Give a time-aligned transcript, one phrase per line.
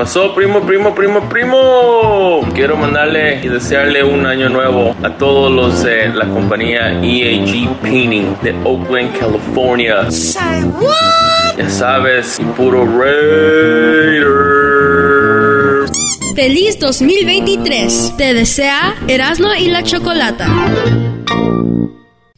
[0.00, 2.40] Pasó, primo, primo, primo, primo?
[2.54, 8.34] Quiero mandarle y desearle un año nuevo a todos los de la compañía EAG Painting
[8.40, 10.08] de Oakland, California.
[11.58, 14.26] Ya sabes, puro Raider.
[16.34, 18.14] Feliz 2023.
[18.16, 20.46] Te desea Erasmo y la Chocolata.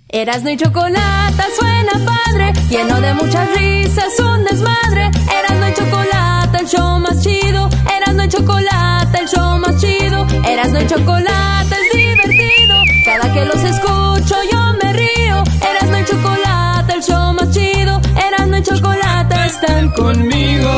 [0.09, 5.13] Erasmo y Chocolata suena padre, lleno de muchas risas, un desmadre.
[5.31, 6.22] Erasmo y Chocolata,
[6.63, 7.69] el show más chido.
[7.97, 10.27] Erasmo y Chocolata, el show más chido.
[10.47, 12.77] Erasmo y Chocolata es divertido.
[13.05, 15.43] Cada que los escucho yo me río.
[15.61, 18.01] Erasmo y Chocolata, el show más chido.
[18.17, 20.71] Erasmo y Chocolata están conmigo.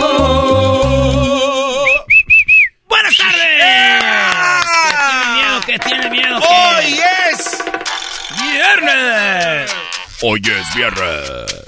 [2.89, 3.45] ¡Buenas tardes!
[4.87, 5.61] ¿Qué tiene miedo?
[5.67, 6.39] ¿Qué tiene miedo?
[6.39, 7.63] ¡Hoy es!
[8.41, 9.71] ¡Viernes!
[10.23, 11.65] Hoy es viernes.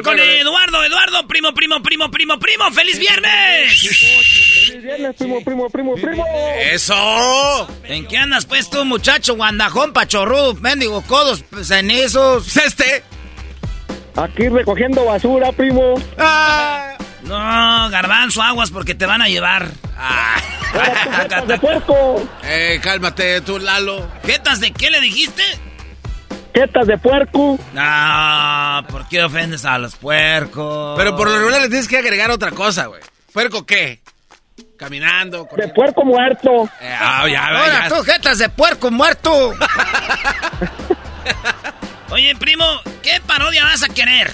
[0.00, 4.80] Con Eduardo, Eduardo, primo, primo, primo, primo, primo, ¡feliz viernes!
[4.82, 6.26] viernes, primo, primo, primo, primo.
[6.70, 7.68] ¡Eso!
[7.84, 12.56] ¿En qué andas pues tú, muchacho, guandajón, pachorrudo, mendigo, codos, cenizos?
[12.56, 13.02] ¡Este!
[14.16, 15.94] Aquí recogiendo basura, primo.
[16.18, 16.96] ¡Ah!
[17.22, 19.68] No, garbanzo, aguas porque te van a llevar.
[19.96, 20.36] Ah.
[21.20, 22.28] Jetas de puerco.
[22.44, 24.08] Eh, cálmate tú, Lalo.
[24.24, 25.42] ¿Jetas de qué le dijiste?
[26.54, 27.58] Jetas de puerco.
[27.72, 30.94] No, ¿por qué ofendes a los puercos?
[30.98, 33.00] Pero por lo regular le tienes que agregar otra cosa, güey.
[33.32, 34.00] ¿Puerco qué?
[34.78, 35.48] Caminando.
[35.56, 36.64] De puerco muerto.
[36.80, 37.96] Eh, ah, ya, Ahora ya.
[37.96, 39.54] tú, jetas de puerco muerto.
[42.10, 42.64] Oye, primo,
[43.02, 44.32] ¿qué parodia vas a querer?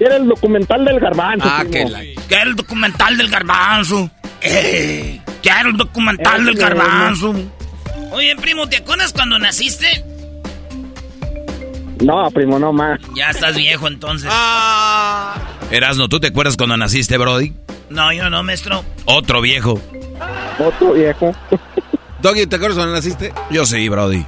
[0.00, 1.46] Era el documental del garbanzo.
[1.48, 1.72] Ah, primo.
[1.72, 2.00] que la...
[2.26, 4.10] Quiero el documental del garbanzo.
[4.40, 7.34] Eh, quiero el documental del garbanzo.
[8.10, 10.04] Oye, primo, ¿te acuerdas cuando naciste?
[12.02, 13.00] No, primo, no más.
[13.14, 14.28] Ya estás viejo entonces.
[14.32, 15.34] Ah.
[15.70, 17.54] Erasno, ¿tú te acuerdas cuando naciste, Brody?
[17.90, 18.84] No, yo no, maestro.
[19.06, 19.80] Otro viejo.
[20.58, 21.32] Otro viejo.
[22.20, 23.32] Doggy, ¿te acuerdas cuando naciste?
[23.50, 24.24] Yo sí, Brody.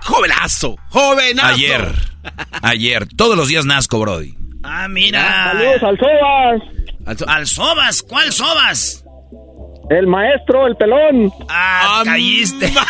[0.00, 0.76] ¡Jovenazo!
[0.90, 1.48] ¡Jovenazo!
[1.54, 1.94] Ayer.
[2.62, 3.08] Ayer.
[3.16, 4.34] Todos los días nazco, Brody.
[4.62, 5.52] Ah, mira.
[5.52, 6.62] Saludos al Sobas.
[7.06, 9.04] Al so- Al Sobas, ¿cuál Sobas?
[9.90, 11.30] El maestro, el pelón.
[11.48, 12.72] Ah, caíste.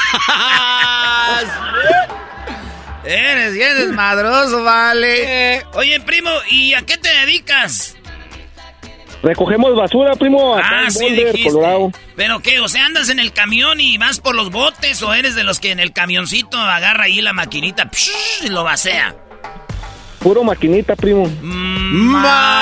[3.04, 5.62] eres bien desmadroso, vale.
[5.74, 7.96] Oye, primo, ¿y a qué te dedicas?
[9.22, 10.54] Recogemos basura, primo.
[10.54, 11.50] Acá Ah, en sí, Boulder, dijiste.
[11.50, 11.92] Colorado.
[12.14, 12.60] ¿Pero qué?
[12.60, 15.60] O sea, ¿andas en el camión y vas por los botes o eres de los
[15.60, 19.16] que en el camioncito agarra ahí la maquinita psh, y lo vacea?
[20.24, 21.30] Puro maquinita, primo.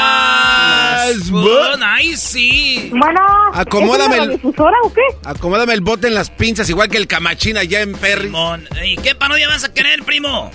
[0.03, 1.31] Más.
[1.31, 2.91] Bueno, ahí sí.
[2.91, 3.21] Bueno,
[3.55, 5.01] Acomódame ¿es el- una difusora o qué?
[5.25, 8.31] Acomódame el bote en las pinzas, igual que el camachín allá en Perry.
[8.85, 10.51] ¿Y qué parodia vas a querer, primo?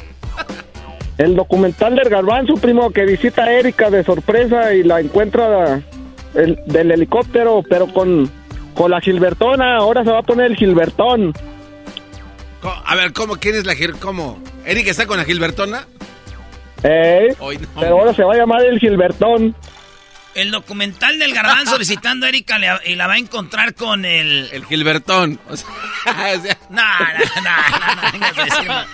[1.17, 5.81] El documental del garbanzo, primo, que visita a Erika de sorpresa y la encuentra
[6.35, 8.29] el- del helicóptero, pero con,
[8.76, 9.78] con la Gilbertona.
[9.78, 11.34] Ahora se va a poner el Gilbertón.
[12.61, 13.37] Co- A ver, ¿cómo?
[13.37, 13.93] ¿Quién es la Gil?
[13.97, 14.40] ¿Cómo?
[14.66, 15.87] ¿Eric está con la Gilbertona?
[16.84, 17.35] ¿Eh?
[17.40, 17.68] Hoy no.
[17.79, 19.56] Pero ahora se va a llamar el Gilbertón.
[20.35, 24.50] El documental del garbanzo visitando a Erika le- y la va a encontrar con el...
[24.52, 25.40] El Gilbertón.
[25.50, 25.68] O sea,
[26.38, 28.85] o sea, No, no, no, no, no a.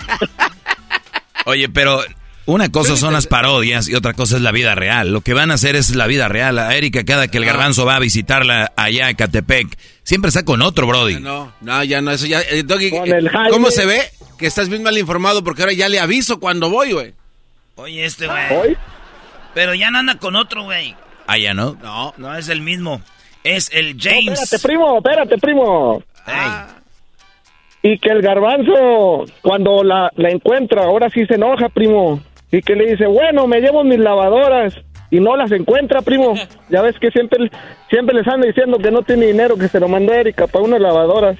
[1.46, 2.02] Oye, pero
[2.46, 5.12] una cosa son las parodias y otra cosa es la vida real.
[5.12, 6.58] Lo que van a hacer es la vida real.
[6.60, 10.62] A Erika, cada que el garbanzo va a visitarla allá en Catepec, siempre está con
[10.62, 11.20] otro, Brody.
[11.20, 12.42] no, no, ya no, eso ya.
[12.42, 13.30] eh, Doggy, Con eh.
[13.50, 14.02] ¿Cómo se ve?
[14.38, 17.14] Que estás bien mal informado porque ahora ya le aviso cuando voy, güey.
[17.76, 18.56] Oye, este güey.
[18.56, 18.78] ¿Hoy?
[19.54, 20.96] Pero ya no anda con otro, güey.
[21.28, 21.78] Ah, ya no.
[21.82, 22.14] No.
[22.18, 23.02] No es el mismo.
[23.44, 24.40] Es el James.
[24.42, 26.04] espérate, primo, espérate, primo.
[27.82, 32.22] Y que el garbanzo, cuando la, la encuentra, ahora sí se enoja, primo.
[32.52, 34.74] Y que le dice, bueno, me llevo mis lavadoras.
[35.12, 36.34] Y no las encuentra, primo.
[36.70, 37.52] Ya ves que siempre,
[37.90, 40.80] siempre les anda diciendo que no tiene dinero, que se lo mandó Erika para unas
[40.80, 41.38] lavadoras.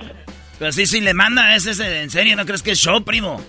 [0.60, 2.36] Pero sí, sí, le manda, ¿es ese en serio?
[2.36, 3.42] ¿No crees que es show, primo?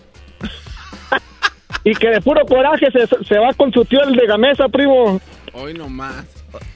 [1.84, 5.20] Y que de puro coraje se, se va con su tío el de Gamesa, primo.
[5.52, 6.24] Hoy nomás.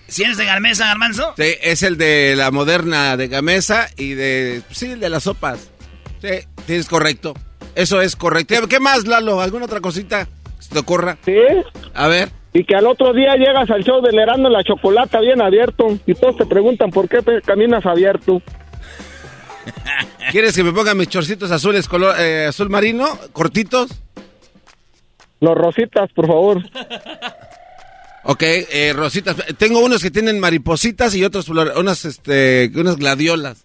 [0.07, 1.35] ¿Si eres de Gamesa, Garmanzo?
[1.37, 4.63] Sí, es el de la moderna de Gamesa y de.
[4.71, 5.71] Sí, el de las sopas.
[6.21, 6.29] Sí,
[6.67, 7.35] tienes correcto.
[7.75, 8.69] Eso es correcto.
[8.69, 9.41] ¿Qué más, Lalo?
[9.41, 11.19] ¿Alguna otra cosita que se te ocurra?
[11.25, 11.37] Sí.
[11.95, 12.31] A ver.
[12.53, 16.15] Y que al otro día llegas al show del Herando la chocolata bien abierto y
[16.15, 18.43] todos te preguntan por qué caminas abierto.
[20.33, 23.91] ¿Quieres que me ponga mis chorcitos azules color eh, azul marino, cortitos?
[25.41, 26.63] Los rositas, por favor.
[28.25, 29.37] Ok, eh, rositas.
[29.57, 33.65] Tengo unos que tienen maripositas y otros unas, este, unas gladiolas.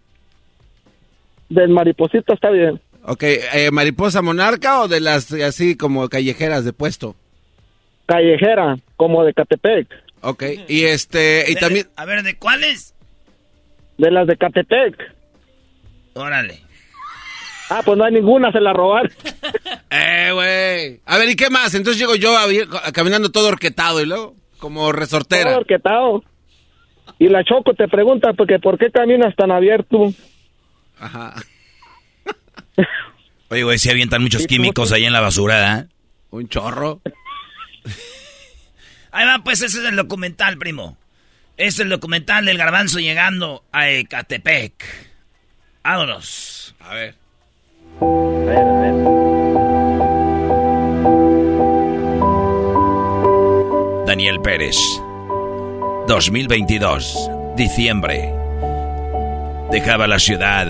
[1.50, 2.80] Del mariposita está bien.
[3.06, 7.16] Ok, eh, mariposa monarca o de las así como callejeras de puesto.
[8.06, 9.88] Callejera, como de Catepec.
[10.22, 11.88] Ok, y este, y también...
[11.98, 12.94] A ver, ¿de cuáles?
[13.98, 14.96] De las de Catepec.
[16.14, 16.62] Órale.
[17.70, 19.12] Ah, pues no hay ninguna, se la robaron.
[19.94, 21.02] eh, güey.
[21.06, 21.74] A ver, ¿y qué más?
[21.76, 22.36] Entonces llego yo
[22.94, 25.52] caminando todo orquetado y luego, como resortera.
[25.52, 26.24] Todo orquetado.
[27.20, 30.14] Y la Choco te pregunta, porque, ¿por qué caminas tan abierto?
[31.00, 31.36] Ajá.
[33.50, 35.86] Oye, güey, se avientan muchos químicos ahí en la basura, ¿eh?
[36.32, 37.02] Un chorro.
[39.12, 40.98] Ahí va, pues ese es el documental, primo.
[41.56, 44.74] Es el documental del garbanzo llegando a Ecatepec.
[45.84, 46.74] Vámonos.
[46.80, 47.16] A ver.
[54.14, 54.78] Daniel Pérez.
[56.08, 57.32] 2022.
[57.56, 58.32] Diciembre.
[59.72, 60.68] Dejaba la ciudad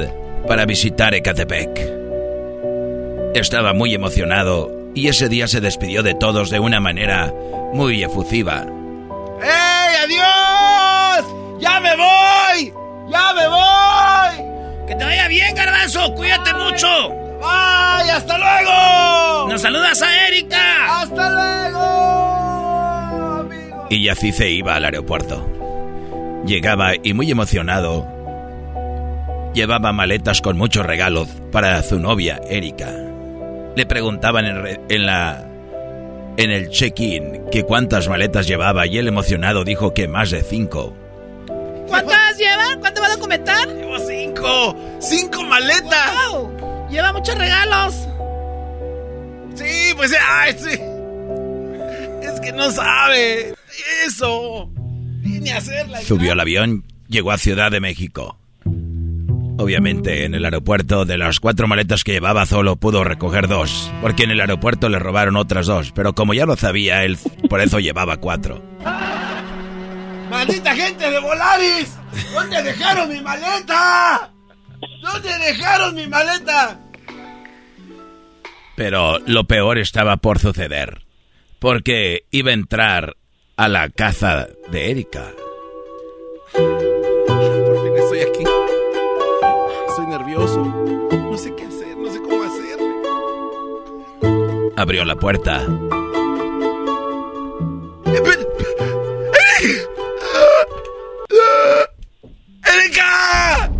[0.48, 1.78] para visitar Ecatepec.
[3.36, 7.34] Estaba muy emocionado y ese día se despidió de todos de una manera
[7.74, 8.66] muy efusiva.
[9.42, 11.28] ¡Ey, adiós!
[11.60, 12.74] ¡Ya me voy!
[13.12, 14.88] ¡Ya me voy!
[14.88, 16.13] ¡Que te vaya bien, garbanzo!
[16.13, 17.10] ¡Cuídate mucho!
[17.42, 18.10] ¡Bye!
[18.10, 19.50] ¡Hasta luego!
[19.50, 21.01] ¡Nos saludas a Erika!
[21.01, 22.53] ¡Hasta luego!
[23.94, 25.48] Y así se iba al aeropuerto.
[26.45, 28.07] Llegaba y muy emocionado
[29.54, 32.92] llevaba maletas con muchos regalos para su novia, Erika.
[33.75, 34.45] Le preguntaban
[34.90, 35.45] en, la
[36.38, 40.96] en el check-in que cuántas maletas llevaba y él emocionado dijo que más de cinco.
[41.88, 42.78] ¿Cuántas lleva?
[42.80, 43.68] ¿Cuánto va a documentar?
[43.68, 44.75] Llevo cinco.
[45.00, 46.12] ¡Cinco maletas!
[46.89, 48.07] Lleva muchos regalos.
[49.56, 50.93] Sí, pues ay, sí.
[52.24, 53.54] Es que no sabe.
[54.06, 54.70] Eso.
[55.22, 56.02] Vine a hacerla.
[56.02, 58.38] Subió al avión, llegó a Ciudad de México.
[59.58, 64.24] Obviamente, en el aeropuerto, de las cuatro maletas que llevaba, solo pudo recoger dos, porque
[64.24, 67.80] en el aeropuerto le robaron otras dos, pero como ya lo sabía, él por eso
[67.80, 68.64] llevaba cuatro.
[70.30, 71.96] ¡Maldita gente de Volaris!
[72.34, 74.31] ¿Dónde dejaron mi maleta?
[75.02, 76.80] ¿Dónde dejaron mi maleta?
[78.75, 81.03] Pero lo peor estaba por suceder,
[81.63, 83.15] porque iba a entrar
[83.56, 85.31] a la casa de Erika.
[91.10, 92.93] No sé qué hacer, no sé cómo hacerle.
[94.75, 95.65] Abrió la puerta.
[102.65, 103.72] ¡Erika!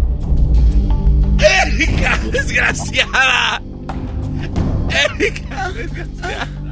[1.66, 2.18] ¡Erika!
[2.32, 3.62] ¡Desgraciada!
[4.90, 5.70] ¡Erika!
[5.72, 6.63] ¡Desgraciada!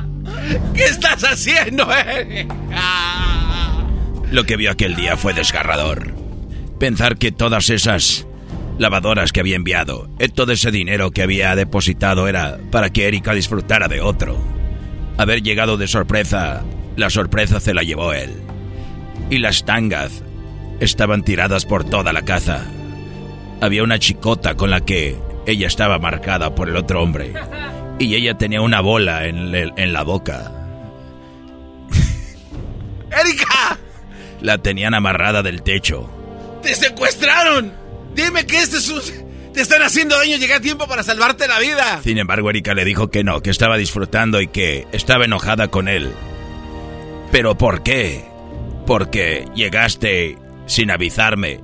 [0.73, 2.55] ¿Qué estás haciendo, Erika?
[4.31, 6.13] Lo que vio aquel día fue desgarrador.
[6.79, 8.25] Pensar que todas esas
[8.77, 10.09] lavadoras que había enviado.
[10.19, 14.37] Eh, todo ese dinero que había depositado era para que Erika disfrutara de otro.
[15.17, 16.63] Haber llegado de sorpresa,
[16.95, 18.31] la sorpresa se la llevó él.
[19.29, 20.23] Y las tangas
[20.79, 22.65] estaban tiradas por toda la casa.
[23.61, 27.33] Había una chicota con la que ella estaba marcada por el otro hombre.
[28.01, 30.51] Y ella tenía una bola en, en la boca.
[33.11, 33.77] ¡Erika!
[34.41, 36.09] La tenían amarrada del techo.
[36.63, 37.71] ¡Te secuestraron!
[38.15, 39.13] Dime que este es
[39.53, 42.01] Te están haciendo daño, llegué a tiempo para salvarte la vida.
[42.03, 45.87] Sin embargo, Erika le dijo que no, que estaba disfrutando y que estaba enojada con
[45.87, 46.11] él.
[47.31, 48.25] ¿Pero por qué?
[48.87, 51.59] Porque llegaste sin avisarme.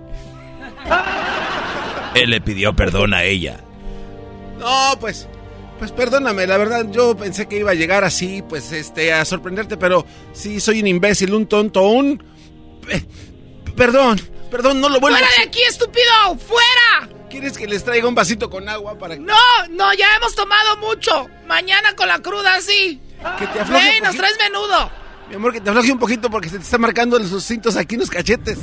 [2.15, 3.59] Él le pidió perdón a ella.
[4.59, 5.27] No, pues,
[5.79, 9.77] Pues perdóname, la verdad, yo pensé que iba a llegar así, pues, este, a sorprenderte,
[9.77, 12.23] pero sí, soy un imbécil, un tonto, un...
[12.89, 13.05] Eh,
[13.75, 14.19] perdón,
[14.49, 16.37] perdón, no lo vuelvo ¡Fuera de aquí, estúpido!
[16.47, 17.15] ¡Fuera!
[17.29, 19.21] ¿Quieres que les traiga un vasito con agua para que...
[19.21, 19.35] No,
[19.69, 21.27] no, ya hemos tomado mucho.
[21.45, 22.99] Mañana con la cruda, sí.
[23.37, 24.89] Que te afloje Ven, nos traes menudo.
[25.29, 27.95] Mi amor, que te afloje un poquito porque se te está marcando los cintos aquí
[27.95, 28.57] en los cachetes.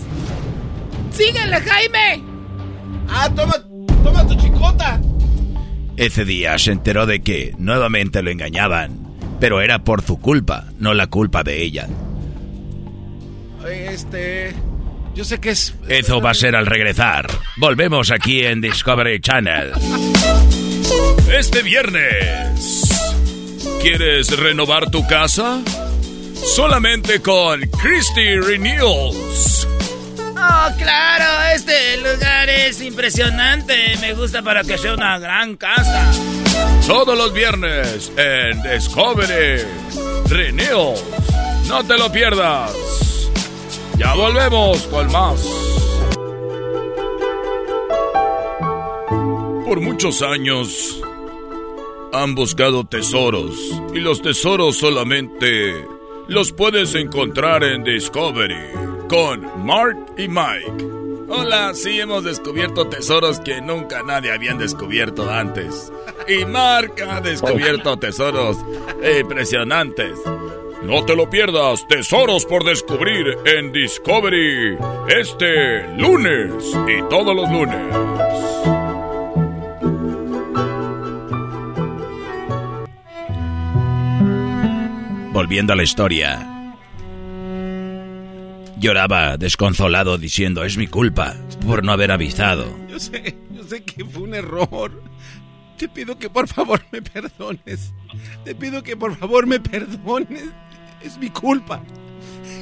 [1.13, 2.25] Síguele, Jaime.
[3.09, 3.55] Ah, toma,
[4.03, 4.99] toma tu chicota.
[5.97, 8.99] Ese día se enteró de que nuevamente lo engañaban,
[9.39, 11.89] pero era por su culpa, no la culpa de ella.
[13.69, 14.53] Este,
[15.15, 15.75] yo sé que es...
[15.89, 17.27] Eso va a ser al regresar.
[17.57, 19.73] Volvemos aquí en Discovery Channel.
[21.33, 22.83] Este viernes,
[23.81, 25.63] ¿quieres renovar tu casa?
[26.35, 29.67] Solamente con Christie Renewals.
[30.37, 33.97] Oh, claro, este lugar es impresionante.
[34.01, 36.11] Me gusta para que sea una gran casa.
[36.87, 39.65] Todos los viernes en Discovery
[40.29, 41.03] Renewals.
[41.69, 42.73] No te lo pierdas.
[43.97, 45.41] Ya volvemos con más.
[49.65, 51.01] Por muchos años
[52.13, 53.57] han buscado tesoros
[53.93, 55.87] y los tesoros solamente
[56.29, 60.95] los puedes encontrar en Discovery con Mark y Mike.
[61.29, 65.93] Hola, sí hemos descubierto tesoros que nunca nadie habían descubierto antes.
[66.29, 68.59] Y Mark ha descubierto tesoros
[69.21, 70.19] impresionantes.
[70.83, 74.77] No te lo pierdas, tesoros por descubrir en Discovery
[75.09, 76.53] este lunes
[76.87, 77.81] y todos los lunes.
[85.33, 86.54] Volviendo a la historia.
[88.79, 91.35] Lloraba desconsolado diciendo, es mi culpa
[91.67, 92.67] por no haber avisado.
[92.89, 95.03] Yo sé, yo sé que fue un error.
[95.79, 97.93] Te pido que por favor me perdones.
[98.45, 100.45] Te pido que por favor me perdones.
[101.03, 101.83] Es mi culpa.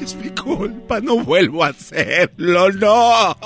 [0.01, 1.01] Es mi culpa.
[1.01, 2.71] No vuelvo a hacerlo.
[2.73, 3.37] No.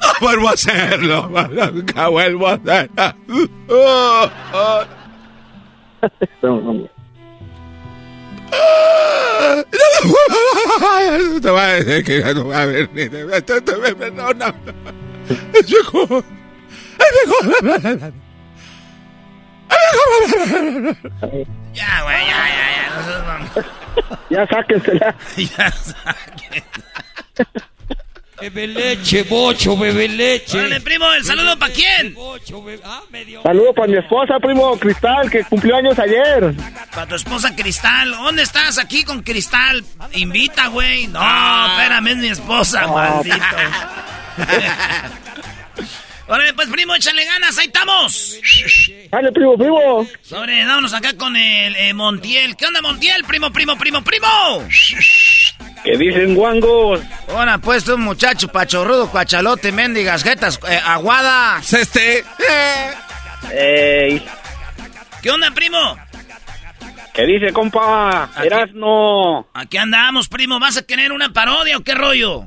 [0.00, 1.30] No vuelvo a hacerlo.
[1.72, 3.14] Nunca vuelvo a hacerlo.
[11.40, 13.24] Te voy a decir que ya no va a ver ni de
[13.94, 14.54] perdona.
[15.52, 16.24] Es mejor.
[16.98, 18.12] Es mejor.
[21.72, 23.64] Ya, güey, ya, ya, ya.
[24.30, 25.14] Ya sáquensela.
[25.36, 26.64] ya saquen.
[28.42, 30.58] Bebe leche, bocho, bebe leche.
[30.58, 32.16] Órale, primo, ¿el saludo para quién?
[33.40, 36.52] Saludos para mi esposa, primo Cristal, que cumplió años ayer.
[36.90, 38.10] Para tu esposa Cristal.
[38.10, 39.84] ¿Dónde estás aquí con Cristal?
[40.14, 41.06] Invita, güey.
[41.06, 41.20] No,
[41.68, 43.36] espérame, es mi esposa, maldito.
[46.26, 48.40] Órale, pues, primo, échale ganas, ahí estamos.
[49.08, 50.04] Dale, primo, primo.
[50.20, 52.56] Sobre, vámonos acá con el eh, Montiel.
[52.56, 53.22] ¿Qué onda, Montiel?
[53.22, 54.66] Primo, primo, primo, primo.
[55.84, 57.00] ¿Qué dicen, guangos?
[57.28, 61.58] Ahora, pues, tú, muchacho pachorrudo, cuachalote, mendigas, jetas, eh, aguada.
[61.58, 62.24] Este.
[63.52, 64.24] Ey,
[65.22, 65.96] ¿Qué onda, primo?
[67.12, 68.24] ¿qué dice, compa?
[68.34, 68.46] Aquí.
[68.46, 69.46] Erasno.
[69.54, 70.58] Aquí andamos, primo.
[70.58, 72.46] ¿Vas a querer una parodia o qué rollo?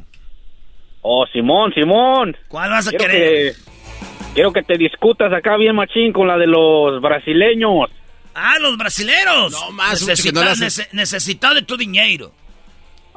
[1.01, 2.35] Oh, Simón, Simón.
[2.47, 3.53] ¿Cuál vas a Quiero querer?
[3.53, 3.61] que,
[4.33, 7.91] quiero que te discutas acá bien machín con la de los brasileños.
[8.33, 9.51] Ah, los brasileros.
[9.51, 10.01] No más,
[10.33, 10.43] no
[10.93, 12.33] necesita de tu dinero.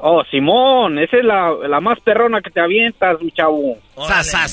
[0.00, 3.78] Oh, Simón, esa es la, la más perrona que te avientas, mi chavo.
[3.96, 4.22] Órale.
[4.24, 4.52] ¡Sas, sas,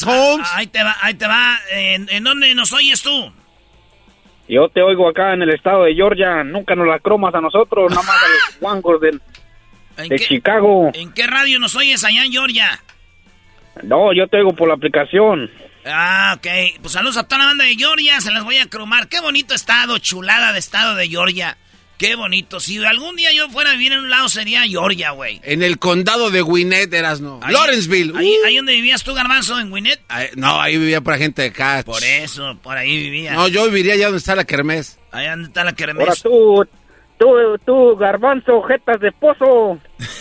[0.00, 0.48] sas, Holmes!
[0.54, 1.58] Ahí te va, ahí te va.
[1.72, 3.32] ¿En, en dónde nos oyes tú?
[4.48, 7.90] Yo te oigo acá en el estado de Georgia, nunca nos la cromas a nosotros,
[7.90, 9.20] nada más a los guangos del-
[9.96, 10.90] ¿En de qué, Chicago.
[10.94, 12.78] ¿En qué radio nos oyes allá en Georgia?
[13.82, 15.50] No, yo te oigo por la aplicación.
[15.84, 16.46] Ah, ok.
[16.80, 19.08] Pues saludos a toda la banda de Georgia, se las voy a cromar.
[19.08, 21.56] Qué bonito estado, chulada de estado de Georgia.
[21.98, 22.60] Qué bonito.
[22.60, 25.40] Si algún día yo fuera a vivir en un lado sería Georgia, güey.
[25.44, 27.40] En el condado de Gwinnett, eras no.
[27.42, 28.12] Ahí- Lawrenceville.
[28.16, 28.46] Ahí, Uh.
[28.46, 30.00] ahí donde vivías tú, Garbanzo, en Winnet.
[30.08, 31.82] Ahí- no, ahí vivía para gente de acá.
[31.86, 33.32] Por eso, por ahí vivía.
[33.32, 34.98] No, yo viviría allá donde está la kermés.
[35.10, 36.22] Ahí donde está la Ahora kermés.
[36.22, 36.66] tú,
[37.18, 37.26] tú,
[37.64, 39.80] tú, garbanzo, jetas de pozo.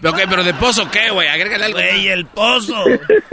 [0.00, 1.26] Ok, pero de pozo, ¿qué, güey?
[1.26, 1.78] Agrégale algo.
[1.80, 2.76] Güey, el pozo.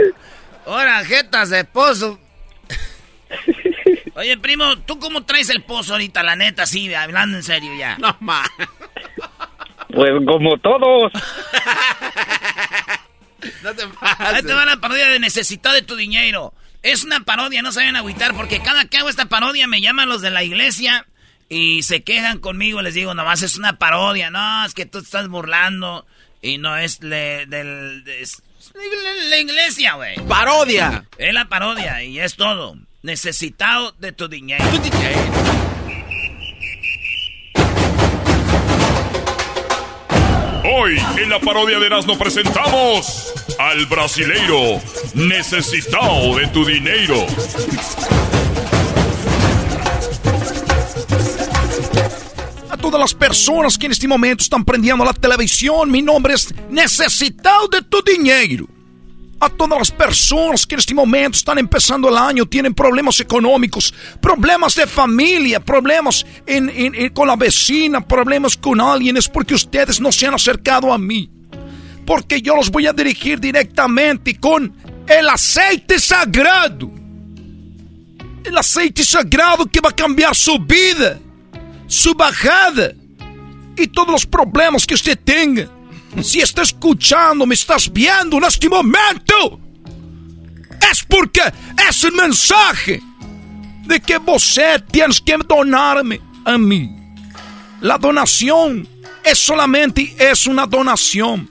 [0.66, 2.20] Ahora, jetas de pozo.
[4.16, 7.98] Oye, primo, ¿tú cómo traes el pozo ahorita, la neta, sí, hablando en serio ya?
[7.98, 8.44] No, ma.
[9.94, 11.12] Pues como todos.
[13.62, 14.46] No te Ahí pases.
[14.46, 16.54] te va la parodia de Necesitado de tu dinero.
[16.82, 19.82] Es una parodia, no se vayan a agüitar, porque cada que hago esta parodia me
[19.82, 21.06] llaman los de la iglesia
[21.50, 22.82] y se quejan conmigo.
[22.82, 24.32] Les digo, nomás es una parodia.
[24.32, 26.08] No, es que tú te estás burlando
[26.42, 28.04] y no es le- del...
[28.08, 28.42] es-
[29.30, 30.16] La, iglesia, güey.
[30.28, 31.06] Parodia.
[31.20, 32.76] Es la parodia y es todo.
[33.06, 34.66] Necesitado de tu dinero.
[34.72, 34.80] Tu
[40.68, 44.82] Hoy en la parodia de Erasmo presentamos al brasileiro
[45.14, 47.28] necesitado de tu dinero.
[52.72, 56.52] A todas las personas que en este momento están prendiendo la televisión, mi nombre es
[56.72, 58.75] Necesitado de tu dinero.
[59.40, 63.94] A todas las personas que en este momento están empezando el año, tienen problemas económicos,
[64.22, 66.26] problemas de familia, problemas
[67.14, 71.30] con la vecina, problemas con alguien, es porque ustedes no se han acercado a mí.
[72.06, 74.74] Porque yo los voy a dirigir directamente con
[75.08, 76.90] el aceite sagrado.
[78.44, 81.20] El aceite sagrado que va a cambiar su vida,
[81.88, 82.94] su bajada
[83.76, 85.68] y todos los problemas que usted tenga.
[86.22, 89.60] Si está escuchando, me estás viendo en este momento,
[90.92, 91.42] es porque
[91.88, 93.02] es el mensaje
[93.86, 96.90] de que você tienes que donarme a mí.
[97.82, 98.88] La donación
[99.24, 101.50] es solamente es una donación.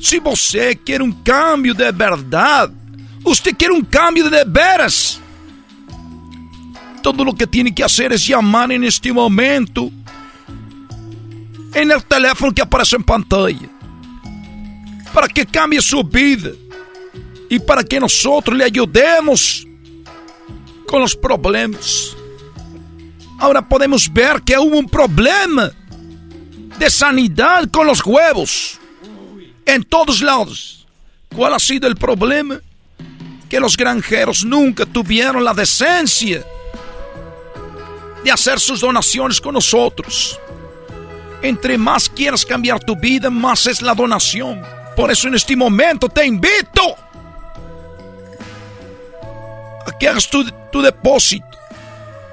[0.00, 2.70] Si você quiere un cambio de verdad,
[3.22, 5.20] usted quiere un cambio de veras,
[7.02, 9.90] todo lo que tiene que hacer es llamar en este momento
[11.74, 13.73] en el teléfono que aparece en pantalla
[15.14, 16.50] para que cambie su vida
[17.48, 19.64] y para que nosotros le ayudemos
[20.88, 22.16] con los problemas.
[23.38, 25.70] Ahora podemos ver que hubo un problema
[26.78, 28.80] de sanidad con los huevos
[29.64, 30.86] en todos lados.
[31.34, 32.60] ¿Cuál ha sido el problema?
[33.48, 36.44] Que los granjeros nunca tuvieron la decencia
[38.24, 40.40] de hacer sus donaciones con nosotros.
[41.40, 44.60] Entre más quieras cambiar tu vida, más es la donación.
[44.96, 46.96] Por eso en este momento te invito
[49.86, 50.44] a que hagas tu,
[50.80, 51.46] depósito,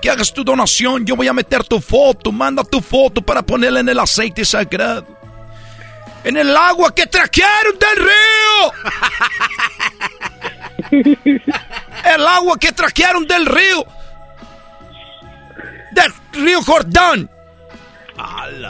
[0.01, 1.05] que hagas tu donación.
[1.05, 5.07] Yo voy a meter tu foto, manda tu foto para ponerla en el aceite sagrado.
[6.23, 8.71] En el agua que trajeron del río.
[12.03, 13.85] El agua que trajeron del río.
[15.91, 17.29] Del río Jordán.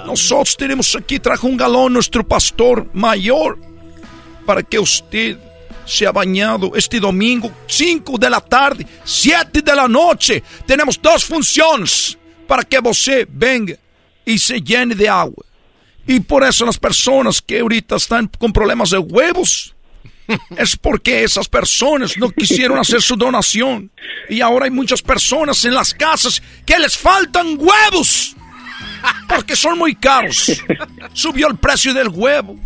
[0.05, 3.57] Nosotros tenemos aquí, trajo un galón nuestro pastor mayor
[4.45, 5.37] para que usted
[5.85, 10.43] se ha bañado este domingo, 5 de la tarde, 7 de la noche.
[10.65, 13.75] Tenemos dos funciones para que você venga
[14.25, 15.45] y se llene de agua.
[16.07, 19.75] Y por eso las personas que ahorita están con problemas de huevos,
[20.57, 23.91] es porque esas personas no quisieron hacer su donación.
[24.29, 28.35] Y ahora hay muchas personas en las casas que les faltan huevos.
[29.27, 30.51] Porque son muy caros.
[31.13, 32.57] Subió el precio del huevo.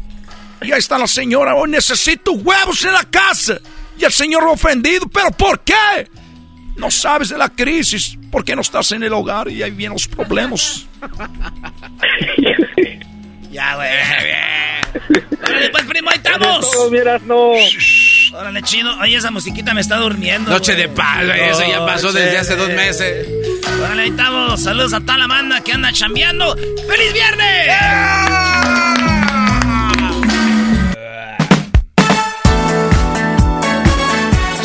[0.61, 3.59] Y ahí está la señora, hoy necesito huevos en la casa.
[3.97, 6.09] Y el señor ofendido, ¿pero por qué?
[6.75, 10.07] No sabes de la crisis, porque no estás en el hogar y ahí vienen los
[10.07, 10.85] problemas.
[13.51, 13.89] ya, güey.
[15.47, 16.69] Órale, pues, primo, ahí estamos.
[17.25, 17.51] no.
[18.37, 18.97] Órale, chino.
[18.99, 20.51] Oye, esa musiquita me está durmiendo.
[20.51, 23.27] Noche de paz, Eso ya pasó desde hace dos meses.
[23.81, 24.61] Órale, ahí estamos.
[24.61, 26.55] Saludos a toda la banda que anda chambeando.
[26.55, 27.67] ¡Feliz viernes!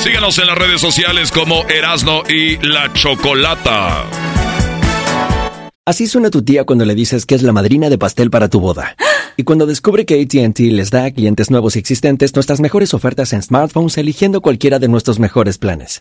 [0.03, 4.07] Síganos en las redes sociales como Erasno y La Chocolata.
[5.85, 8.61] Así suena tu tía cuando le dices que es la madrina de pastel para tu
[8.61, 8.97] boda.
[9.37, 13.35] Y cuando descubre que ATT les da a clientes nuevos y existentes nuestras mejores ofertas
[13.35, 16.01] en smartphones eligiendo cualquiera de nuestros mejores planes.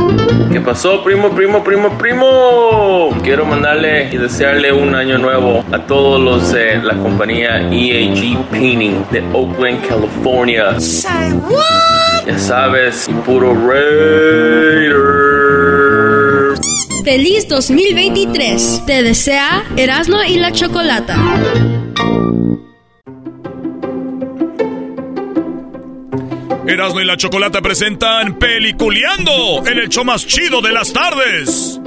[0.51, 3.09] ¿Qué pasó, primo, primo, primo, primo?
[3.23, 9.05] Quiero mandarle y desearle un año nuevo a todos los de la compañía EAG Painting
[9.11, 10.75] de Oakland, California.
[12.27, 14.97] Ya sabes, puro Raider.
[17.05, 18.83] Feliz 2023.
[18.85, 21.15] Te desea Erasmo y la Chocolata.
[26.67, 31.79] Erasmo y la Chocolata presentan Peliculeando en el show más chido de las tardes.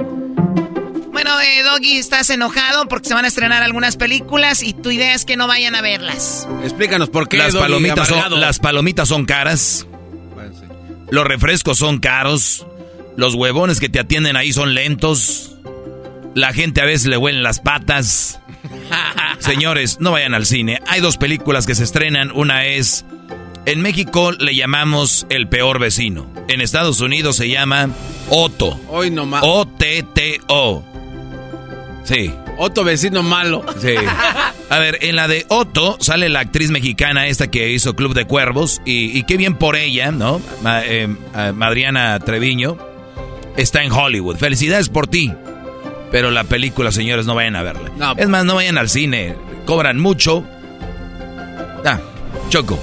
[1.11, 5.15] Bueno, eh, Doggy, estás enojado porque se van a estrenar algunas películas y tu idea
[5.15, 6.47] es que no vayan a verlas.
[6.61, 7.37] Explícanos por qué.
[7.37, 8.31] Las Doggy, palomitas, amargado.
[8.31, 9.87] son, las palomitas son caras.
[11.09, 12.67] Los refrescos son caros.
[13.15, 15.57] Los huevones que te atienden ahí son lentos.
[16.33, 18.41] La gente a veces le huelen las patas.
[19.39, 20.81] Señores, no vayan al cine.
[20.85, 22.31] Hay dos películas que se estrenan.
[22.31, 23.05] Una es...
[23.65, 26.27] En México le llamamos El Peor Vecino.
[26.47, 27.89] En Estados Unidos se llama
[28.29, 28.79] Otto.
[28.89, 29.41] Hoy nomás.
[29.43, 30.83] O-T-T-O.
[32.03, 32.31] Sí.
[32.57, 33.65] Otro vecino malo.
[33.81, 33.95] Sí.
[34.69, 38.25] A ver, en la de Otto sale la actriz mexicana esta que hizo Club de
[38.25, 40.39] Cuervos y, y qué bien por ella, ¿no?
[40.61, 41.07] Ma- eh,
[41.53, 42.77] Madriana Treviño
[43.57, 44.37] está en Hollywood.
[44.37, 45.33] Felicidades por ti.
[46.11, 47.91] Pero la película, señores, no vayan a verla.
[47.97, 48.13] No.
[48.15, 49.35] Es más, no vayan al cine.
[49.65, 50.45] Cobran mucho.
[51.83, 51.99] Ah,
[52.49, 52.79] Choco.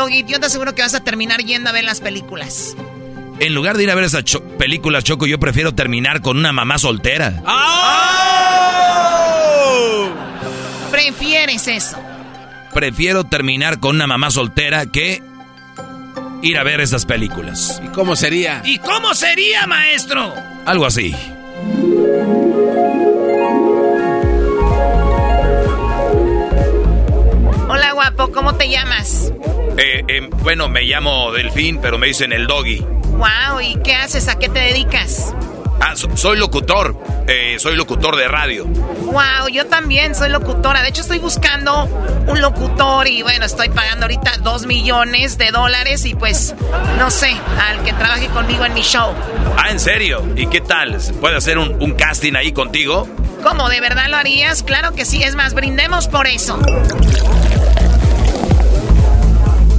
[0.00, 2.74] Doggy, yo te aseguro que vas a terminar yendo a ver las películas.
[3.38, 6.52] En lugar de ir a ver esas cho- películas, Choco, yo prefiero terminar con una
[6.52, 7.42] mamá soltera.
[10.90, 11.98] Prefieres eso.
[12.72, 15.22] Prefiero terminar con una mamá soltera que
[16.40, 17.80] ir a ver esas películas.
[17.84, 18.62] ¿Y cómo sería?
[18.64, 20.32] ¿Y cómo sería, maestro?
[20.64, 21.14] Algo así.
[27.68, 29.32] Hola, guapo, ¿cómo te llamas?
[29.82, 32.80] Eh, eh, bueno, me llamo Delfín, pero me dicen el doggy.
[32.80, 34.28] Wow, ¿y qué haces?
[34.28, 35.34] ¿A qué te dedicas?
[35.80, 36.94] Ah, so- soy locutor.
[37.26, 38.66] Eh, soy locutor de radio.
[38.66, 40.82] Wow, yo también soy locutora.
[40.82, 41.84] De hecho, estoy buscando
[42.26, 46.54] un locutor y bueno, estoy pagando ahorita dos millones de dólares y pues,
[46.98, 47.34] no sé,
[47.70, 49.14] al que trabaje conmigo en mi show.
[49.56, 50.22] Ah, ¿en serio?
[50.36, 51.00] ¿Y qué tal?
[51.00, 53.08] ¿Se ¿Puede hacer un, un casting ahí contigo?
[53.42, 53.70] ¿Cómo?
[53.70, 54.62] ¿De verdad lo harías?
[54.62, 55.22] Claro que sí.
[55.22, 56.58] Es más, brindemos por eso.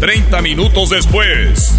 [0.02, 1.76] 30 minutos después.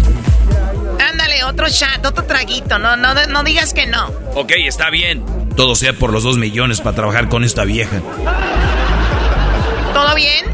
[1.11, 2.79] Ándale, otro chat, otro traguito.
[2.79, 4.07] No, no, no digas que no.
[4.35, 5.25] Ok, está bien.
[5.57, 7.97] Todo sea por los dos millones para trabajar con esta vieja.
[9.93, 10.45] ¿Todo bien?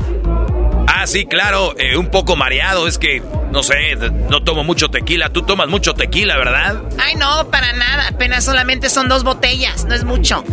[0.88, 1.76] Ah, sí, claro.
[1.78, 2.88] eh, un poco mareado.
[2.88, 3.96] Es que, no sé,
[4.32, 5.30] no tomo mucho tequila.
[5.30, 6.82] Tú tomas mucho tequila, ¿verdad?
[7.00, 8.08] Ay, no, para nada.
[8.08, 9.86] Apenas solamente son dos botellas.
[9.86, 10.44] No es mucho.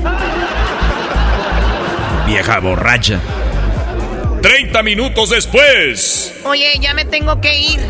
[2.26, 3.18] Vieja borracha.
[4.46, 6.32] 30 minutos después.
[6.44, 7.80] Oye, ya me tengo que ir.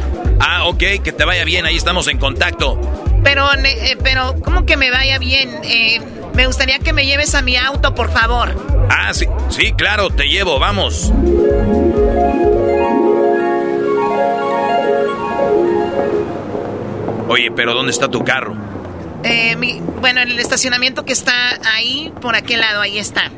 [0.40, 1.66] Ah, ok, que te vaya bien.
[1.66, 2.80] Ahí estamos en contacto.
[3.22, 5.50] Pero, eh, pero, ¿cómo que me vaya bien?
[5.64, 6.00] Eh,
[6.32, 8.56] me gustaría que me lleves a mi auto, por favor.
[8.88, 11.12] Ah, sí, sí, claro, te llevo, vamos.
[17.28, 18.56] Oye, pero ¿dónde está tu carro?
[19.24, 21.32] Eh, mi- bueno, en el estacionamiento que está
[21.74, 23.30] ahí, por aquel lado, ahí está.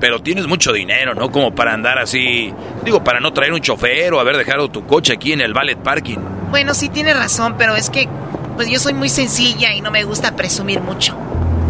[0.00, 1.30] Pero tienes mucho dinero, ¿no?
[1.30, 2.52] Como para andar así.
[2.84, 5.78] Digo, para no traer un chofer o haber dejado tu coche aquí en el ballet
[5.78, 6.18] parking.
[6.50, 8.08] Bueno, sí tiene razón, pero es que,
[8.56, 11.16] pues yo soy muy sencilla y no me gusta presumir mucho.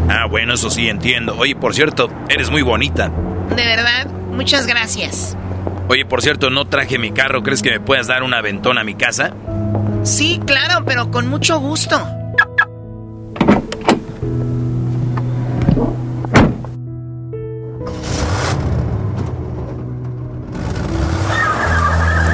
[0.09, 1.37] Ah, bueno, eso sí entiendo.
[1.39, 3.11] Oye, por cierto, eres muy bonita.
[3.55, 5.37] De verdad, muchas gracias.
[5.89, 7.43] Oye, por cierto, no traje mi carro.
[7.43, 9.33] ¿Crees que me puedas dar un aventón a mi casa?
[10.03, 12.18] Sí, claro, pero con mucho gusto.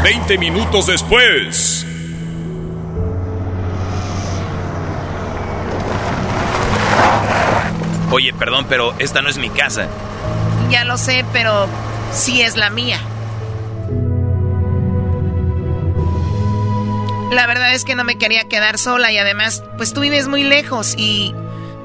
[0.05, 1.87] Veinte minutos después.
[8.11, 9.89] Oye, perdón, pero esta no es mi casa.
[10.69, 11.69] Ya lo sé, pero
[12.13, 13.01] sí es la mía.
[17.33, 20.45] La verdad es que no me quería quedar sola y además, pues tú vives muy
[20.45, 21.35] lejos y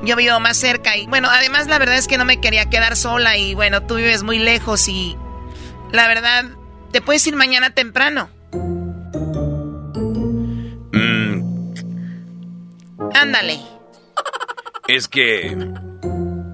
[0.04, 2.98] yo vivo más cerca y bueno, además la verdad es que no me quería quedar
[2.98, 5.16] sola y bueno, tú vives muy lejos y
[5.94, 6.59] la verdad,
[6.92, 8.30] te puedes ir mañana temprano.
[10.92, 11.42] Mm,
[13.14, 13.60] Ándale,
[14.88, 15.56] es que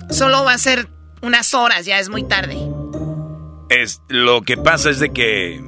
[0.09, 0.87] solo va a ser
[1.21, 2.57] unas horas, ya es muy tarde.
[3.69, 5.61] es lo que pasa es de que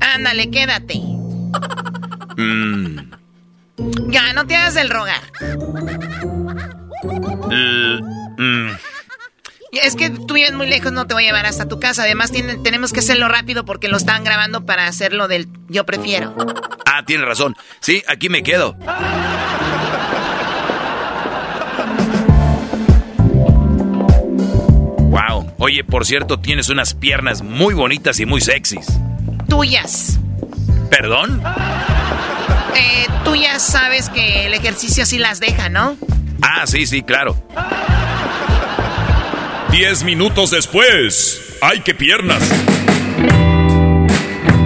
[0.00, 0.94] Ándale, quédate.
[2.36, 2.96] mm,
[4.08, 5.20] Ya, no te hagas el rogar.
[8.38, 8.70] Mm.
[9.72, 12.02] Es que tú vives muy lejos, no te voy a llevar hasta tu casa.
[12.02, 16.34] Además, tenemos que hacerlo rápido porque lo están grabando para hacerlo del yo prefiero.
[16.86, 17.56] Ah, tienes razón.
[17.80, 18.76] Sí, aquí me quedo.
[25.10, 25.52] Wow.
[25.58, 28.86] Oye, por cierto, tienes unas piernas muy bonitas y muy sexys.
[29.48, 30.18] Tuyas.
[30.90, 31.42] ¿Perdón?
[32.76, 35.96] Eh, tú ya sabes que el ejercicio así las deja, ¿no?
[36.42, 37.36] Ah, sí, sí, claro.
[39.70, 41.58] Diez minutos después.
[41.60, 42.42] ¡Ay, qué piernas!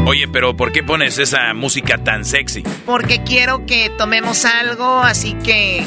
[0.06, 2.62] Oye, pero ¿por qué pones esa música tan sexy?
[2.86, 5.84] Porque quiero que tomemos algo, así que...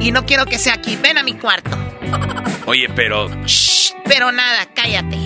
[0.00, 0.98] Y no quiero que sea aquí.
[1.02, 1.70] Ven a mi cuarto.
[2.66, 3.28] Oye, pero...
[3.44, 5.16] Shh, pero nada, cállate.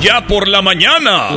[0.00, 1.30] Ya por la mañana.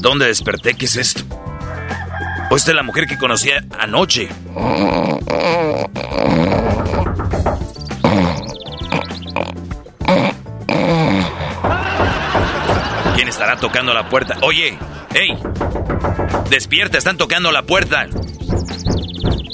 [0.00, 0.74] ¿Dónde desperté?
[0.74, 1.22] ¿Qué es esto?
[2.50, 4.28] ¿O esta es la mujer que conocí anoche?
[13.14, 14.38] ¿Quién estará tocando la puerta?
[14.42, 14.78] Oye,
[15.14, 15.36] hey,
[16.48, 18.06] despierta, están tocando la puerta.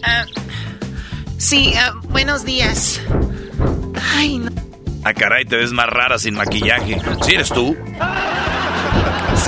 [0.05, 0.25] Ah,
[1.39, 3.01] sí, ah, buenos días.
[4.15, 4.51] Ay, no.
[5.05, 6.99] Ah, caray, te ves más rara sin maquillaje.
[7.23, 7.77] ¿Sí eres tú?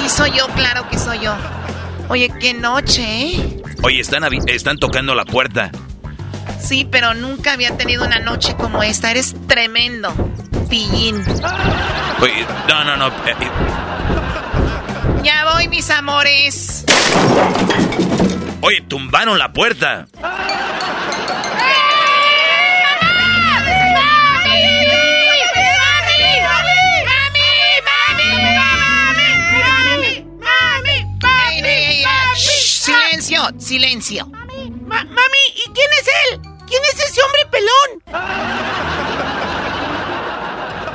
[0.07, 1.35] Sí, soy yo, claro que soy yo.
[2.09, 3.63] Oye, qué noche, ¿eh?
[3.83, 5.73] Oye, están, están tocando la puerta.
[6.61, 9.11] Sí, pero nunca había tenido una noche como esta.
[9.11, 10.15] Eres tremendo,
[10.71, 11.25] pillín.
[12.21, 13.09] Oye, no, no, no.
[13.09, 13.51] Eh, eh.
[15.25, 16.85] Ya voy, mis amores.
[18.61, 20.07] Oye, tumbaron la puerta.
[33.59, 34.27] Silencio, silencio.
[34.87, 36.41] mami, ¿y quién es él?
[36.67, 38.03] ¿Quién es ese hombre pelón?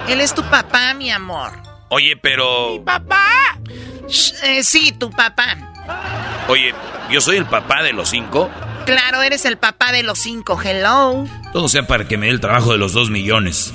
[0.09, 1.51] Él es tu papá, mi amor.
[1.89, 2.73] Oye, pero...
[2.73, 3.57] ¿Mi papá?
[4.43, 5.57] Eh, sí, tu papá.
[6.47, 6.73] Oye,
[7.09, 8.49] ¿yo soy el papá de los cinco?
[8.85, 10.59] Claro, eres el papá de los cinco.
[10.61, 11.25] Hello.
[11.53, 13.73] Todo sea para que me dé el trabajo de los dos millones.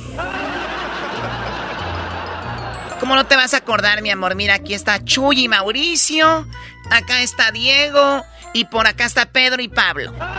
[3.00, 4.34] ¿Cómo no te vas a acordar, mi amor?
[4.34, 6.46] Mira, aquí está Chuy y Mauricio.
[6.90, 8.24] Acá está Diego.
[8.56, 10.12] Y por acá está Pedro y Pablo.
[10.12, 10.32] Nunca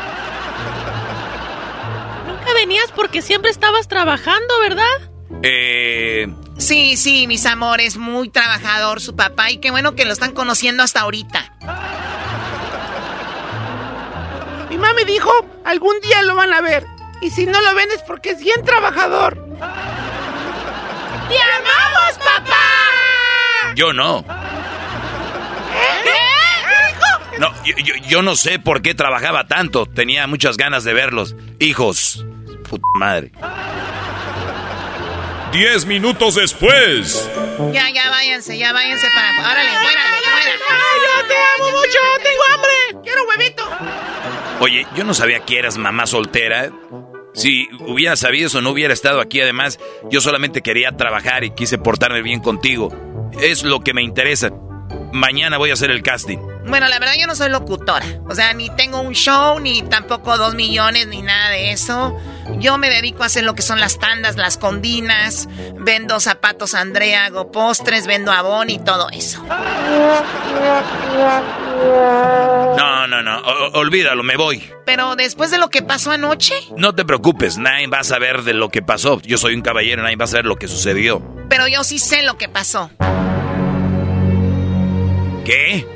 [2.56, 5.12] venías porque siempre estabas trabajando, ¿verdad?
[5.44, 6.28] Eh...
[6.58, 10.82] Sí, sí, mis amores, muy trabajador su papá y qué bueno que lo están conociendo
[10.82, 11.54] hasta ahorita.
[14.72, 15.30] Mi mami dijo,
[15.64, 16.88] algún día lo van a ver.
[17.22, 19.36] Y si no lo ven es porque es bien trabajador.
[21.30, 23.76] ¡Te amamos, papá!
[23.76, 24.26] Yo no.
[26.04, 26.17] ¿Qué?
[27.40, 29.86] No, yo, yo, no sé por qué trabajaba tanto.
[29.86, 31.36] Tenía muchas ganas de verlos.
[31.60, 32.26] Hijos.
[32.70, 33.32] Puta madre.
[35.52, 37.30] Diez minutos después.
[37.72, 39.32] Ya, ya váyanse, ya váyanse para.
[39.32, 40.02] Órale, órale, fuera.
[41.06, 43.04] yo te amo mucho, tengo hambre.
[43.04, 43.64] Quiero huevito.
[44.60, 46.72] Oye, yo no sabía que eras mamá soltera.
[47.34, 49.40] Si hubiera sabido eso, no hubiera estado aquí.
[49.40, 52.92] Además, yo solamente quería trabajar y quise portarme bien contigo.
[53.42, 54.52] Es lo que me interesa.
[55.14, 56.38] Mañana voy a hacer el casting.
[56.68, 58.06] Bueno, la verdad yo no soy locutora.
[58.30, 62.18] O sea, ni tengo un show, ni tampoco dos millones, ni nada de eso.
[62.60, 65.48] Yo me dedico a hacer lo que son las tandas, las condinas.
[65.76, 69.44] Vendo zapatos Andrea, hago postres, vendo abón y todo eso.
[72.78, 73.42] No, no, no.
[73.74, 74.70] olvídalo, me voy.
[74.86, 76.56] Pero después de lo que pasó anoche.
[76.76, 79.22] No te preocupes, nadie va a saber de lo que pasó.
[79.22, 81.22] Yo soy un caballero, nadie va a saber lo que sucedió.
[81.50, 82.92] Pero yo sí sé lo que pasó.
[85.48, 85.88] ¿Qué?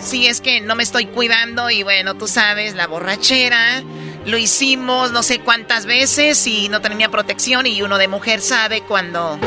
[0.00, 3.82] Sí, es que no me estoy cuidando y bueno, tú sabes, la borrachera.
[4.24, 8.80] Lo hicimos no sé cuántas veces y no tenía protección y uno de mujer sabe
[8.80, 9.38] cuando...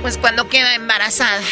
[0.00, 1.42] Pues cuando queda embarazada.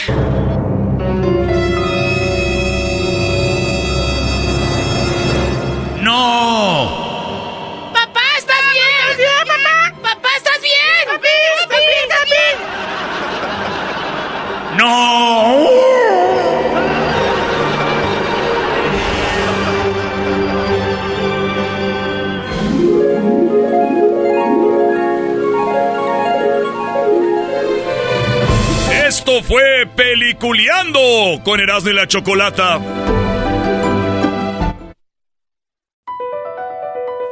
[6.00, 7.90] ¡No!
[7.92, 8.86] ¡Papá, estás bien!
[9.02, 9.92] ¿Estás bien, papá?
[10.02, 11.04] ¡Papá, estás bien!
[11.12, 11.28] ¡Papi,
[11.60, 12.15] estás bien, estás bien!
[14.86, 15.66] ¡No!
[29.08, 31.00] Esto fue Peliculeando
[31.44, 32.80] con Erasmo y la Chocolata.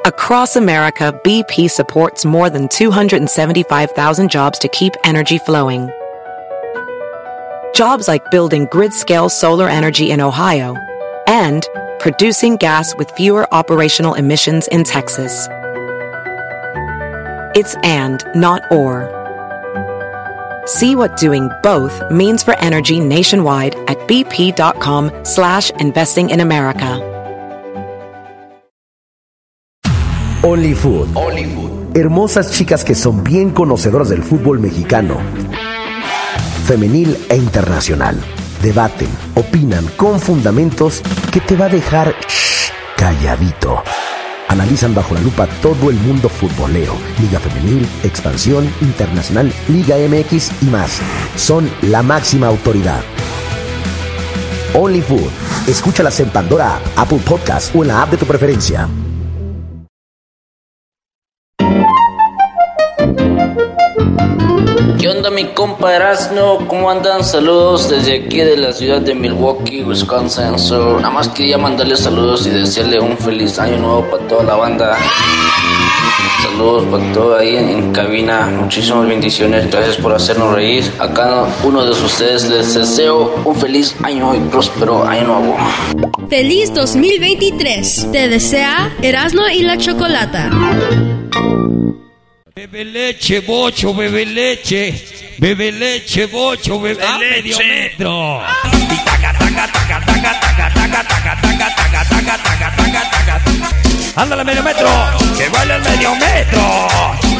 [0.04, 5.88] Across America, BP supports more than 275,000 jobs to keep energy flowing.
[7.74, 10.76] Jobs like building grid-scale solar energy in Ohio
[11.26, 11.66] and
[11.98, 15.48] producing gas with fewer operational emissions in Texas.
[17.56, 19.10] It's and, not or.
[20.66, 27.00] See what doing both means for energy nationwide at bp.com slash investing in America.
[30.44, 31.08] Only Food.
[31.96, 35.20] Hermosas chicas que son bien conocedoras del fútbol mexicano.
[36.64, 38.18] Femenil e internacional.
[38.62, 43.82] Debaten, opinan con fundamentos que te va a dejar shh, calladito.
[44.48, 50.66] Analizan bajo la lupa todo el mundo futbolero, Liga Femenil, Expansión, Internacional, Liga MX y
[50.66, 51.00] más.
[51.36, 53.02] Son la máxima autoridad.
[54.72, 55.30] Only Food.
[55.66, 58.88] Escúchalas en Pandora, Apple Podcast o en la app de tu preferencia.
[65.04, 66.66] ¿Qué onda mi compa Erasno?
[66.66, 67.22] ¿Cómo andan?
[67.22, 70.58] Saludos desde aquí de la ciudad de Milwaukee, Wisconsin.
[70.58, 74.54] So, nada más quería mandarle saludos y desearle un feliz año nuevo para toda la
[74.54, 74.96] banda.
[76.42, 78.46] Saludos para todo ahí en, en cabina.
[78.46, 79.70] Muchísimas bendiciones.
[79.70, 80.90] Gracias por hacernos reír.
[80.98, 85.56] Acá uno de ustedes les deseo un feliz año y próspero año nuevo.
[86.30, 88.08] Feliz 2023.
[88.10, 90.48] Te desea Erasmo y la Chocolata.
[92.56, 94.94] Bebe leche, bocho, bebe leche.
[95.38, 98.40] Bebe leche, bocho, bebe ah, medio metro.
[104.14, 104.88] Ándale medio metro,
[105.36, 106.88] que vale el medio metro.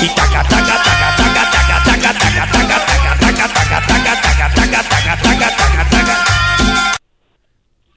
[0.00, 4.82] Y taca, taca, taca, taca, taca, taca, taca, taca, taca, taca, taca, taca, taca, taca,
[4.82, 6.96] taca, taca, taca.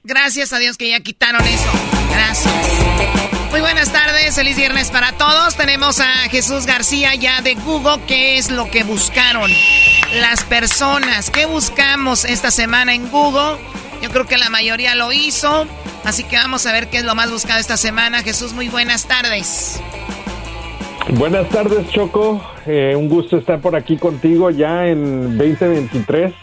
[0.04, 1.72] Gracias a Dios que ya quitaron eso.
[2.12, 3.27] Gracias.
[3.50, 5.56] Muy buenas tardes, feliz viernes para todos.
[5.56, 8.02] Tenemos a Jesús García ya de Google.
[8.06, 9.50] ¿Qué es lo que buscaron
[10.20, 11.30] las personas?
[11.30, 13.56] ¿Qué buscamos esta semana en Google?
[14.02, 15.66] Yo creo que la mayoría lo hizo.
[16.04, 18.22] Así que vamos a ver qué es lo más buscado esta semana.
[18.22, 19.80] Jesús, muy buenas tardes.
[21.14, 22.44] Buenas tardes, Choco.
[22.66, 26.34] Eh, un gusto estar por aquí contigo ya en 2023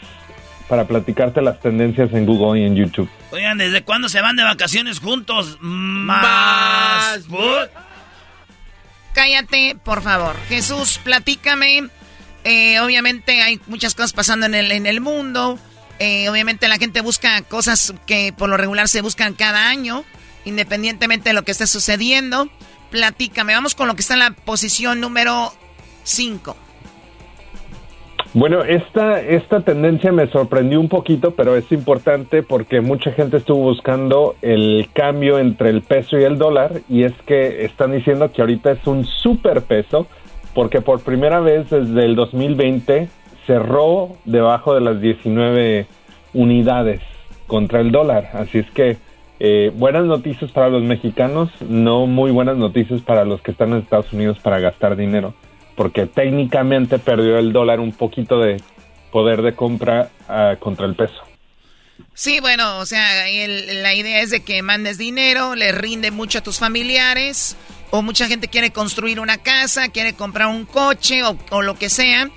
[0.67, 3.09] para platicarte las tendencias en Google y en YouTube.
[3.31, 5.57] Oigan, ¿desde cuándo se van de vacaciones juntos?
[5.61, 7.21] Más.
[9.13, 10.35] Cállate, por favor.
[10.49, 11.89] Jesús, platícame.
[12.43, 15.59] Eh, obviamente hay muchas cosas pasando en el, en el mundo.
[15.99, 20.03] Eh, obviamente la gente busca cosas que por lo regular se buscan cada año,
[20.43, 22.49] independientemente de lo que esté sucediendo.
[22.91, 25.53] Platícame, vamos con lo que está en la posición número
[26.03, 26.64] 5.
[28.33, 33.59] Bueno, esta, esta tendencia me sorprendió un poquito, pero es importante porque mucha gente estuvo
[33.59, 38.41] buscando el cambio entre el peso y el dólar y es que están diciendo que
[38.41, 40.07] ahorita es un superpeso
[40.53, 43.07] porque por primera vez desde el 2020
[43.47, 45.85] cerró debajo de las 19
[46.33, 47.01] unidades
[47.47, 48.31] contra el dólar.
[48.33, 48.97] Así es que
[49.39, 53.79] eh, buenas noticias para los mexicanos, no muy buenas noticias para los que están en
[53.79, 55.33] Estados Unidos para gastar dinero
[55.75, 58.61] porque técnicamente perdió el dólar un poquito de
[59.11, 61.21] poder de compra uh, contra el peso.
[62.13, 66.39] Sí, bueno, o sea, el, la idea es de que mandes dinero, le rinde mucho
[66.39, 67.55] a tus familiares,
[67.91, 71.89] o mucha gente quiere construir una casa, quiere comprar un coche o, o lo que
[71.89, 72.29] sea,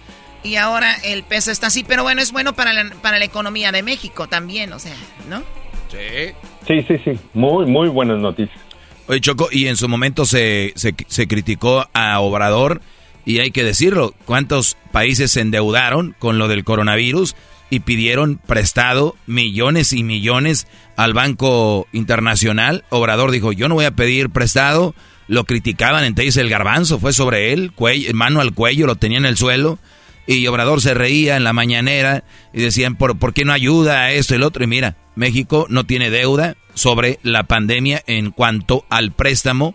[0.42, 3.72] y ahora el peso está así, pero bueno, es bueno para la, para la economía
[3.72, 4.94] de México también, o sea,
[5.28, 5.42] ¿no?
[5.90, 6.34] Sí.
[6.66, 8.60] Sí, sí, sí, muy, muy buenas noticias.
[9.06, 12.82] Oye, Choco, y en su momento se, se, se criticó a Obrador
[13.28, 17.36] y hay que decirlo, ¿cuántos países se endeudaron con lo del coronavirus
[17.68, 22.86] y pidieron prestado millones y millones al Banco Internacional?
[22.88, 24.94] Obrador dijo, yo no voy a pedir prestado.
[25.26, 27.70] Lo criticaban, entonces el garbanzo fue sobre él,
[28.14, 29.78] mano al cuello, lo tenía en el suelo.
[30.26, 34.12] Y Obrador se reía en la mañanera y decían, ¿por, ¿por qué no ayuda a
[34.12, 34.64] esto y el otro?
[34.64, 39.74] Y mira, México no tiene deuda sobre la pandemia en cuanto al préstamo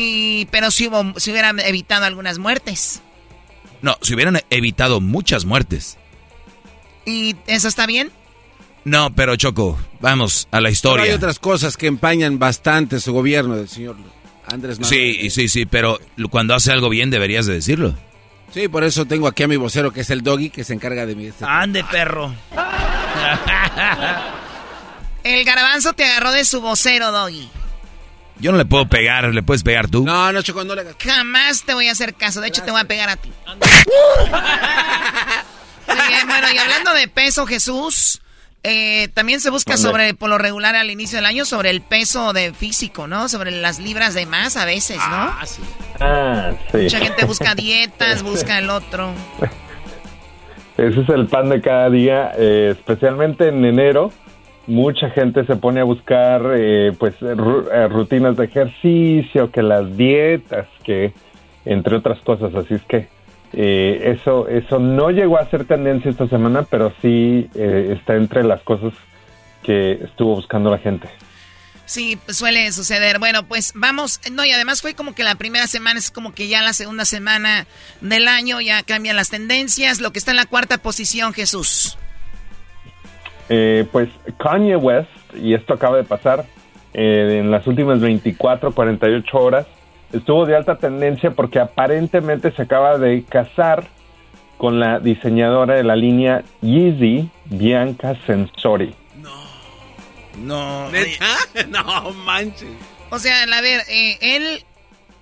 [0.00, 3.02] y, pero si, hubo, si hubieran evitado algunas muertes.
[3.82, 5.98] No, si hubieran evitado muchas muertes.
[7.04, 8.12] ¿Y eso está bien?
[8.84, 11.02] No, pero Choco, vamos a la historia.
[11.02, 13.96] Pero hay otras cosas que empañan bastante su gobierno del señor
[14.46, 15.16] Andrés Manuel.
[15.16, 15.98] Sí, sí, sí, pero
[16.30, 17.96] cuando hace algo bien deberías de decirlo.
[18.54, 21.06] Sí, por eso tengo aquí a mi vocero que es el doggy que se encarga
[21.06, 21.28] de mí.
[21.40, 22.32] Ande, perro.
[25.24, 27.50] el garbanzo te agarró de su vocero, doggy.
[28.40, 30.04] Yo no le puedo pegar, ¿le puedes pegar tú?
[30.04, 32.40] No, no, Choco, no le Jamás te voy a hacer caso.
[32.40, 33.32] De hecho, te voy a pegar a ti.
[35.88, 38.20] Muy bien, bueno, y hablando de peso, Jesús,
[38.62, 42.32] eh, también se busca sobre, por lo regular al inicio del año, sobre el peso
[42.32, 43.28] de físico, ¿no?
[43.28, 45.02] Sobre las libras de más a veces, ¿no?
[45.04, 45.62] Ah, sí.
[46.00, 46.78] Ah, sí.
[46.78, 49.12] Mucha gente busca dietas, busca el otro.
[50.76, 54.12] Ese es el pan de cada día, eh, especialmente en enero.
[54.68, 57.34] Mucha gente se pone a buscar, eh, pues, eh,
[57.88, 61.12] rutinas de ejercicio, que las dietas, que
[61.64, 62.54] entre otras cosas.
[62.54, 63.08] Así es que
[63.50, 68.92] eso, eso no llegó a ser tendencia esta semana, pero sí está entre las cosas
[69.62, 71.08] que estuvo buscando la gente.
[71.88, 73.18] Sí, suele suceder.
[73.18, 74.20] Bueno, pues vamos.
[74.30, 77.06] No, y además fue como que la primera semana es como que ya la segunda
[77.06, 77.66] semana
[78.02, 79.98] del año, ya cambian las tendencias.
[79.98, 81.96] Lo que está en la cuarta posición, Jesús.
[83.48, 86.44] Eh, pues Kanye West, y esto acaba de pasar
[86.92, 89.66] eh, en las últimas 24, 48 horas,
[90.12, 93.86] estuvo de alta tendencia porque aparentemente se acaba de casar
[94.56, 98.94] con la diseñadora de la línea Yeezy, Bianca Sensori.
[100.36, 100.90] No.
[100.90, 102.68] no manches.
[103.10, 104.64] O sea, a ver, eh, él,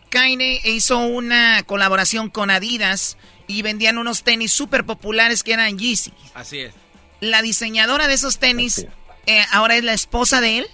[0.08, 3.16] Kaine, hizo una colaboración con Adidas
[3.46, 6.12] y vendían unos tenis súper populares que eran Yeezy.
[6.34, 6.74] Así es.
[7.20, 8.86] La diseñadora de esos tenis
[9.26, 10.66] eh, ahora es la esposa de él.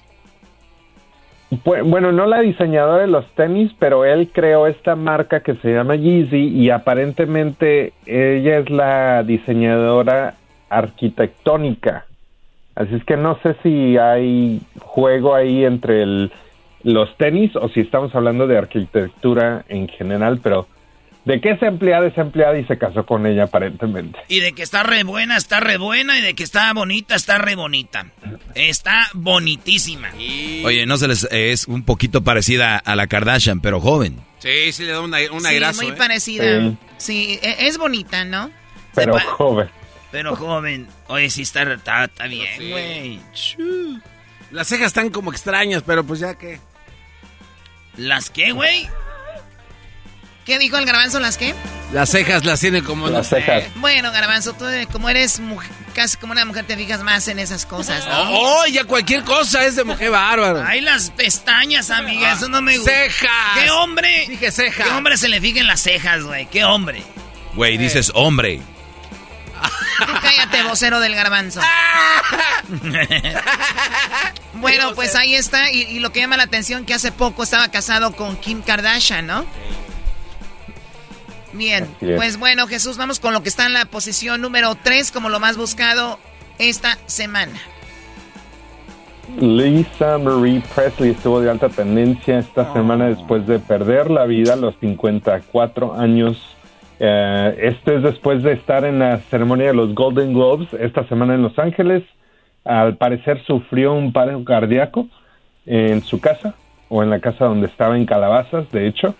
[1.84, 5.96] Bueno, no la diseñadora de los tenis, pero él creó esta marca que se llama
[5.96, 10.34] Yeezy y aparentemente ella es la diseñadora
[10.70, 12.06] arquitectónica
[12.74, 16.32] Así es que no sé si hay juego ahí entre el,
[16.82, 20.66] los tenis o si estamos hablando de arquitectura en general, pero
[21.24, 24.18] de que es empleada es empleada y se casó con ella aparentemente.
[24.28, 27.38] Y de que está re buena, está re buena y de que está bonita, está
[27.38, 28.06] re bonita.
[28.54, 30.10] Está bonitísima.
[30.64, 34.16] Oye, no se les es un poquito parecida a la Kardashian, pero joven.
[34.38, 35.96] Sí, sí le da una, una sí, muy ¿eh?
[35.96, 36.74] parecida.
[36.96, 37.38] Sí.
[37.42, 38.50] E, es bonita, ¿no?
[38.94, 39.68] Pero joven.
[40.10, 43.20] Pero joven, oye, sí está, está, bien, güey.
[44.50, 46.60] Las cejas están como extrañas, pero pues ya que...
[47.96, 48.88] ¿Las qué, güey?
[50.44, 51.20] ¿Qué dijo el garbanzo?
[51.20, 51.54] ¿Las qué?
[51.92, 53.64] Las cejas las tiene como las cejas.
[53.76, 55.40] Bueno, garbanzo, tú eh, como eres
[55.94, 58.30] casi como una mujer te fijas más en esas cosas, ¿no?
[58.30, 60.64] Oh, ya cualquier cosa es de mujer bárbaro.
[60.66, 62.90] Ay, las pestañas, amiga, eso no me gusta.
[62.90, 63.58] ¡Cejas!
[63.58, 64.26] ¿Qué hombre?
[64.28, 64.88] Dije cejas.
[64.88, 66.46] ¿Qué hombre se le fija en las cejas, güey?
[66.46, 67.02] ¿Qué hombre?
[67.54, 68.60] Güey, dices hombre.
[70.22, 71.60] cállate, vocero del garbanzo.
[74.54, 75.70] bueno, pues ahí está.
[75.70, 79.44] Y, lo que llama la atención que hace poco estaba casado con Kim Kardashian, ¿no?
[81.52, 85.28] Bien, pues bueno, Jesús, vamos con lo que está en la posición número 3 como
[85.28, 86.18] lo más buscado
[86.58, 87.52] esta semana.
[89.38, 92.72] Lisa Marie Presley estuvo de alta tendencia esta oh.
[92.74, 96.52] semana después de perder la vida a los 54 años
[97.04, 101.34] eh, este es después de estar en la ceremonia de los Golden Globes esta semana
[101.34, 102.04] en Los Ángeles.
[102.64, 105.08] Al parecer sufrió un paro cardíaco
[105.66, 106.54] en su casa
[106.88, 109.16] o en la casa donde estaba en Calabazas, de hecho.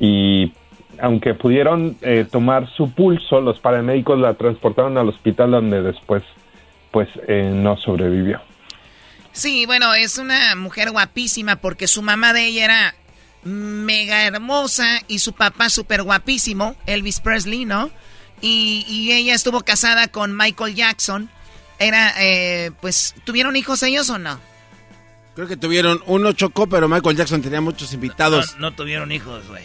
[0.00, 0.54] Y
[1.00, 6.22] aunque pudieron eh, tomar su pulso, los paramédicos la transportaron al hospital donde después
[6.90, 8.40] pues eh, no sobrevivió.
[9.32, 12.94] Sí, bueno, es una mujer guapísima porque su mamá de ella era
[13.44, 17.90] mega hermosa y su papá súper guapísimo, Elvis Presley, ¿no?
[18.40, 21.28] Y, ella estuvo casada con Michael Jackson.
[21.80, 24.38] Era, eh, pues, ¿tuvieron hijos ellos o no?
[25.34, 28.56] Creo que tuvieron uno chocó, pero Michael Jackson tenía muchos invitados.
[28.58, 29.62] No, tuvieron hijos, güey.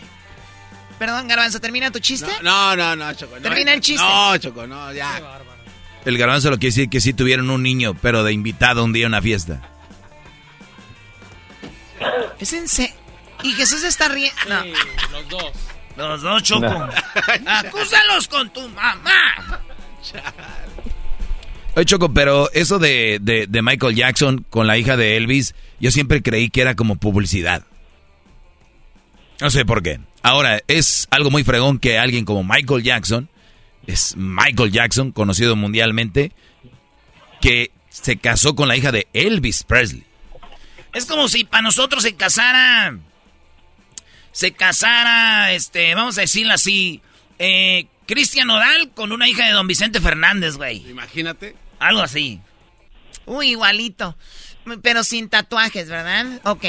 [1.00, 2.32] Perdón, Garbanzo, ¿termina tu chiste?
[2.42, 3.36] No, no, no, Choco.
[3.38, 4.04] ¿Termina el chiste?
[4.04, 5.22] No, Choco, no, ya.
[6.06, 9.06] El Garbanzo lo quiere decir que sí tuvieron un niño, pero de invitado un día
[9.06, 9.62] a una fiesta.
[12.40, 12.96] ¿Es en serio?
[13.44, 14.36] Y Jesús está riendo.
[14.48, 14.64] No.
[15.12, 15.52] los dos.
[15.96, 16.66] Los dos, Choco.
[17.46, 19.62] Acúsalos con tu mamá.
[21.76, 26.22] Oye, Choco, pero eso de, de, Michael Jackson con la hija de Elvis, yo siempre
[26.22, 27.64] creí que era como publicidad.
[29.42, 30.00] No sé por qué.
[30.24, 33.30] Ahora, es algo muy fregón que alguien como Michael Jackson,
[33.86, 36.32] es Michael Jackson, conocido mundialmente,
[37.42, 40.06] que se casó con la hija de Elvis Presley.
[40.94, 42.98] Es como si para nosotros se casara
[44.34, 47.02] se casara, este, vamos a decirlo así,
[47.40, 50.90] eh, Cristian Odal con una hija de don Vicente Fernández, güey.
[50.90, 51.56] Imagínate.
[51.80, 52.42] Algo así.
[53.26, 54.18] Uy, igualito.
[54.82, 56.26] Pero sin tatuajes, ¿verdad?
[56.44, 56.66] Ok.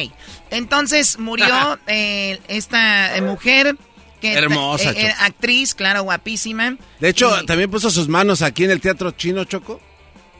[0.51, 3.76] Entonces murió eh, esta eh, mujer.
[4.20, 4.95] Que Hermosa.
[5.20, 6.78] actriz, claro, guapísima.
[6.99, 9.80] De hecho, también puso sus manos aquí en el Teatro Chino Choco.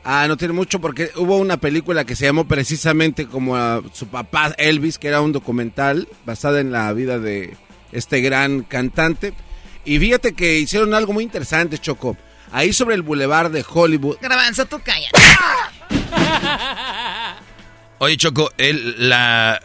[0.03, 3.55] Ah, no tiene mucho porque hubo una película que se llamó precisamente como
[3.91, 7.57] su papá Elvis, que era un documental basado en la vida de
[7.91, 9.33] este gran cantante.
[9.83, 12.15] Y fíjate que hicieron algo muy interesante, Choco.
[12.51, 14.17] ahí sobre el bulevar de Hollywood.
[14.21, 15.09] Garbanzo, tú calla.
[17.99, 19.61] Oye, Choco, él, la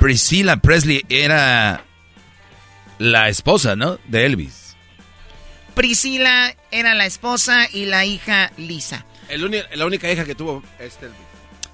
[0.00, 1.82] Priscilla Presley era
[2.98, 3.98] la esposa, ¿no?
[4.06, 4.76] De Elvis.
[5.74, 9.04] Priscila era la esposa y la hija Lisa.
[9.74, 11.20] la única hija que tuvo este Elvis.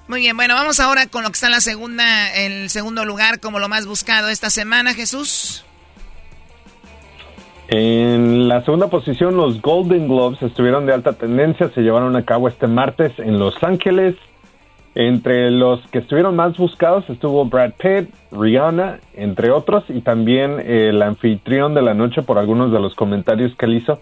[0.07, 3.39] Muy bien, bueno, vamos ahora con lo que está en la segunda, el segundo lugar
[3.39, 5.63] como lo más buscado esta semana, Jesús.
[7.69, 12.49] En la segunda posición, los Golden Globes estuvieron de alta tendencia, se llevaron a cabo
[12.49, 14.15] este martes en Los Ángeles.
[14.95, 21.01] Entre los que estuvieron más buscados estuvo Brad Pitt, Rihanna, entre otros, y también el
[21.01, 24.01] anfitrión de la noche por algunos de los comentarios que él hizo.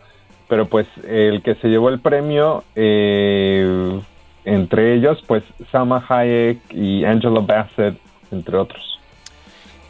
[0.49, 4.01] Pero pues el que se llevó el premio, eh,
[4.43, 7.97] entre ellos, pues Sama Hayek y Angela Bassett,
[8.31, 8.99] entre otros.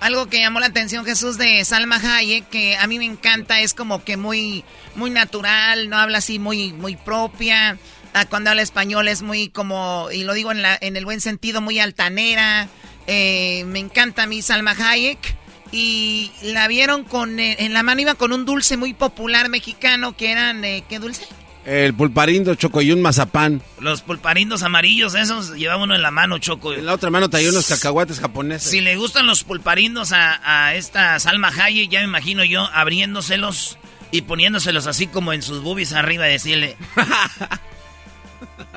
[0.02, 3.74] Algo que llamó la atención Jesús de Salma Hayek, que a mí me encanta, es
[3.74, 4.64] como que muy,
[4.95, 7.78] muy natural, no habla así muy, muy propia
[8.14, 11.22] Ah, cuando habla español es muy como, y lo digo en, la, en el buen
[11.22, 12.68] sentido, muy altanera.
[13.07, 15.36] Eh, me encanta a mí Salma Hayek.
[15.74, 20.18] Y la vieron con, eh, en la mano iba con un dulce muy popular mexicano
[20.18, 21.26] que eran, eh, ¿qué dulce?
[21.66, 23.62] El pulparindo, Choco, y un mazapán.
[23.80, 26.74] Los pulparindos amarillos, esos llevaba uno en la mano, Choco.
[26.74, 28.70] En la otra mano traía unos cacahuates japoneses.
[28.70, 33.78] Si le gustan los pulparindos a, a esta Salma Hayek, ya me imagino yo abriéndoselos
[34.12, 36.78] y poniéndoselos así como en sus boobies arriba y decirle...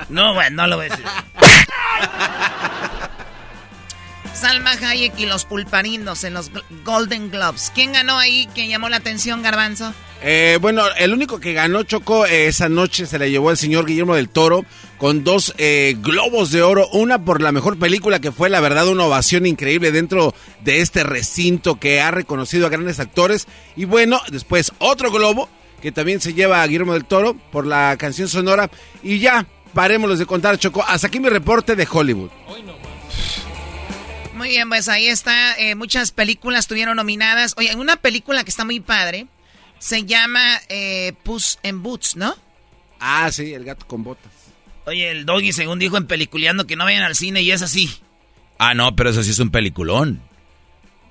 [0.09, 1.05] No, bueno, no lo voy a decir.
[4.33, 6.51] Salma Hayek y los pulparindos en los
[6.83, 7.71] Golden Globes.
[7.73, 8.49] ¿Quién ganó ahí?
[8.53, 9.93] ¿Quién llamó la atención, Garbanzo?
[10.21, 13.85] Eh, bueno, el único que ganó Choco eh, esa noche se la llevó el señor
[13.85, 14.65] Guillermo del Toro
[14.97, 16.87] con dos eh, globos de oro.
[16.91, 21.03] Una por la mejor película que fue, la verdad, una ovación increíble dentro de este
[21.03, 23.47] recinto que ha reconocido a grandes actores.
[23.75, 25.49] Y bueno, después otro globo
[25.81, 28.69] que también se lleva a Guillermo del Toro por la canción sonora.
[29.01, 30.83] Y ya, parémoslos de contar, Choco.
[30.83, 32.31] Hasta aquí mi reporte de Hollywood.
[34.33, 35.55] Muy bien, pues ahí está.
[35.59, 37.53] Eh, muchas películas estuvieron nominadas.
[37.57, 39.27] Oye, una película que está muy padre
[39.77, 42.35] se llama eh, Puss en Boots, ¿no?
[42.99, 44.31] Ah, sí, el gato con botas.
[44.85, 47.89] Oye, el doggy, según dijo en Peliculeando, que no vayan al cine y es así.
[48.57, 50.21] Ah, no, pero eso sí es un peliculón.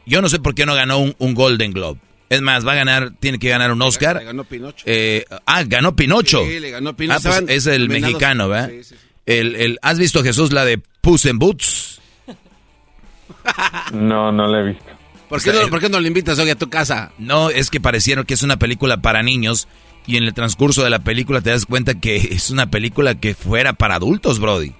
[0.06, 2.00] Yo no sé por qué no ganó un Golden Globe.
[2.30, 4.16] Es más, va a ganar, tiene que ganar un Oscar.
[4.16, 4.84] Le ganó Pinocho.
[4.86, 6.44] Eh, ah, ganó Pinocho.
[6.44, 7.28] Sí, le ganó Pinocho.
[7.28, 8.70] Ah, pues es el mexicano, ¿verdad?
[8.70, 8.94] Sí, sí,
[9.26, 12.00] el, el, ¿Has visto, Jesús, la de Puss in Boots?
[13.92, 14.84] No, no la he visto.
[15.28, 17.12] ¿Por qué, no, ¿Por qué no le invitas hoy a tu casa?
[17.18, 19.68] No, es que parecieron que es una película para niños
[20.06, 23.34] y en el transcurso de la película te das cuenta que es una película que
[23.34, 24.72] fuera para adultos, Brody.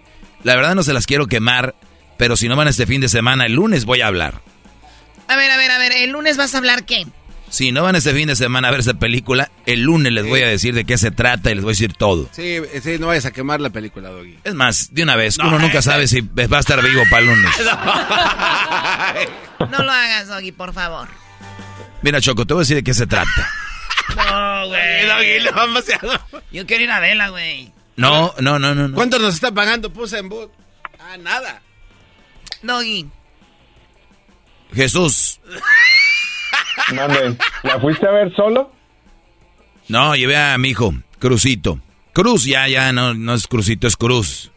[0.42, 1.74] La verdad no se las quiero quemar,
[2.16, 4.42] pero si no van este fin de semana, el lunes voy a hablar.
[5.28, 7.07] A ver, a ver, a ver, ¿el lunes vas a hablar qué?
[7.55, 10.42] Si no van este fin de semana a ver esa película, el lunes les voy
[10.42, 12.28] a decir de qué se trata y les voy a decir todo.
[12.32, 14.40] Sí, sí, no vayas a quemar la película, Doggy.
[14.42, 17.28] Es más, de una vez, uno nunca sabe si va a estar vivo para el
[17.28, 17.52] lunes.
[19.70, 19.84] No.
[19.84, 21.07] lo hagas, Doggy, por favor.
[22.02, 23.48] Mira, Choco, te voy a decir de qué se trata.
[24.16, 25.07] No, güey.
[25.07, 26.20] Doggy, no demasiado.
[26.50, 27.72] Yo quiero ir a verla, güey.
[27.94, 30.50] No, no, no, no, ¿Cuánto nos está pagando Pusa en Boot?
[30.98, 31.62] Ah, nada.
[32.62, 33.07] Doggy.
[34.74, 35.38] Jesús.
[37.62, 38.72] ¿La fuiste a ver solo?
[39.89, 41.81] No, llevé a mi hijo, Cruzito.
[42.12, 44.51] Cruz, ya, ya, no, no es Cruzito, es Cruz.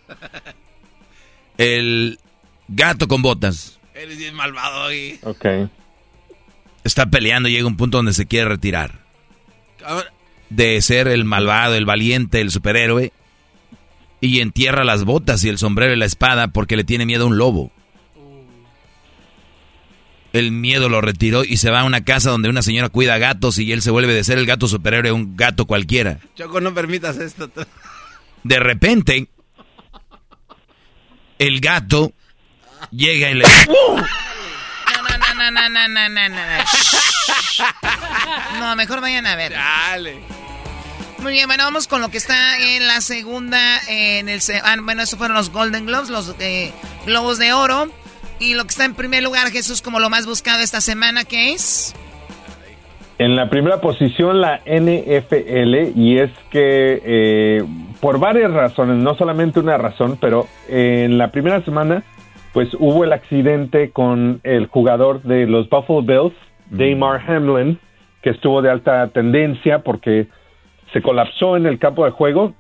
[1.58, 2.20] El
[2.68, 3.80] gato con botas.
[3.96, 5.20] Eres bien malvado, ahí.
[5.24, 5.46] Ok.
[6.84, 9.00] Está peleando y llega un punto donde se quiere retirar.
[10.50, 13.12] De ser el malvado, el valiente, el superhéroe.
[14.22, 17.28] Y entierra las botas y el sombrero y la espada porque le tiene miedo a
[17.28, 17.72] un lobo
[20.40, 23.58] el miedo lo retiró y se va a una casa donde una señora cuida gatos
[23.60, 26.20] y él se vuelve de ser el gato superhéroe a un gato cualquiera.
[26.36, 27.50] Choco, no permitas esto.
[28.44, 29.28] De repente,
[31.40, 32.14] el gato
[32.92, 33.44] llega y le...
[33.44, 33.98] No,
[35.52, 36.64] no, no, no, no, no, no, no.
[38.60, 39.52] No, mejor vayan a ver.
[39.52, 40.20] Dale.
[41.20, 44.42] Muy bien, bueno, vamos con lo que está en la segunda, en el...
[44.64, 46.72] Ah, bueno, esos fueron los Golden Globes, los eh,
[47.06, 47.92] Globos de Oro.
[48.40, 51.54] Y lo que está en primer lugar, Jesús, como lo más buscado esta semana, ¿qué
[51.54, 51.96] es?
[53.20, 57.64] En la primera posición la NFL y es que eh,
[58.00, 62.04] por varias razones, no solamente una razón, pero en la primera semana
[62.54, 66.36] pues hubo el accidente con el jugador de los Buffalo Bills,
[66.70, 67.80] Damar Hamlin,
[68.22, 70.28] que estuvo de alta tendencia porque
[70.94, 72.54] se colapsó en el campo de juego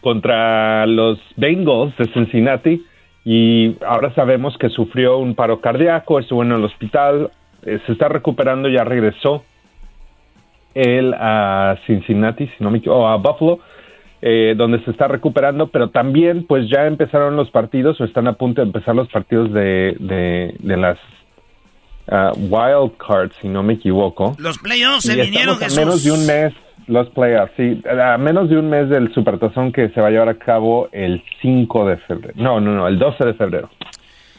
[0.00, 2.84] contra los Bengals de Cincinnati
[3.28, 7.32] y ahora sabemos que sufrió un paro cardíaco, estuvo en el hospital,
[7.64, 9.42] eh, se está recuperando, ya regresó.
[10.74, 13.58] él a Cincinnati, si no me equivoco, o a Buffalo,
[14.22, 18.34] eh, donde se está recuperando, pero también pues ya empezaron los partidos o están a
[18.34, 20.98] punto de empezar los partidos de, de, de las
[22.08, 24.36] uh, wild cards, si no me equivoco.
[24.38, 25.78] Los playoffs se Y vinieron, Jesús.
[25.78, 26.52] a menos de un mes,
[26.86, 30.28] los playoffs, sí, a menos de un mes del Supertazón que se va a llevar
[30.28, 32.34] a cabo el 5 de febrero.
[32.36, 33.70] No, no, no, el 12 de febrero.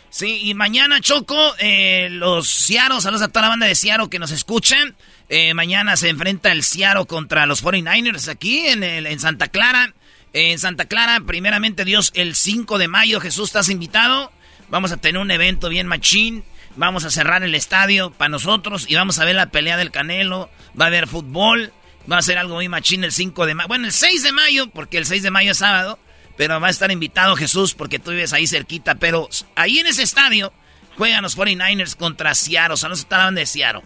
[0.10, 4.20] Sí, y mañana, Choco, eh, los Ciaros, saludos a toda la banda de Ciaro que
[4.20, 4.96] nos escuchan.
[5.30, 9.94] Eh, mañana se enfrenta el Ciaro contra los 49ers aquí en, el- en Santa Clara.
[10.34, 14.32] En Santa Clara, primeramente Dios, el 5 de mayo, Jesús, estás invitado.
[14.70, 16.44] Vamos a tener un evento bien machín.
[16.78, 20.50] Vamos a cerrar el estadio para nosotros y vamos a ver la pelea del Canelo.
[20.80, 21.72] Va a haber fútbol.
[22.12, 23.68] Va a ser algo muy machín el 5 de mayo.
[23.68, 26.00] Bueno, el 6 de mayo, porque el 6 de mayo es sábado.
[26.38, 28.96] Pero va a estar invitado Jesús porque tú vives ahí cerquita.
[28.96, 30.54] Pero ahí en ese estadio
[30.96, 32.78] juegan los 49ers contra Seattle.
[32.78, 33.82] Saludos a toda la banda de Seattle.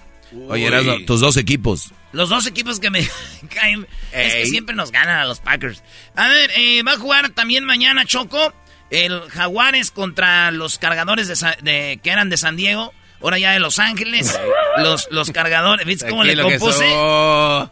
[0.49, 1.91] Oye, Erasmo, tus dos equipos.
[2.13, 3.07] Los dos equipos que me
[3.53, 5.81] caen es que siempre nos ganan a los Packers.
[6.15, 8.53] A ver, eh, va a jugar también mañana Choco
[8.89, 12.93] el Jaguares contra los cargadores de, de- que eran de San Diego.
[13.21, 14.39] Ahora ya de Los Ángeles.
[14.77, 15.85] Los, los cargadores.
[15.85, 16.89] ¿Viste cómo le compuse?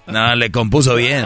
[0.08, 1.26] No, le compuso bien.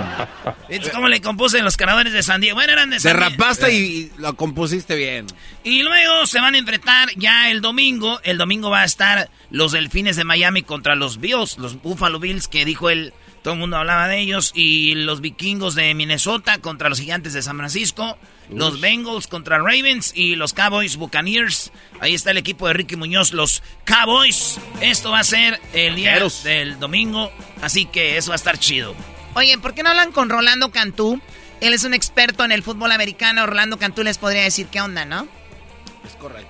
[0.70, 2.56] ¿Viste cómo le compuse los cargadores de San Diego?
[2.56, 3.30] Bueno, eran de San Diego.
[3.32, 5.28] Derrapaste y, y lo compusiste bien.
[5.64, 8.20] Y luego se van a enfrentar ya el domingo.
[8.24, 12.48] El domingo va a estar los Delfines de Miami contra los Bills, los Buffalo Bills,
[12.48, 13.14] que dijo él,
[13.44, 14.52] todo el mundo hablaba de ellos.
[14.56, 18.18] Y los Vikingos de Minnesota contra los Gigantes de San Francisco.
[18.50, 21.72] Los Bengals contra Ravens y los Cowboys Buccaneers.
[22.00, 24.60] Ahí está el equipo de Ricky Muñoz, los Cowboys.
[24.82, 26.44] Esto va a ser el día Vaqueros.
[26.44, 27.32] del domingo,
[27.62, 28.96] así que eso va a estar chido.
[29.36, 31.22] Oye, ¿por qué no hablan con Rolando Cantú?
[31.62, 33.46] Él es un experto en el fútbol americano.
[33.46, 35.28] Rolando Cantú les podría decir qué onda, ¿no?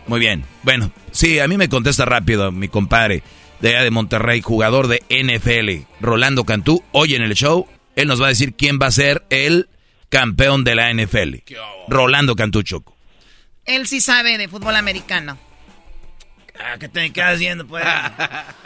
[0.07, 0.43] Muy bien.
[0.63, 3.23] Bueno, sí, a mí me contesta rápido mi compadre
[3.63, 6.83] de allá de Monterrey, jugador de NFL, Rolando Cantú.
[6.91, 9.69] Hoy en el show, él nos va a decir quién va a ser el
[10.09, 11.35] campeón de la NFL.
[11.87, 12.97] Rolando Cantú Choco.
[13.63, 15.37] Él sí sabe de fútbol americano.
[16.59, 17.85] Ah, ¿qué te quedas viendo, pues?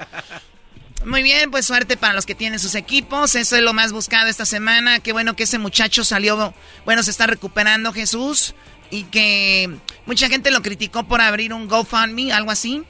[1.06, 3.36] Muy bien, pues suerte para los que tienen sus equipos.
[3.36, 5.00] Eso es lo más buscado esta semana.
[5.00, 8.56] Qué bueno que ese muchacho salió, bueno, se está recuperando Jesús.
[8.90, 9.70] Y que
[10.08, 12.82] mucha gente lo criticó por abrir un GoFundMe, algo así.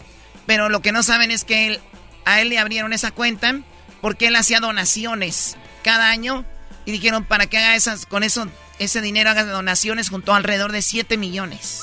[0.46, 1.82] Pero lo que no saben es que él,
[2.28, 3.62] a él le abrieron esa cuenta
[4.02, 6.46] porque él hacía donaciones cada año.
[6.86, 8.48] Y dijeron, para que haga esas, con eso,
[8.80, 11.82] ese dinero haga donaciones junto alrededor de 7 millones.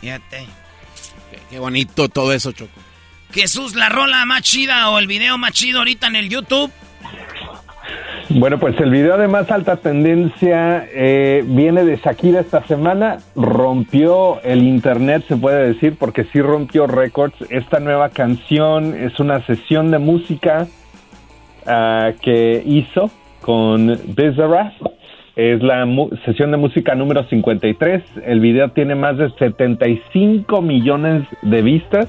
[0.00, 0.46] Fíjate.
[1.30, 2.72] Qué, qué bonito todo eso, Choco.
[3.32, 6.72] Jesús, la rola más chida o el video más chido ahorita en el YouTube.
[8.30, 13.18] Bueno, pues el video de más alta tendencia eh, viene de Shakira esta semana.
[13.34, 17.34] Rompió el internet, se puede decir, porque sí rompió récords.
[17.48, 20.66] Esta nueva canción es una sesión de música
[21.66, 23.10] ah, que hizo
[23.40, 24.74] con Bizarrap.
[25.34, 25.86] Es la
[26.26, 28.02] sesión de música número 53.
[28.26, 32.08] El video tiene más de 75 millones de vistas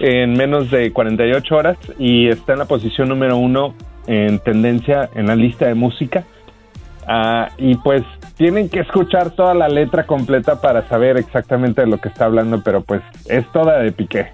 [0.00, 3.74] en menos de 48 horas y está en la posición número uno
[4.06, 6.24] en tendencia en la lista de música.
[7.06, 8.02] Ah, y pues
[8.36, 12.62] tienen que escuchar toda la letra completa para saber exactamente de lo que está hablando,
[12.62, 14.32] pero pues es toda de piqué.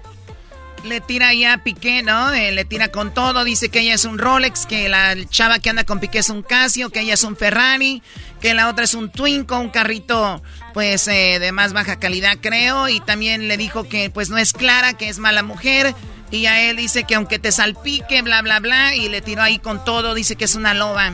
[0.83, 2.33] Le tira ya a Piqué, ¿no?
[2.33, 3.43] Eh, le tira con todo.
[3.43, 6.41] Dice que ella es un Rolex, que la chava que anda con Piqué es un
[6.41, 8.01] Casio, que ella es un Ferrari,
[8.41, 10.41] que la otra es un Twingo, un carrito,
[10.73, 12.89] pues, eh, de más baja calidad, creo.
[12.89, 15.93] Y también le dijo que, pues, no es clara, que es mala mujer.
[16.31, 18.95] Y a él dice que aunque te salpique, bla, bla, bla.
[18.95, 20.13] Y le tiró ahí con todo.
[20.13, 21.11] Dice que es una loba.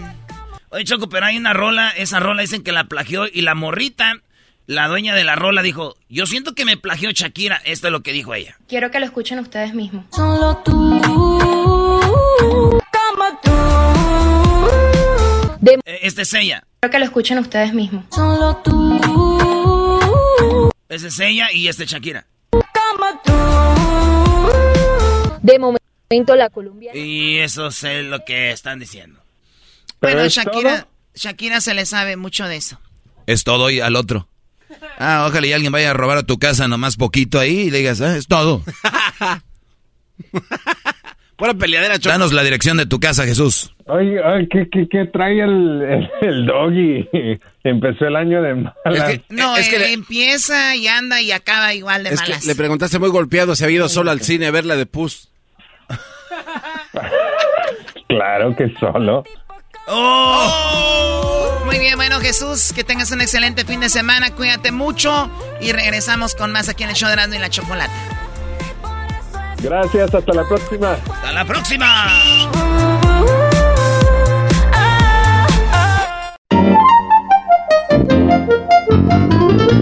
[0.69, 1.89] Oye, Choco, pero hay una rola.
[1.89, 3.25] Esa rola dicen que la plagió.
[3.25, 4.21] Y la morrita,
[4.67, 7.59] la dueña de la rola, dijo: Yo siento que me plagió Shakira.
[7.65, 8.57] Esto es lo que dijo ella.
[8.67, 10.05] Quiero que lo escuchen ustedes mismos.
[10.13, 10.71] Solo tú,
[12.91, 13.51] como tú.
[15.85, 16.63] Eh, Este es ella.
[16.81, 18.05] Quiero que lo escuchen ustedes mismos.
[18.13, 18.99] Solo tú,
[20.89, 22.25] Ese es ella y este es Shakira.
[22.51, 23.33] como tú.
[25.47, 26.97] De momento la colombiana.
[26.99, 29.19] Y eso es eh, lo que están diciendo.
[29.99, 30.89] ¿Pero bueno, es Shakira, todo?
[31.15, 32.79] Shakira se le sabe mucho de eso.
[33.25, 34.27] Es todo y al otro.
[34.99, 37.79] Ah, ojalá y alguien vaya a robar a tu casa nomás poquito ahí y le
[37.79, 38.63] digas, ah, es todo.
[41.37, 42.09] Pura peleadera, Choco.
[42.09, 43.71] Danos la dirección de tu casa, Jesús.
[43.85, 47.07] Oye, ay, ¿qué, qué, qué trae el, el, el doggy?
[47.63, 49.19] Empezó el año de malas.
[49.29, 52.45] No, es que eh, le- empieza y anda y acaba igual de Es que malas.
[52.45, 55.29] le preguntaste muy golpeado si había ido solo al cine a ver la de Pus.
[58.07, 59.23] Claro que solo.
[59.87, 61.61] Oh.
[61.65, 65.29] Muy bien, bueno Jesús, que tengas un excelente fin de semana, cuídate mucho
[65.61, 67.93] y regresamos con más aquí en el show de Erasmo y la Chocolata.
[69.61, 70.93] Gracias, hasta la próxima.
[70.93, 71.85] Hasta la próxima.
[71.89, 72.51] Ah,
[74.73, 76.07] ah, ah.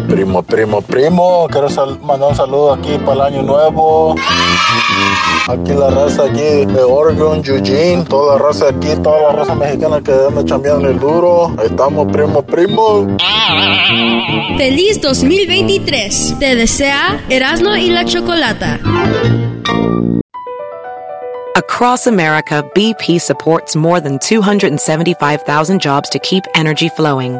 [0.08, 1.48] Primo, primo, primo.
[1.52, 1.68] Quiero
[2.02, 4.16] mandar un saludo aquí para el año nuevo.
[5.48, 10.02] Aquí la raza aquí de Oregon, Eugene, toda la raza aquí, toda la raza mexicana
[10.02, 11.54] que anda chambeando el duro.
[11.60, 13.08] Ahí estamos, primo, primo.
[14.58, 16.36] Feliz 2023.
[16.40, 18.80] Te desea Erasmo y la Chocolata.
[21.56, 27.40] Across America, BP supports more than 275,000 jobs to keep energy flowing.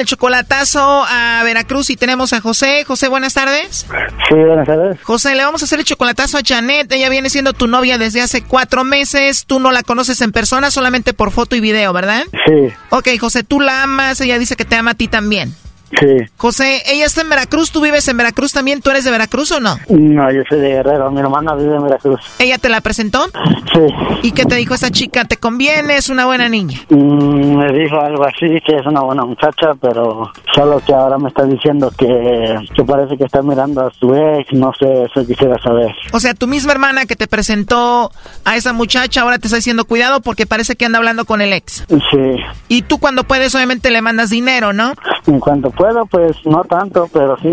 [0.00, 2.84] el chocolatazo a Veracruz y tenemos a José.
[2.84, 3.86] José, buenas tardes.
[4.28, 5.00] Sí, buenas tardes.
[5.02, 6.90] José, le vamos a hacer el chocolatazo a Janet.
[6.92, 9.44] Ella viene siendo tu novia desde hace cuatro meses.
[9.46, 12.24] Tú no la conoces en persona, solamente por foto y video, ¿verdad?
[12.46, 12.72] Sí.
[12.90, 14.20] Ok, José, tú la amas.
[14.20, 15.54] Ella dice que te ama a ti también.
[15.98, 16.16] Sí.
[16.36, 18.80] José, ella está en Veracruz, ¿tú vives en Veracruz también?
[18.80, 19.76] ¿Tú eres de Veracruz o no?
[19.88, 22.20] No, yo soy de Guerrero, mi hermana vive en Veracruz.
[22.38, 23.26] ¿Ella te la presentó?
[23.72, 23.80] Sí.
[24.22, 25.24] ¿Y qué te dijo esa chica?
[25.24, 25.96] ¿Te conviene?
[25.96, 26.78] ¿Es una buena niña?
[26.88, 31.28] Mm, me dijo algo así, que es una buena muchacha, pero solo que ahora me
[31.28, 35.56] está diciendo que, que parece que está mirando a su ex, no sé, eso quisiera
[35.62, 35.94] saber.
[36.12, 38.10] O sea, tu misma hermana que te presentó
[38.44, 41.52] a esa muchacha ahora te está diciendo cuidado porque parece que anda hablando con el
[41.52, 41.84] ex.
[41.88, 42.36] Sí.
[42.68, 44.94] Y tú cuando puedes obviamente le mandas dinero, ¿no?
[45.26, 47.48] En cuanto puedo, pues no tanto, pero sí.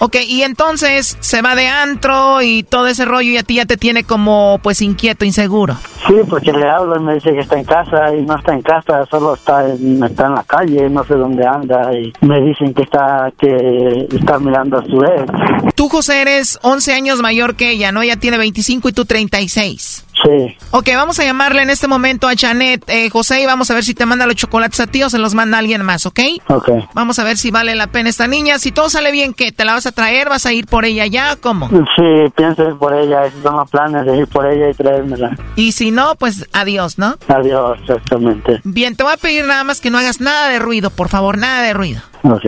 [0.00, 3.64] Ok, y entonces se va de antro y todo ese rollo y a ti ya
[3.64, 5.76] te tiene como pues inquieto, inseguro.
[6.06, 8.60] Sí, porque le hablo y me dice que está en casa y no está en
[8.60, 12.74] casa, solo está en, está en la calle, no sé dónde anda y me dicen
[12.74, 15.74] que está que está mirando a su ex.
[15.74, 18.02] Tú, José, eres 11 años mayor que ella, ¿no?
[18.02, 20.04] Ella tiene 25 y tú 36.
[20.22, 20.56] Sí.
[20.70, 23.84] Ok, vamos a llamarle en este momento a Janet, eh, José, y vamos a ver
[23.84, 26.20] si te manda los chocolates a ti o se los manda alguien más, ¿ok?
[26.48, 26.68] Ok.
[26.94, 28.58] Vamos a ver si vale la pena esta niña.
[28.58, 29.52] Si todo sale bien, ¿qué?
[29.52, 30.28] ¿Te la vas a traer?
[30.28, 31.36] ¿Vas a ir por ella ya?
[31.36, 31.68] ¿Cómo?
[31.68, 35.30] Sí, pienso ir por ella, esos son los planes de ir por ella y traérmela.
[35.56, 37.16] Y si no, pues adiós, ¿no?
[37.28, 38.60] Adiós, exactamente.
[38.64, 41.38] Bien, te voy a pedir nada más que no hagas nada de ruido, por favor,
[41.38, 42.02] nada de ruido.
[42.24, 42.44] Ok.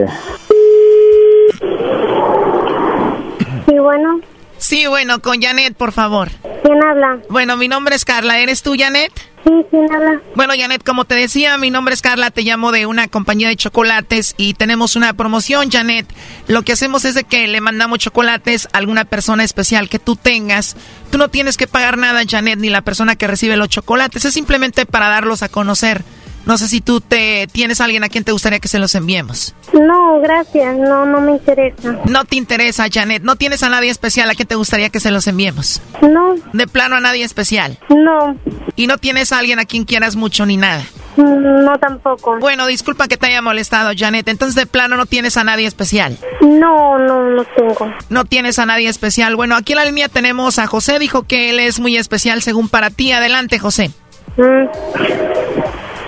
[3.67, 4.21] Sí, bueno.
[4.63, 6.31] Sí, bueno, con Janet, por favor.
[6.63, 7.19] ¿Quién habla?
[7.29, 8.39] Bueno, mi nombre es Carla.
[8.39, 9.11] ¿Eres tú, Janet?
[9.43, 10.21] Sí, ¿quién habla?
[10.37, 13.57] Bueno, Janet, como te decía, mi nombre es Carla, te llamo de una compañía de
[13.57, 16.07] chocolates y tenemos una promoción, Janet.
[16.47, 20.15] Lo que hacemos es de que le mandamos chocolates a alguna persona especial que tú
[20.15, 20.77] tengas.
[21.11, 24.25] Tú no tienes que pagar nada, Janet, ni la persona que recibe los chocolates.
[24.25, 26.05] Es simplemente para darlos a conocer.
[26.45, 28.95] No sé si tú te tienes a alguien a quien te gustaría que se los
[28.95, 29.55] enviemos.
[29.73, 31.99] No, gracias, no, no me interesa.
[32.07, 33.23] No te interesa, Janet.
[33.23, 35.81] No tienes a nadie especial a quien te gustaría que se los enviemos.
[36.03, 36.35] No.
[36.53, 37.79] De plano a nadie especial.
[37.89, 38.37] No.
[38.77, 40.83] Y no tienes a alguien a quien quieras mucho ni nada.
[41.17, 42.39] Mm, No tampoco.
[42.41, 44.27] Bueno, disculpa que te haya molestado, Janet.
[44.29, 46.19] Entonces, de plano no tienes a nadie especial.
[46.41, 47.93] No, no, no tengo.
[48.09, 49.37] No tienes a nadie especial.
[49.37, 50.99] Bueno, aquí en la línea tenemos a José.
[50.99, 53.13] Dijo que él es muy especial según para ti.
[53.13, 53.91] Adelante, José.
[54.37, 54.67] Mm,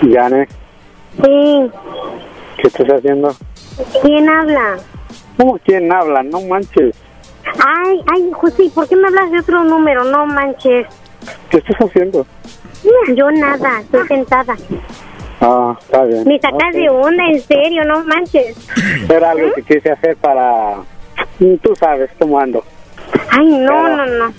[0.01, 0.49] Janet,
[1.23, 1.71] Sí.
[2.57, 3.33] ¿qué estás haciendo?
[4.01, 4.77] ¿Quién habla?
[5.37, 6.23] ¿Cómo quién habla?
[6.23, 6.95] No manches.
[7.63, 10.03] Ay, ay, José, ¿por qué me hablas de otro número?
[10.05, 10.87] No manches.
[11.49, 12.25] ¿Qué estás haciendo?
[13.15, 14.55] Yo nada, estoy sentada.
[15.41, 16.23] Ah, está bien.
[16.27, 18.55] Me sacas de onda, en serio, no manches.
[19.09, 20.75] Era algo que quise hacer para...
[21.61, 22.63] Tú sabes cómo ando.
[23.31, 24.33] Ay, no, no, no.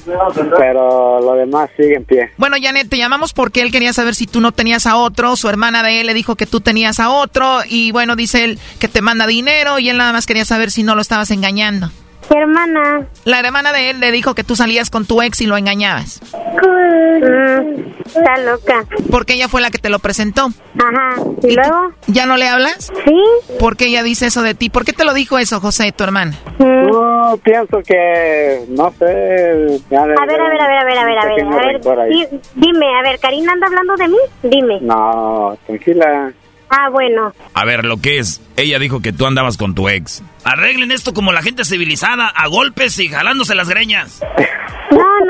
[0.56, 2.30] Pero lo demás sigue en pie.
[2.36, 5.36] Bueno, Janet, te llamamos porque él quería saber si tú no tenías a otro.
[5.36, 7.60] Su hermana de él le dijo que tú tenías a otro.
[7.68, 10.82] Y bueno, dice él que te manda dinero y él nada más quería saber si
[10.82, 11.90] no lo estabas engañando.
[12.28, 13.06] ¿Qué hermana?
[13.24, 16.20] La hermana de él le dijo que tú salías con tu ex y lo engañabas.
[16.32, 18.84] Mm, está loca.
[19.10, 20.48] Porque ella fue la que te lo presentó.
[20.78, 21.22] Ajá.
[21.42, 21.92] ¿Y, luego?
[22.06, 22.92] ¿Ya no le hablas?
[23.04, 23.54] Sí.
[23.58, 24.70] ¿Por qué ella dice eso de ti?
[24.70, 26.36] ¿Por qué te lo dijo eso, José, tu hermana?
[26.58, 28.64] No, pienso que...
[28.68, 29.80] No sé...
[29.90, 31.88] ya A ver, a ver, a ver, a ver, a ver, a ver.
[31.88, 34.18] A ver, di- dime, a ver, ¿Karina anda hablando de mí?
[34.42, 34.78] Dime.
[34.80, 36.32] No, tranquila.
[36.68, 37.32] Ah, bueno.
[37.54, 40.22] A ver, lo que es, ella dijo que tú andabas con tu ex.
[40.42, 44.20] Arreglen esto como la gente civilizada, a golpes y jalándose las greñas.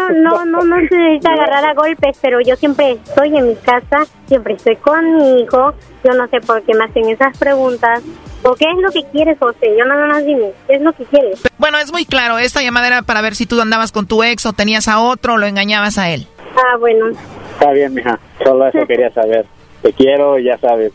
[0.08, 4.04] No, no, no, se necesita agarrar a golpes, pero yo siempre estoy en mi casa,
[4.26, 5.74] siempre estoy con mi hijo.
[6.04, 8.02] Yo no sé por qué me hacen esas preguntas.
[8.42, 9.74] ¿O qué es lo que quieres, José?
[9.76, 11.42] Yo no, no, no, dime, ¿qué es lo que quieres?
[11.58, 14.46] Bueno, es muy claro, esta llamada era para ver si tú andabas con tu ex
[14.46, 16.26] o tenías a otro o lo engañabas a él.
[16.56, 17.10] Ah, bueno.
[17.52, 18.18] Está bien, mija.
[18.44, 19.46] Solo eso quería saber.
[19.82, 20.92] Te quiero, ya sabes.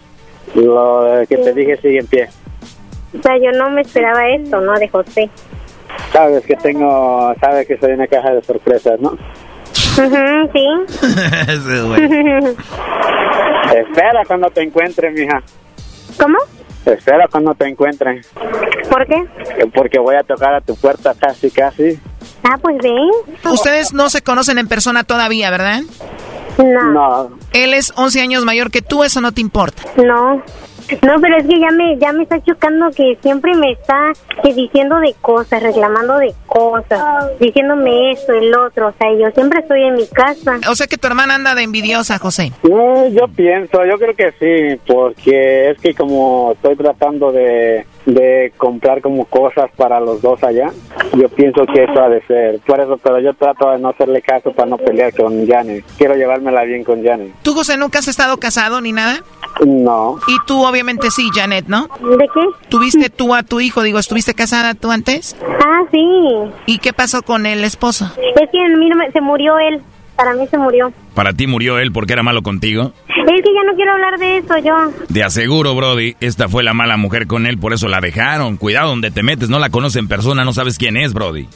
[0.55, 2.29] Lo que te dije sigue en pie.
[3.17, 4.73] O sea, yo no me esperaba esto, ¿no?
[4.77, 5.29] De José.
[6.11, 9.11] Sabes que tengo, sabes que soy una caja de sorpresas, ¿no?
[9.11, 10.67] Ujú, sí.
[13.75, 15.41] Espera cuando te encuentre, mija.
[16.19, 16.37] ¿Cómo?
[16.85, 18.21] Espera cuando te encuentre.
[18.89, 19.23] ¿Por qué?
[19.73, 21.99] Porque voy a tocar a tu puerta casi, casi.
[22.43, 23.09] Ah, pues ven.
[23.51, 25.81] Ustedes no se conocen en persona todavía, ¿verdad?
[26.57, 26.83] No.
[26.91, 27.29] No.
[27.53, 29.83] Él es 11 años mayor que tú, eso no te importa.
[29.97, 30.41] No.
[31.01, 34.11] No, pero es que ya me ya me está chocando que siempre me está
[34.43, 39.59] que diciendo de cosas, reclamando de cosas, diciéndome esto, el otro, o sea, yo siempre
[39.59, 40.59] estoy en mi casa.
[40.69, 42.51] O sea que tu hermana anda de envidiosa, José.
[42.63, 48.51] No, yo pienso, yo creo que sí, porque es que como estoy tratando de, de
[48.57, 50.71] comprar como cosas para los dos allá,
[51.17, 52.59] yo pienso que eso ha de ser.
[52.65, 55.83] Por eso, pero yo trato de no hacerle caso para no pelear con Janet.
[55.97, 57.31] Quiero llevármela bien con Janet.
[57.43, 59.19] ¿Tú, José, nunca has estado casado ni nada?
[59.65, 60.17] No.
[60.27, 61.83] Y tú, obviamente, sí, Janet, ¿no?
[61.99, 62.67] ¿De qué?
[62.69, 63.81] ¿Tuviste tú a tu hijo?
[63.83, 65.35] Digo, ¿estuviste casada tú antes?
[65.63, 66.27] Ah, sí.
[66.65, 68.05] ¿Y qué pasó con el esposo?
[68.17, 69.81] Es que mira, me- se murió él.
[70.21, 70.93] Para mí se murió.
[71.15, 72.93] Para ti murió él porque era malo contigo.
[73.07, 74.75] Es que ya no quiero hablar de eso, yo.
[75.09, 78.57] De aseguro, Brody, esta fue la mala mujer con él, por eso la dejaron.
[78.57, 81.47] Cuidado donde te metes, no la conoces en persona, no sabes quién es, Brody.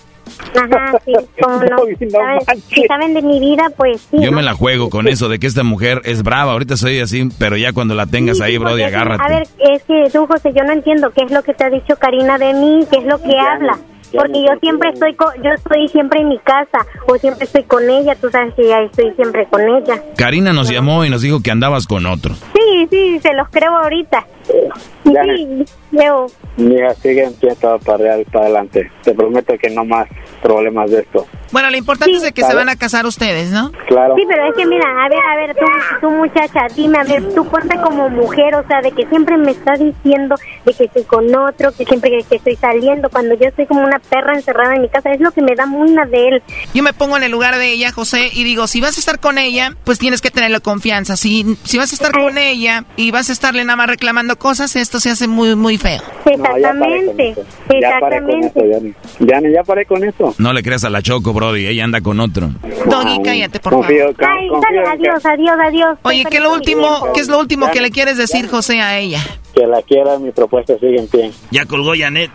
[0.55, 1.13] Ajá, sí,
[1.43, 1.77] cómo no.
[2.09, 2.39] ¿Saben?
[2.67, 4.17] Si saben de mi vida, pues sí.
[4.19, 4.37] Yo ¿no?
[4.37, 6.53] me la juego con eso de que esta mujer es brava.
[6.53, 9.21] Ahorita soy así, pero ya cuando la tengas Sí, ahí, sí, Brody, agárrate.
[9.23, 11.69] A ver, es que tú, José, yo no entiendo qué es lo que te ha
[11.69, 13.77] dicho Karina de mí, qué es lo que habla.
[14.11, 17.89] Porque yo siempre estoy co- yo estoy siempre en mi casa o siempre estoy con
[17.89, 20.01] ella, tú sabes que ya estoy siempre con ella.
[20.17, 22.33] Karina nos llamó y nos dijo que andabas con otro.
[22.53, 24.25] Sí, sí, se los creo ahorita.
[24.47, 26.27] Sí, Leo.
[26.57, 28.91] Mira, sigue en pie todo para, real- para adelante.
[29.03, 30.07] Te prometo que no más
[30.41, 31.25] problemas de esto.
[31.51, 32.59] Bueno, lo importante es de que se Claro.
[32.59, 33.71] van a casar ustedes, ¿no?
[33.87, 34.15] Claro.
[34.15, 35.65] Sí, pero es que mira, a ver, a ver, tú,
[36.01, 39.51] tú muchacha, dime, a ver, tú ponte como mujer, o sea, de que siempre me
[39.51, 40.35] estás diciendo
[40.65, 43.81] de que estoy con otro, que siempre que, que estoy saliendo, cuando yo estoy como
[43.83, 46.43] una perra encerrada en mi casa, es lo que me da muy una de él.
[46.73, 49.19] Yo me pongo en el lugar de ella, José, y digo, si vas a estar
[49.19, 51.15] con ella, pues tienes que tenerle confianza.
[51.15, 54.75] Si, si vas a estar con ella y vas a estarle nada más reclamando cosas,
[54.75, 56.01] esto se hace muy, muy feo.
[56.25, 57.35] Exactamente,
[57.81, 58.41] Ya paré con.
[58.41, 58.93] Yanni.
[59.19, 60.33] Yanni, ya paré con eso.
[60.37, 62.49] No le creas a la Choco, Brody, ella anda con otro.
[62.85, 63.85] Doggy, cállate, por favor.
[63.87, 65.97] Confío, Ay, dale, adiós, adiós, adiós.
[66.03, 68.97] Oye, ¿qué es lo último, qué es lo último que le quieres decir, José, a
[68.97, 69.19] ella?
[69.53, 71.31] Que la quiera, mi propuesta sigue en pie.
[71.51, 72.31] Ya colgó Janet.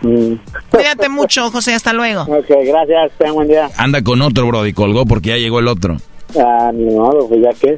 [0.69, 2.21] Cuídate mucho, José, hasta luego.
[2.23, 3.69] Ok, gracias, ten buen día.
[3.77, 5.97] Anda con otro, Brody, colgó porque ya llegó el otro.
[6.39, 7.77] Ah, ni modo, pues ya que.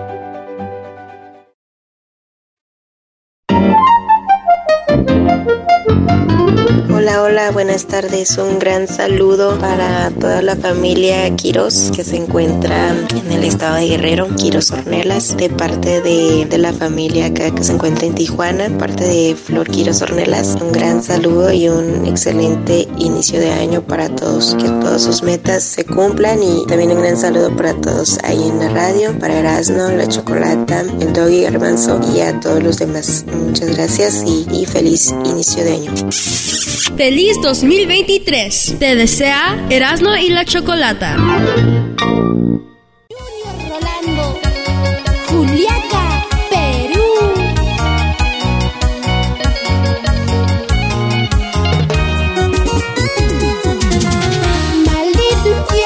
[7.31, 8.37] Hola, buenas tardes.
[8.37, 13.87] Un gran saludo para toda la familia Quiros que se encuentra en el estado de
[13.87, 18.77] Guerrero, Quiros Ornelas, de parte de, de la familia acá que se encuentra en Tijuana,
[18.77, 20.57] parte de Flor Quiros Ornelas.
[20.59, 24.53] Un gran saludo y un excelente inicio de año para todos.
[24.55, 28.59] Que todas sus metas se cumplan y también un gran saludo para todos ahí en
[28.59, 33.23] la radio, para Erasno, la Chocolata, el Doggy Garbanzo y a todos los demás.
[33.33, 35.91] Muchas gracias y, feliz inicio de año.
[37.29, 38.77] 2023.
[38.79, 41.15] Te desea Erasmo y la Chocolata.
[41.17, 41.51] Junior
[43.69, 44.41] Rolando,
[45.27, 47.03] Juliaca, Perú.
[54.85, 55.85] Maldito infiel.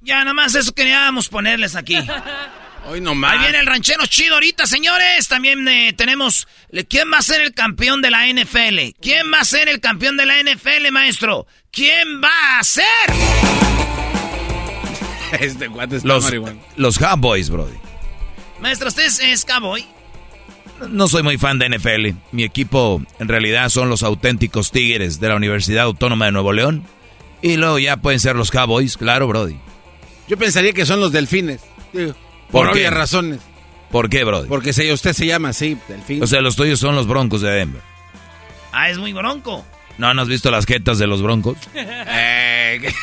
[0.00, 1.98] Ya, nada más eso queríamos ponerles aquí.
[2.88, 3.32] Hoy nomás.
[3.32, 5.28] Ahí viene el ranchero chido ahorita, señores.
[5.28, 6.48] También eh, tenemos.
[6.88, 8.98] ¿Quién va a ser el campeón de la NFL?
[9.00, 11.46] ¿Quién va a ser el campeón de la NFL, maestro?
[11.70, 12.84] ¿Quién va a ser?
[15.40, 16.58] este guante está Los, marihuana.
[16.76, 17.76] los Cowboys, Brody.
[18.60, 19.84] Maestro, ¿usted es, es cowboy?
[20.88, 22.18] No soy muy fan de NFL.
[22.32, 26.84] Mi equipo en realidad son los auténticos Tigres de la Universidad Autónoma de Nuevo León.
[27.42, 29.58] Y luego ya pueden ser los Cowboys, claro, Brody.
[30.26, 31.60] Yo pensaría que son los delfines.
[31.92, 32.14] Digo,
[32.50, 32.80] ¿Por por qué?
[32.80, 33.40] obvias razones.
[33.90, 34.48] ¿Por qué, Brody?
[34.48, 36.22] Porque se, usted se llama así, delfín.
[36.22, 37.82] O sea, los tuyos son los Broncos de Denver.
[38.72, 39.64] Ah, es muy bronco.
[39.96, 41.56] ¿No, ¿no has visto las jetas de los Broncos?
[41.74, 42.94] Eh, ¿qué?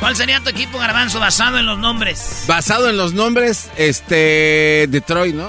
[0.00, 2.44] ¿Cuál sería tu equipo, Garbanzo, basado en los nombres?
[2.48, 4.86] Basado en los nombres, este.
[4.88, 5.48] Detroit, ¿no?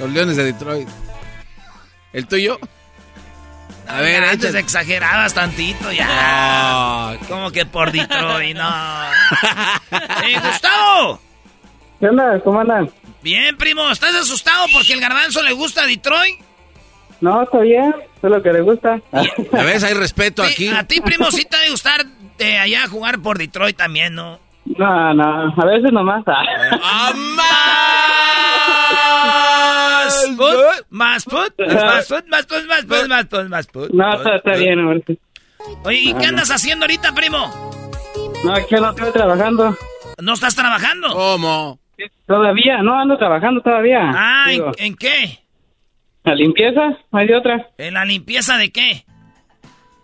[0.00, 0.88] Los Leones de Detroit.
[2.12, 2.58] ¿El tuyo?
[3.88, 7.16] A ver, Ya, antes exagerabas tantito ya.
[7.28, 8.68] Como que por Detroit, no.
[10.24, 11.20] ¡Eh, Gustavo!
[11.98, 12.38] ¿Qué onda?
[12.44, 12.90] ¿Cómo andan?
[13.22, 16.38] Bien, primo, ¿estás asustado porque el garbanzo le gusta a Detroit?
[17.20, 19.00] No, está bien, es lo que le gusta.
[19.12, 19.82] ¿Ya ves?
[19.82, 20.68] Hay respeto Sí, aquí.
[20.68, 22.04] A ti, primo, sí te debe gustar
[22.36, 24.38] de allá jugar por Detroit también, ¿no?
[24.66, 26.22] No, no, a veces nomás.
[26.28, 27.12] ¡Ah,
[30.08, 33.90] Más put, más put, más put, más put, más put, más put, más put.
[33.90, 35.02] No, está, está bien, amor.
[35.84, 37.72] Oye, ¿y qué andas haciendo ahorita, primo?
[38.44, 39.76] No, aquí no estoy trabajando.
[40.20, 41.12] ¿No estás trabajando?
[41.12, 41.78] ¿Cómo?
[42.26, 44.00] Todavía, no ando trabajando todavía.
[44.14, 44.46] Ah,
[44.78, 45.40] ¿en, qué?
[46.24, 47.68] La limpieza, no hay de otra.
[47.78, 49.04] ¿En la limpieza de qué?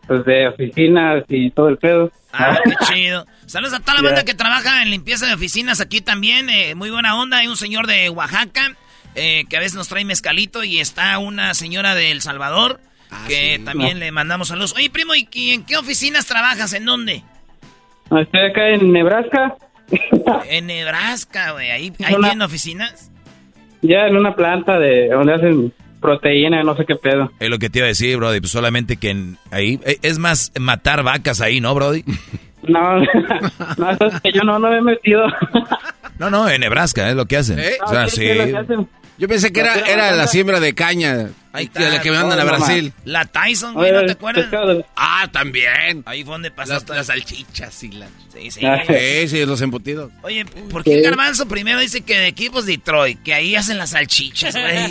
[0.06, 2.10] Pues de oficinas y todo el pedo.
[2.32, 3.26] Ah, qué chido.
[3.46, 6.50] Saludos a toda la banda que trabaja en limpieza de oficinas aquí también.
[6.50, 7.38] eh, muy buena onda.
[7.38, 8.76] Hay un señor de Oaxaca
[9.14, 12.80] eh, que a veces nos trae mezcalito y está una señora de El Salvador
[13.28, 14.74] que también le mandamos saludos.
[14.76, 16.72] Oye, primo, ¿y en qué oficinas trabajas?
[16.72, 17.22] ¿En dónde?
[18.10, 19.54] Estoy acá en Nebraska,
[20.48, 21.70] En Nebraska, güey.
[21.70, 23.10] ¿Ahí, ahí Una- tienen oficinas?
[23.82, 27.30] ya en una planta de donde hacen proteína, no sé qué pedo.
[27.38, 28.40] Es lo que te iba a decir, Brody.
[28.40, 29.78] Pues solamente que en- ahí.
[29.86, 32.02] eh, Es más matar vacas ahí, ¿no, Brody?
[32.62, 32.98] No,
[33.78, 35.24] no, es que yo no, no me he metido.
[36.18, 37.58] No, no, en Nebraska es lo que hacen.
[37.58, 37.76] ¿Eh?
[37.84, 38.28] O sea, sí.
[38.30, 38.88] hacen.
[39.16, 41.30] Yo pensé que era, La era la siembra de caña.
[41.52, 42.92] Ahí de la que me mandan a Brasil.
[43.04, 44.46] La Tyson, güey, ¿no te acuerdas?
[44.96, 46.02] Ah, también.
[46.04, 46.92] Ahí fue donde pasaste.
[46.94, 48.10] las salchichas y las...
[48.32, 48.66] Sí, sí.
[48.66, 48.82] Ah.
[48.84, 50.10] Sí, sí, los embutidos.
[50.22, 53.90] Oye, ¿por qué el garbanzo primero dice que de equipos Detroit, que ahí hacen las
[53.90, 54.90] salchichas, güey?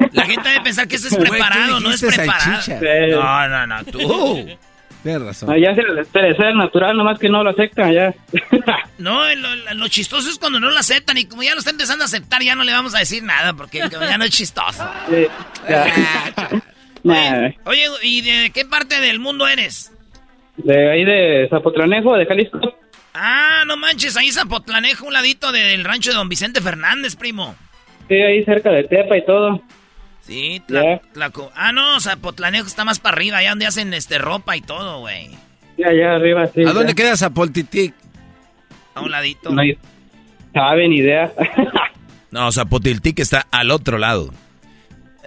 [0.12, 2.62] La gente debe pensar que eso es preparado, no es preparado.
[2.62, 2.80] salchicha.
[3.10, 4.48] No, no, no, tú.
[5.02, 5.48] Tienes razón.
[5.48, 8.14] No, ya se les ser natural, nomás que no lo aceptan ya.
[8.98, 12.04] No, lo, lo chistoso es cuando no lo aceptan y como ya lo está empezando
[12.04, 14.86] a aceptar, ya no le vamos a decir nada porque ya no es chistoso.
[15.08, 15.26] Sí,
[15.68, 15.86] ya.
[17.02, 19.90] Nah, Oye, ¿y de qué parte del mundo eres?
[20.58, 22.60] de ahí de Zapotlanejo, de Jalisco.
[23.14, 27.54] Ah, no manches, ahí Zapotlanejo, un ladito del rancho de don Vicente Fernández, primo.
[28.08, 29.62] Sí, ahí cerca de Tepa y todo.
[30.30, 34.56] Sí, Tla- Tlaco- Ah, no, Zapotlanejo está más para arriba, allá donde hacen este ropa
[34.56, 35.28] y todo, güey.
[35.76, 36.62] Sí, allá arriba, sí.
[36.64, 37.92] ¿A dónde queda Zapoltitic?
[38.94, 39.50] A un ladito.
[39.50, 39.76] No hay-
[40.54, 41.32] saben idea.
[42.30, 44.32] No, Zapotiltic está al otro lado.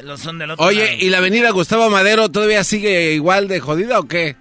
[0.04, 0.98] Los son del otro Oye, lado.
[1.02, 4.38] ¿y la avenida Gustavo Madero todavía sigue igual de jodida o qué?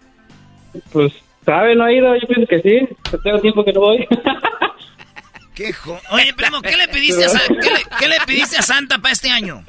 [0.92, 1.12] pues,
[1.44, 1.78] ¿saben?
[1.78, 2.14] ¿No ha ido?
[2.14, 3.18] Yo pienso que sí.
[3.24, 4.06] Tengo tiempo que no voy.
[5.56, 8.98] ¿Qué jo- Oye, primo, ¿qué le pediste a, ¿qué le, qué le pediste a Santa
[8.98, 9.64] para este año?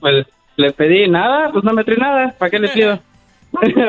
[0.00, 2.34] Pues, le pedí nada, pues no me trae nada.
[2.38, 3.00] ¿Para qué le pido?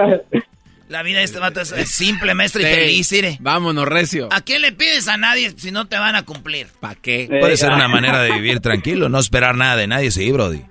[0.89, 2.69] La vida de este vato es simple, maestro, y Sí.
[2.71, 3.37] feliz, mire.
[3.41, 4.29] Vámonos, recio.
[4.31, 6.67] ¿A qué le pides a nadie si no te van a cumplir?
[6.79, 7.27] ¿Para qué?
[7.41, 10.61] Puede ser una manera de vivir tranquilo, no esperar nada de nadie, sí, Brody.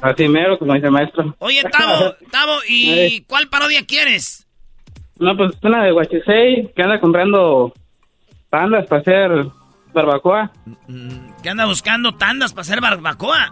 [0.00, 1.34] Así mero, como dice el maestro.
[1.38, 4.46] Oye, Tavo, Tavo, ¿y cuál parodia quieres?
[5.18, 7.74] No, pues una de Huachisei que anda comprando
[8.48, 9.30] pandas para hacer
[9.92, 10.50] barbacoa.
[11.42, 13.50] ¿Qué anda buscando tandas para hacer barbacoa?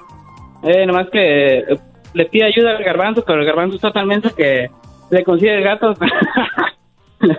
[0.62, 1.78] Eh, nomás que eh,
[2.14, 4.68] le pide ayuda al garbanzo, pero el garbanzo está tan menso que
[5.11, 5.98] le consigue gatos.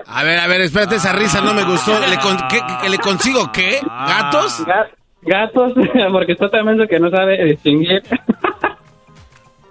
[0.07, 1.97] A ver, a ver, espérate, esa risa no me gustó.
[1.99, 3.79] ¿Le, con- qué- qué- le consigo qué?
[3.85, 4.65] ¿Gatos?
[4.65, 4.87] Ga-
[5.21, 5.73] gatos,
[6.11, 8.01] porque está tan menso que no sabe distinguir.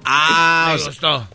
[0.09, 1.27] Ah, Me o sea, gustó.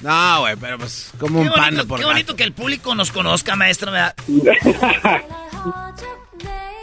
[0.00, 2.12] no, güey, pero pues como Qué un panda bonito, por qué gato.
[2.14, 3.92] bonito que el público nos conozca, maestro.
[3.92, 4.14] ¿verdad?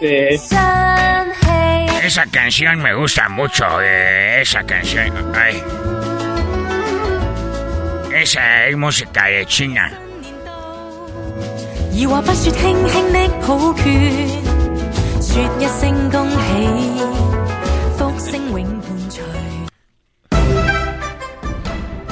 [0.02, 0.56] Este...
[2.04, 5.34] Esa canción me gusta mucho, eh, esa canción.
[5.36, 5.64] Ay.
[8.14, 10.00] Esa es música de China.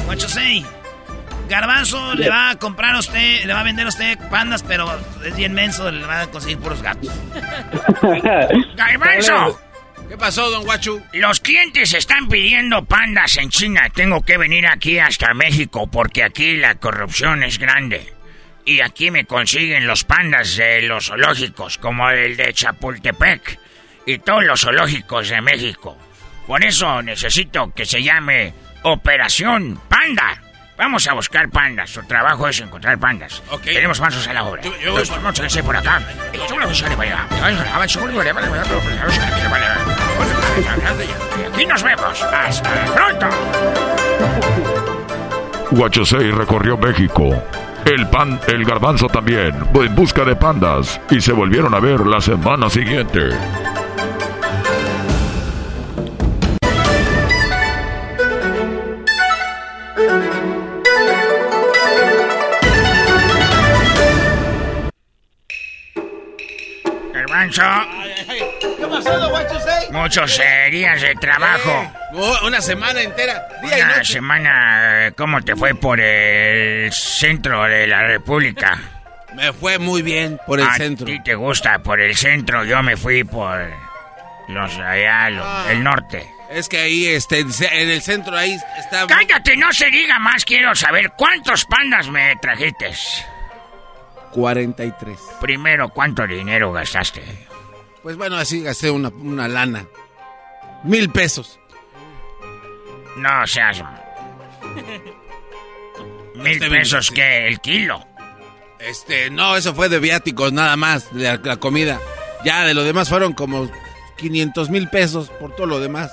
[0.07, 0.82] What you say?
[1.47, 4.89] Garbanzo le va a comprar a usted, le va a vender a usted pandas, pero
[5.23, 7.11] es bien menso, le va a conseguir puros gatos.
[8.75, 9.59] ¡Garbanzo!
[10.09, 11.01] ¿Qué pasó, don Guachu?
[11.13, 13.89] Los clientes están pidiendo pandas en China.
[13.93, 18.13] Tengo que venir aquí hasta México porque aquí la corrupción es grande.
[18.65, 23.59] Y aquí me consiguen los pandas de los zoológicos, como el de Chapultepec
[24.05, 25.97] y todos los zoológicos de México.
[26.45, 30.42] Por eso necesito que se llame Operación Panda.
[30.77, 31.89] Vamos a buscar pandas.
[31.89, 33.41] Su trabajo es encontrar pandas.
[33.63, 34.61] Tenemos manos a la obra.
[34.63, 36.01] Yo, yo, yo por acá.
[41.53, 42.23] Aquí nos vemos.
[42.23, 43.27] Hasta pronto.
[45.71, 47.43] Guachosei recorrió México.
[47.85, 52.21] El pan, el garbanzo también, en busca de pandas, y se volvieron a ver la
[52.21, 53.29] semana siguiente.
[67.57, 67.93] Garbanzo.
[68.77, 69.91] ¿Qué pasó, Guachosei?
[69.91, 71.91] Muchos eh, días de trabajo.
[72.13, 73.47] Oh, una semana entera.
[73.63, 74.13] Día y Una noche.
[74.13, 78.77] semana, eh, ¿cómo te fue por el centro de la República?
[79.35, 81.05] Me fue muy bien por el a centro.
[81.05, 83.59] ti te gusta por el centro, yo me fui por
[84.47, 85.65] los allá, los- Ah.
[85.69, 86.29] el norte.
[86.51, 89.07] Es que ahí, este, en el centro ahí está...
[89.07, 92.91] Cállate, no se diga más, quiero saber cuántos pandas me trajiste.
[94.33, 95.17] 43.
[95.41, 97.23] Primero, ¿cuánto dinero gastaste?
[98.03, 99.87] Pues bueno, así gasté una, una lana.
[100.83, 101.59] Mil pesos.
[103.17, 103.81] No seas...
[106.35, 108.05] Mil Este pesos que el kilo.
[108.79, 112.01] Este, no, eso fue de viáticos nada más, de la, la comida.
[112.43, 113.71] Ya de lo demás fueron como
[114.17, 116.11] 500 mil pesos por todo lo demás.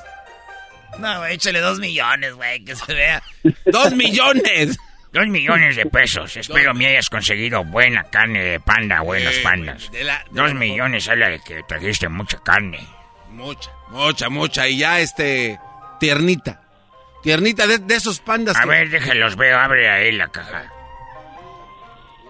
[0.99, 3.23] No, échale dos millones, güey, que se vea.
[3.65, 4.79] ¡Dos millones!
[5.13, 6.37] Dos millones de pesos.
[6.37, 9.91] Espero me hayas conseguido buena carne de panda, buenos Eh, pandas.
[9.91, 12.87] de la- de Dos la- millones habla de que trajiste mucha carne.
[13.31, 14.69] Mucha, mucha, mucha.
[14.69, 15.59] Y ya, este,
[15.99, 16.63] tiernita.
[17.23, 20.73] Tiernita de, de esos pandas A que- ver, déjenlos veo, abre ahí la caja.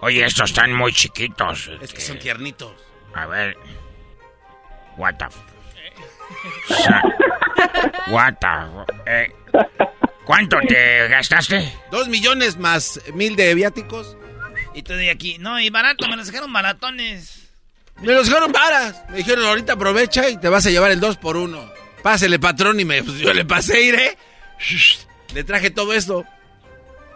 [0.01, 1.69] Oye, estos están muy chiquitos.
[1.81, 2.73] Es que son tiernitos.
[3.13, 3.55] A ver.
[4.97, 5.25] What the...
[5.25, 5.39] f-
[8.11, 8.47] What the...
[9.05, 9.31] eh,
[10.25, 11.73] ¿Cuánto te gastaste?
[11.91, 14.17] Dos millones más mil de viáticos.
[14.73, 17.49] Y tú de aquí, no, y barato, me los dejaron baratones.
[18.01, 19.03] Me los dejaron varas.
[19.09, 21.71] Me dijeron, ahorita aprovecha y te vas a llevar el dos por uno.
[22.01, 24.17] Pásele, patrón, y me, pues, yo le pasé, iré.
[25.33, 26.25] Le traje todo esto.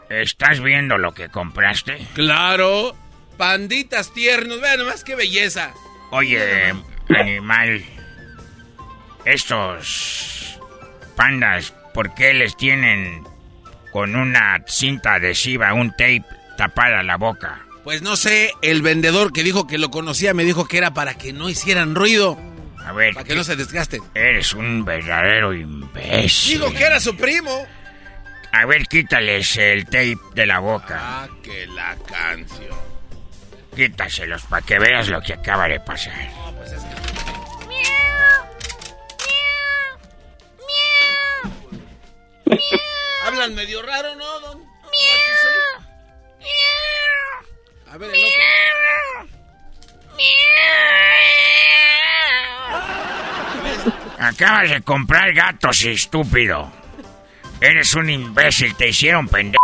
[0.10, 1.98] ¿Estás viendo lo que compraste?
[2.14, 2.96] Claro.
[3.38, 4.62] Panditas tiernos.
[4.62, 5.74] Vean nomás qué belleza.
[6.12, 6.74] Oye,
[7.10, 7.84] animal.
[9.26, 10.60] Estos
[11.18, 13.24] pandas, ¿por qué les tienen
[13.92, 16.24] con una cinta adhesiva, un tape
[16.58, 17.66] tapada la boca?
[17.86, 21.16] Pues no sé, el vendedor que dijo que lo conocía me dijo que era para
[21.16, 22.38] que no hicieran ruido.
[22.86, 24.02] A ver, Para que no se desgasten.
[24.14, 26.60] eres un verdadero imbécil.
[26.60, 27.66] Digo que era su primo.
[28.52, 30.98] A ver, quítales el tape de la boca.
[31.00, 32.78] Ah, que la canción.
[33.76, 36.14] Quítaselos para que veas lo que acaba de pasar.
[43.24, 44.64] Hablan medio raro, ¿no, don?
[47.92, 49.30] A ver, el otro.
[54.20, 56.72] Acabas de comprar gatos, estúpido.
[57.62, 59.60] Eres un imbécil, te hicieron pendejo.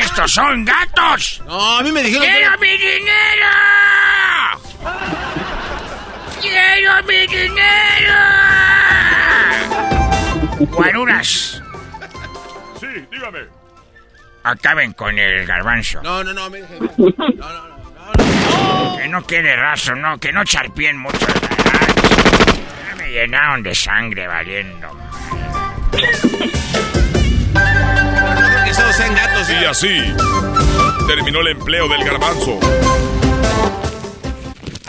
[0.00, 1.42] ¡Estos son gatos!
[1.46, 3.48] No, a mí me dijeron que ¡Quiero era- mi dinero!
[6.40, 8.77] ¡Quiero mi dinero!
[10.58, 11.62] Guaruras,
[12.80, 13.40] Sí, dígame.
[14.44, 16.02] acaben con el garbanzo.
[16.02, 16.88] No, no, no, mire, jefe.
[16.96, 18.96] No, no, no.
[18.98, 21.26] Que no quede raso, no, que no charpien mucho.
[22.88, 24.88] Ya me llenaron de sangre valiendo.
[28.64, 29.50] Que solo sean gatos.
[29.50, 30.14] Y así
[31.06, 32.58] terminó el empleo del garbanzo.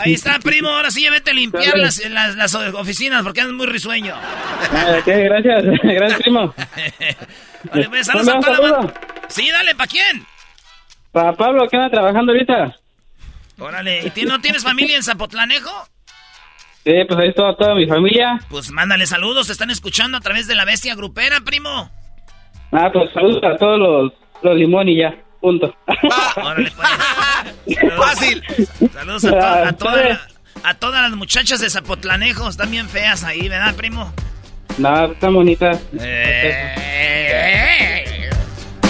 [0.00, 3.54] Ahí está, primo, ahora sí ya vete a limpiar las, las, las oficinas porque andas
[3.54, 4.14] muy risueño.
[4.16, 6.54] Ah, gracias, gracias, primo.
[7.72, 8.94] Vale, pues, saludos a ¿Dónde toda.
[9.28, 10.26] Sí, dale, ¿pa' quién?
[11.12, 12.76] Para Pablo, que anda trabajando ahorita.
[13.58, 15.70] Órale, ¿y no tienes familia en Zapotlanejo?
[16.84, 18.40] Sí, pues ahí está toda mi familia.
[18.48, 21.90] Pues mándale saludos, te están escuchando a través de la bestia grupera, primo.
[22.72, 24.12] Ah, pues saludos a todos los,
[24.42, 25.74] los limón y ya, punto.
[26.36, 26.88] Órale, pues.
[27.74, 28.06] Saludos.
[28.06, 28.42] Fácil.
[28.92, 30.20] Saludos a, to- a, toda la-
[30.62, 34.12] a todas las muchachas de Zapotlanejo, están bien feas ahí, ¿verdad, primo?
[34.78, 35.78] Nada, están bonitas.
[35.98, 36.70] Eh,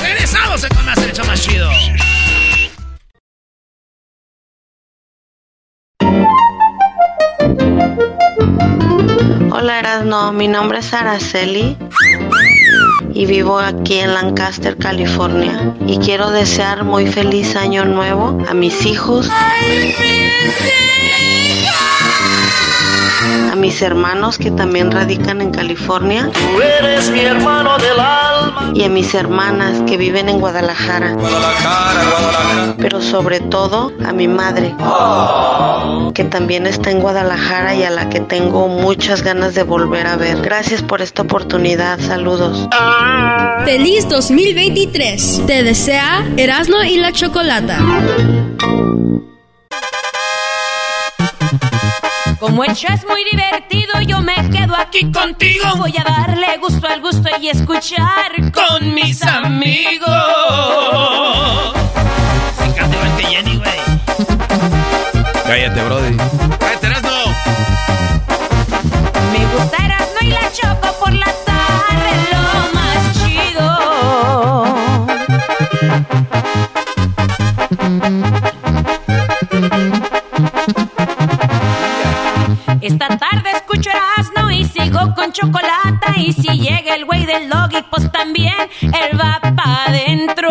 [0.02, 0.62] ¡Regresamos!
[0.62, 1.70] 12 con más el hecho más chido.
[9.52, 11.76] Hola Erasno, mi nombre es Araceli
[13.14, 15.74] y vivo aquí en Lancaster, California.
[15.86, 19.28] Y quiero desear muy feliz año nuevo a mis hijos,
[23.50, 26.30] a mis hermanos que también radican en California.
[26.32, 28.72] Tú eres mi hermano del alma.
[28.74, 31.12] Y a mis hermanas que viven en Guadalajara.
[31.14, 32.74] Guadalajara, Guadalajara.
[32.78, 34.74] Pero sobre todo a mi madre,
[36.14, 40.16] que también está en Guadalajara y a la que tengo muchas ganas de volver a
[40.16, 40.40] ver.
[40.42, 41.98] Gracias por esta oportunidad.
[42.00, 42.68] Saludos.
[43.64, 45.42] Feliz 2023.
[45.46, 47.78] Te desea Erasno y la Chocolata.
[52.40, 55.76] Como el show es muy divertido, yo me quedo aquí contigo.
[55.76, 60.08] Voy a darle gusto al gusto y escuchar con mis amigos.
[62.56, 63.80] Se canta igual que Jenny, güey.
[65.46, 66.16] Cállate, Brody.
[66.58, 67.10] Cállate, Erasno.
[69.32, 71.26] Me gusta Erasno y la Choco por la
[83.00, 86.18] Esta tarde escucho Erasno y sigo con chocolate.
[86.18, 88.52] Y si llega el güey del doggy, pues también
[88.82, 90.50] él va pa' adentro.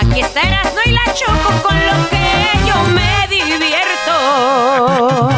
[0.00, 5.28] Aquí está Erasmo y la Choco con lo que yo me divierto.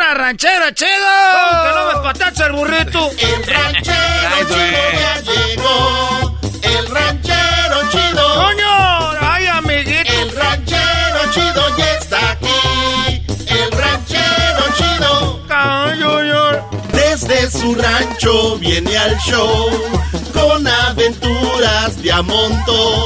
[0.00, 0.88] ¡Hora, ranchero chido!
[1.50, 3.10] ¿Cómo que no me patacha el burrito?
[3.18, 4.56] El ranchero chido
[4.98, 6.38] ya llegó.
[6.62, 8.34] El ranchero chido.
[8.34, 9.10] ¡Coño!
[9.20, 10.10] ¡Ay, amiguito!
[10.10, 13.24] El ranchero chido ya está aquí.
[13.46, 15.46] El ranchero chido.
[16.92, 19.68] Desde su rancho viene al show
[20.32, 23.04] con aventuras de a montón.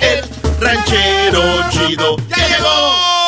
[0.00, 0.24] El
[0.58, 3.23] ranchero chido ya llegó.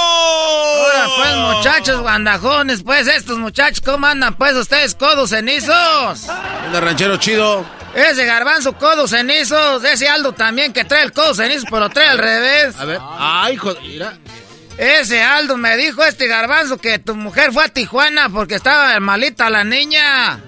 [1.35, 6.27] Pues, muchachos guandajones, pues, estos muchachos, ¿cómo andan, pues, ustedes, codos cenizos?
[6.73, 7.65] El ranchero chido.
[7.94, 9.82] Ese garbanzo, codos cenizos.
[9.85, 12.77] Ese Aldo también, que trae el codo cenizo, pero trae al revés.
[12.78, 13.01] A ver.
[13.19, 14.19] Ay, hijo, mira.
[14.77, 19.48] Ese Aldo me dijo este garbanzo que tu mujer fue a Tijuana porque estaba malita
[19.48, 20.39] la niña.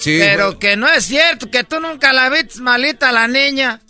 [0.00, 3.80] Sí, pero que no es cierto, que tú nunca la viste malita la niña.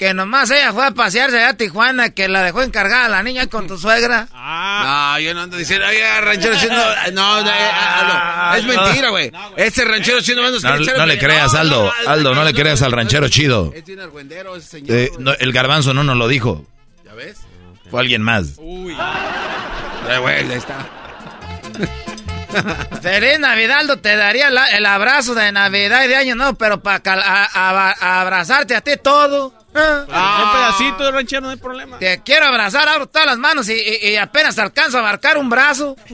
[0.00, 3.48] Que nomás ella fue a pasearse allá a Tijuana, que la dejó encargada la niña
[3.48, 4.28] con tu suegra.
[4.32, 6.74] No, yo no ando diciendo, oye, ranchero chido.
[7.12, 9.30] No, no, eh, es mentira, güey.
[9.58, 11.92] Ese ranchero chido no No, no le creas, Aldo.
[12.06, 13.74] Aldo, no le creas al ranchero chido.
[13.76, 14.96] Es bien argüendero ese señor.
[14.96, 16.64] Eh, no, el garbanzo no nos lo dijo.
[17.04, 17.36] ¿Ya ves?
[17.90, 18.54] Fue alguien más.
[18.56, 18.96] Uy.
[18.96, 20.76] Ya, güey, ya está.
[23.02, 26.82] Feliz Navidad, Aldo, te daría la- el abrazo de Navidad y de Año Nuevo, pero
[26.82, 27.00] para
[27.46, 29.54] abrazarte a ti todo.
[29.74, 30.42] Ah.
[30.44, 31.98] Un pedacito de ranchero, no hay problema.
[31.98, 35.48] Te quiero abrazar, abro todas las manos y, y- y apenas alcanzo a abarcar un
[35.48, 35.96] brazo.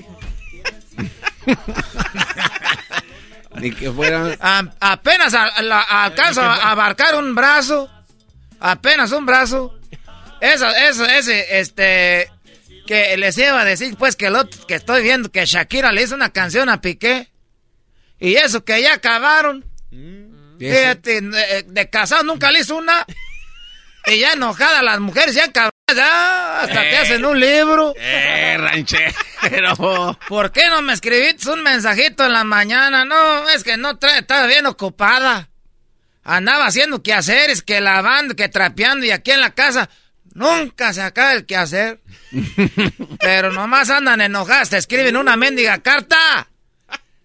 [3.54, 4.36] Ni que fuera.
[4.40, 7.88] A- apenas a- la- alcanzo a abarcar un brazo.
[8.60, 9.78] Apenas un brazo.
[10.40, 12.30] Eso, eso, ese, este.
[12.86, 16.02] Que les iba a decir, pues, que el otro que estoy viendo que Shakira le
[16.02, 17.30] hizo una canción a Piqué.
[18.18, 19.64] Y eso que ya acabaron.
[19.90, 20.78] ¿Y eso?
[20.78, 23.04] Fíjate, de, de casado nunca le hizo una.
[24.06, 26.96] Y ya enojada las mujeres, ya cabronas, ya hasta te Eh.
[26.98, 27.92] hacen un libro.
[27.98, 29.12] Eh, ranchero.
[30.28, 33.04] ¿Por qué no me escribiste un mensajito en la mañana?
[33.04, 35.48] No, es que no trae, estaba bien ocupada.
[36.22, 39.88] Andaba haciendo quehaceres, que lavando, que trapeando y aquí en la casa
[40.36, 42.00] nunca se acaba el quehacer.
[43.20, 46.48] Pero nomás andan enojadas, te escriben una mendiga carta.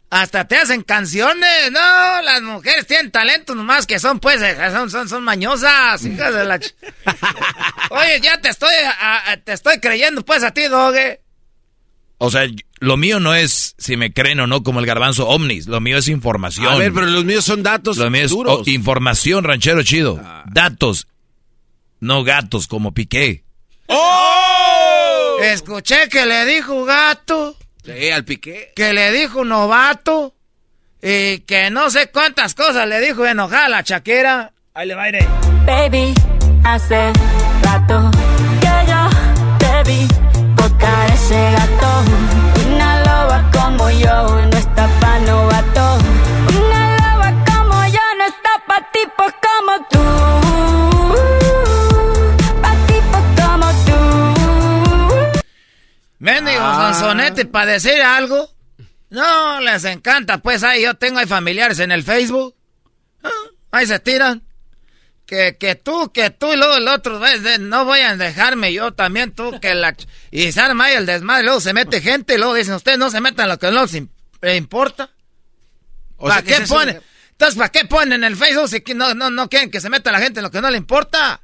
[0.09, 1.71] Hasta te hacen canciones.
[1.71, 6.03] No, las mujeres tienen talento nomás que son pues, eh, son, son, son mañosas.
[6.03, 6.73] hijas de la ch-
[7.91, 11.21] Oye, ya te estoy, a- a- te estoy creyendo pues a ti, Doge.
[12.17, 12.45] O sea,
[12.79, 15.67] lo mío no es si me creen o no como el garbanzo ovnis.
[15.67, 16.67] Lo mío es información.
[16.67, 18.59] A ver, pero los míos son datos Lo mío es duros.
[18.67, 20.21] oh, información, ranchero chido.
[20.51, 21.07] Datos,
[22.01, 23.43] no gatos como Piqué.
[23.87, 25.37] ¡Oh!
[25.41, 28.71] Escuché que le dijo gato, Sí, al piqué.
[28.75, 30.35] que le dijo novato
[31.01, 34.51] y que no sé cuántas cosas le dijo enojada la chaquera.
[34.75, 35.27] Ahí le va a ir.
[35.65, 36.13] Baby,
[36.63, 37.11] hace
[37.63, 38.11] rato
[38.61, 39.09] que yo
[39.57, 40.07] te vi
[40.55, 42.03] tocar ese gato.
[42.67, 45.97] Una loba como yo no está pa' novato.
[46.63, 49.99] Una loba como yo no está pa' tipos como tú.
[56.23, 56.83] Pa' tipos como tú.
[56.83, 58.49] Me con sonete para decir algo.
[59.09, 62.55] No, les encanta, pues ahí yo tengo familiares en el Facebook.
[63.23, 63.29] Ah,
[63.71, 64.41] ahí se tiran.
[65.25, 68.93] Que, que tú, que tú y luego el otro, ves, no voy a dejarme yo
[68.93, 69.95] también, tú, que la...
[70.29, 73.09] Y se arma ahí el desmadre, luego se mete gente, y luego dicen, ustedes no
[73.09, 75.09] se metan lo que no les importa.
[76.17, 77.01] ¿Para qué ponen?
[77.31, 80.11] Entonces, ¿para qué ponen en el Facebook si no, no, no quieren que se meta
[80.11, 81.41] la gente en lo que no le importa?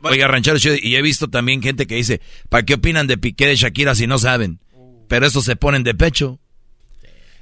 [0.00, 3.56] Oiga, ranchero, y he visto también gente que dice, ¿para qué opinan de Piqué de
[3.56, 4.58] Shakira si no saben?
[5.06, 6.38] Pero eso se ponen de pecho.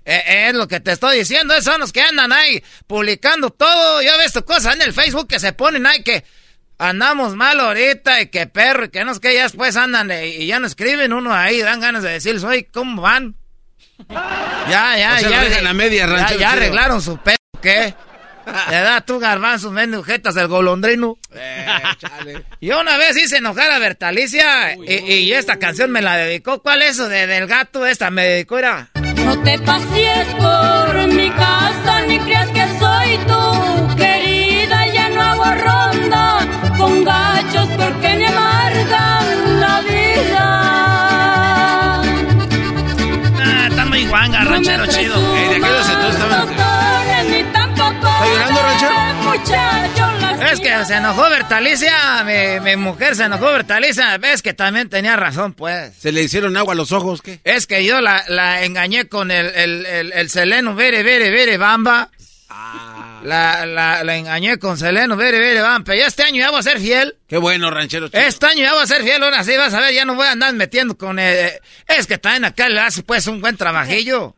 [0.05, 4.03] Eh, es lo que te estoy diciendo, esos son los que andan ahí publicando todo.
[4.03, 6.25] Yo he visto cosas en el Facebook que se ponen ahí que
[6.79, 10.47] andamos mal ahorita y que perro y que no es que ya después andan y
[10.47, 13.37] ya no escriben uno ahí, dan ganas de decirles, oye, ¿cómo van?
[14.69, 15.61] Ya, ya, ya.
[15.61, 17.95] ya, media, ya, ya arreglaron su perro, ¿qué?
[18.47, 21.19] Le da tú garbanzos, mendijetas del golondrino.
[21.35, 21.67] Eh,
[22.61, 26.61] y una vez hice enojar a Bertalicia y, esta canción me la dedicó.
[26.63, 27.87] ¿Cuál es eso de, del gato?
[27.87, 28.91] Esta me dedicó, era.
[29.25, 34.87] No te pases por mi casa ni creas que soy tu querida.
[34.93, 36.49] Ya no hago ronda
[36.79, 40.43] con gachos porque me amargan la vida.
[43.43, 45.35] Ah, está muy guanga, ranchero chido.
[45.51, 45.61] De
[50.51, 55.53] Es que se enojó Bertalicia, mi, mujer se enojó Bertalicia, ves que también tenía razón,
[55.53, 55.93] pues.
[55.99, 57.41] ¿Se le hicieron agua a los ojos, qué?
[57.45, 62.11] Es que yo la, engañé con el, el, seleno vere, vere, vere, bamba.
[62.49, 63.21] Ah.
[63.23, 65.95] La, la, engañé con Seleno, vere, vere, bamba.
[65.95, 67.17] Ya este año ya voy a ser fiel.
[67.29, 68.09] Qué bueno, ranchero.
[68.11, 70.27] Este año ya voy a ser fiel, ahora sí vas a ver, ya no voy
[70.27, 71.19] a andar metiendo con...
[71.19, 74.35] Eh, es que también acá le hace pues un buen trabajillo.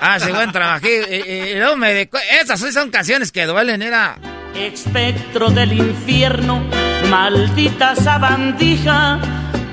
[0.00, 0.86] Ah, sí, buen trabajo.
[0.86, 2.18] Y, luego me dedicó.
[2.40, 4.16] Esas son canciones que duelen, era.
[4.54, 6.64] Espectro del infierno,
[7.08, 9.20] maldita sabandija,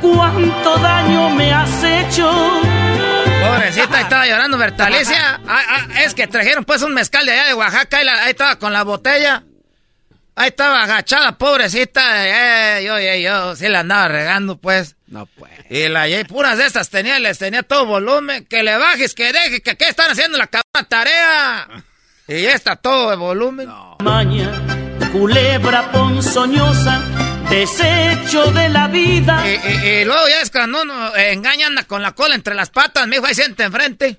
[0.01, 2.31] cuánto daño me has hecho.
[3.41, 5.39] Pobrecita, estaba llorando Bertalicia.
[5.47, 8.57] Ah, ah, es que trajeron pues un mezcal de allá de Oaxaca y ahí estaba
[8.57, 9.43] con la botella.
[10.37, 12.79] Ahí estaba agachada, pobrecita.
[12.79, 14.97] Eh, yo, yo, yo, sí la andaba regando, pues.
[15.07, 15.51] No, pues.
[15.69, 18.45] Y la y puras de estas tenía, les tenía todo volumen.
[18.45, 20.49] Que le bajes, que deje, que qué están haciendo la
[20.89, 21.69] tarea.
[22.27, 23.69] Y ya está todo de volumen.
[24.03, 24.51] Maña,
[25.13, 27.01] culebra ponzoñosa,
[27.49, 29.41] desecho de la vida.
[29.47, 33.15] Y, luego ya es cuando uno engaña, anda con la cola entre las patas, mi
[33.15, 34.17] hijo, ahí siente enfrente.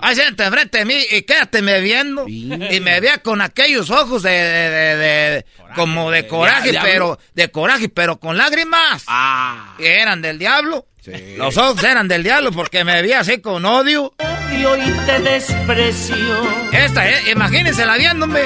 [0.00, 2.26] Ahí siente enfrente de mí y quédate me viendo.
[2.26, 7.88] Y me veía con aquellos ojos de, de, de, como de coraje, pero de coraje,
[7.88, 9.04] pero con lágrimas.
[9.06, 9.74] Ah.
[9.78, 10.86] Que eran del diablo.
[11.36, 14.12] Los ojos eran del diablo porque me veía así con odio.
[14.18, 16.16] Odio y te desprecio.
[16.72, 18.42] Esta, eh, imagínense la viéndome.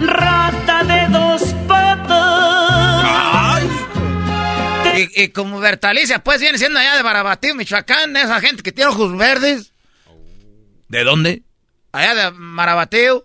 [0.00, 3.62] Rata de dos patas.
[4.96, 8.90] Y, y, como Bertalicia, pues viene siendo allá de Barabatío, Michoacán, esa gente que tiene
[8.90, 9.74] ojos verdes.
[10.88, 11.42] ¿De dónde?
[11.92, 13.24] Allá de Marabatío.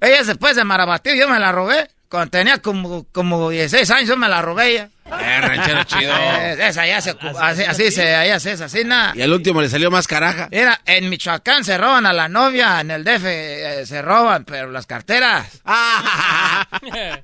[0.00, 1.88] Ella después de Marabatío, yo me la robé.
[2.08, 4.90] Cuando tenía como, como 16 años, yo me la robé ella.
[5.06, 6.14] Eh, ranchero chido.
[6.14, 9.12] Eh, esa ya se, así, así se, allá se es así, nada.
[9.16, 10.48] Y al último le salió más caraja.
[10.50, 14.70] Mira, en Michoacán se roban a la novia, en el DF eh, se roban, pero
[14.70, 15.62] las carteras.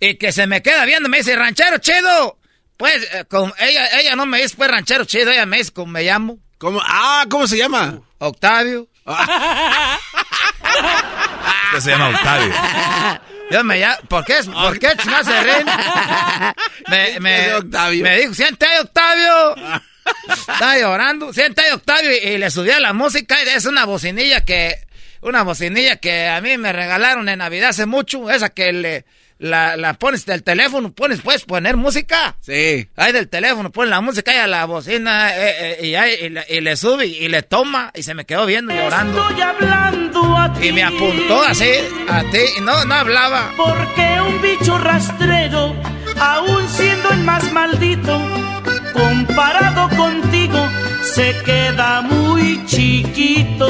[0.00, 2.38] y que se me queda viendo, me dice, ranchero chido.
[2.76, 3.24] Pues, eh,
[3.60, 6.38] ella, ella no me dice, pues, ranchero chido, ella me dice, como me llamo.
[6.64, 6.80] ¿Cómo?
[6.82, 8.00] Ah, ¿cómo se llama?
[8.16, 8.88] Octavio.
[11.66, 12.54] Este se llama Octavio.
[13.50, 14.36] Yo me llamo, ¿por qué?
[14.44, 15.64] ¿Por qué no se?
[16.88, 18.02] Me, me, Octavio.
[18.02, 19.56] me dijo, siente ahí, Octavio.
[20.26, 24.78] Estaba llorando, siente ahí, Octavio, y, le subía la música, y es una bocinilla que,
[25.20, 29.04] una bocinilla que a mí me regalaron en Navidad hace mucho, esa que le,
[29.38, 32.36] la, la pones del teléfono, pones, puedes poner música.
[32.40, 32.88] Sí.
[32.96, 36.14] Ahí del teléfono, pones la música y a la bocina eh, eh, y, ahí,
[36.48, 39.28] y, le, sube y, le toma y se me quedó viendo llorando.
[39.28, 40.68] Estoy hablando a ti.
[40.68, 41.70] Y me apuntó así
[42.08, 43.52] a ti y no, no hablaba.
[43.56, 45.74] Porque un bicho rastrero,
[46.18, 48.20] aún siendo el más maldito,
[48.92, 50.68] comparado contigo,
[51.02, 53.68] se queda muy chiquito.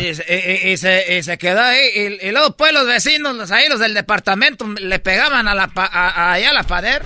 [0.00, 2.18] Y, se, se, quedó ahí.
[2.22, 6.32] Y, luego, pues, los vecinos, los, ahí, los del departamento, le pegaban a la, a,
[6.32, 7.02] allá a la pader.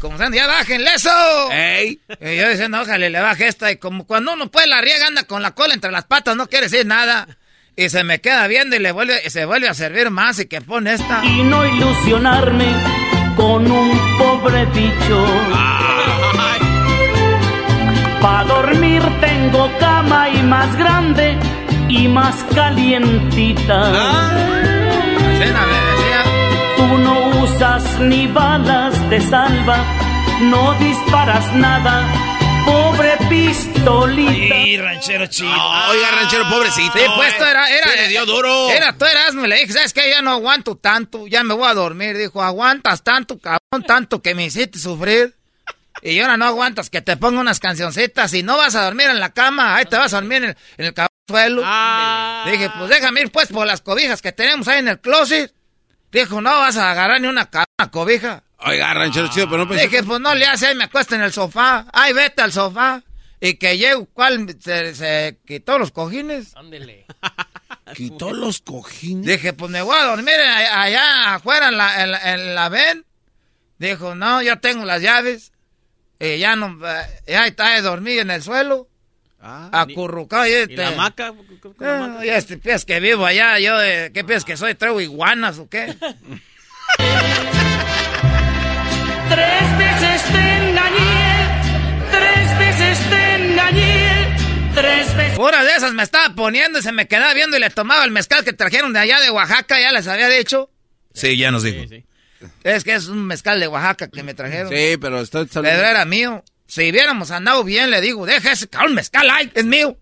[0.00, 1.52] Como diciendo, ya bájenle eso.
[1.52, 2.00] Ey.
[2.20, 3.70] Y yo diciendo, ojalá le baje esta.
[3.70, 6.48] Y como cuando uno, pues, la riega anda con la cola entre las patas, no
[6.48, 7.26] quiere decir nada.
[7.76, 10.46] Y se me queda viendo y le vuelve, y se vuelve a servir más y
[10.46, 11.22] que pone esta.
[11.24, 12.66] Y no ilusionarme
[13.36, 15.26] con un pobre bicho.
[18.22, 21.36] Para dormir tengo cama y más grande
[21.88, 23.92] y más calientita.
[23.94, 24.32] Ah,
[26.76, 29.78] Tú no usas ni balas de salva
[30.42, 32.04] no disparas nada,
[32.66, 34.54] pobre pistolita.
[34.54, 35.48] Ay, ranchero chido.
[35.50, 36.92] oiga, ranchero, pobrecito.
[36.98, 37.88] Sí, pues esto era, era.
[37.88, 38.68] Sí, le dio duro.
[38.70, 40.10] Era, tú eras, me le dije, ¿sabes qué?
[40.10, 42.18] Ya no aguanto tanto, ya me voy a dormir.
[42.18, 45.34] Dijo, aguantas tanto, cabrón, tanto que me hiciste sufrir.
[46.02, 49.18] Y ahora no aguantas que te ponga unas cancioncitas y no vas a dormir en
[49.20, 50.92] la cama, ahí te vas a dormir en, el- en el
[51.28, 51.62] suelo.
[52.50, 55.52] Dije, pues déjame ir pues por las cobijas que tenemos ahí en el closet.
[56.12, 58.44] Dijo, no vas a agarrar ni una cabrona cobija.
[58.58, 59.88] Oiga, ranchero chido, pero no pensé.
[59.88, 61.86] Dije, pues no le hace, ahí me acuesto en el sofá.
[61.92, 63.02] Ay, vete al sofá.
[63.40, 64.56] Y que llego, ¿cuál?
[64.60, 66.54] Se, se quitó los cojines.
[67.94, 69.26] Quitó los cojines.
[69.26, 73.04] Dije, pues me voy a dormir allá afuera en la, en la, en la ven.
[73.78, 75.52] Dijo, no, yo tengo las llaves.
[76.18, 78.88] Y ya no, eh, ya está de dormir en el suelo.
[79.72, 80.46] Acurrucado.
[80.46, 81.32] Y, ¿Y la hamaca?
[81.80, 84.74] Ah, ya este pies que vivo allá, yo, de, ¿qué pies que soy?
[84.74, 85.96] ¿Traigo iguanas o qué?
[89.28, 91.62] Tres veces te engañé,
[92.12, 94.36] tres veces te engañé,
[94.74, 95.36] tres veces.
[95.36, 98.12] Pura de esas me estaba poniendo y se me quedaba viendo y le tomaba el
[98.12, 100.70] mezcal que trajeron de allá de Oaxaca, ya les había dicho.
[101.12, 101.82] Sí, ya nos dijo.
[102.62, 104.68] Es que es un mezcal de Oaxaca que me trajeron.
[104.68, 106.44] Sí, pero está Pero era mío.
[106.66, 109.96] Si hubiéramos andado bien, le digo, deja ese cabrón mezcal ahí, es mío.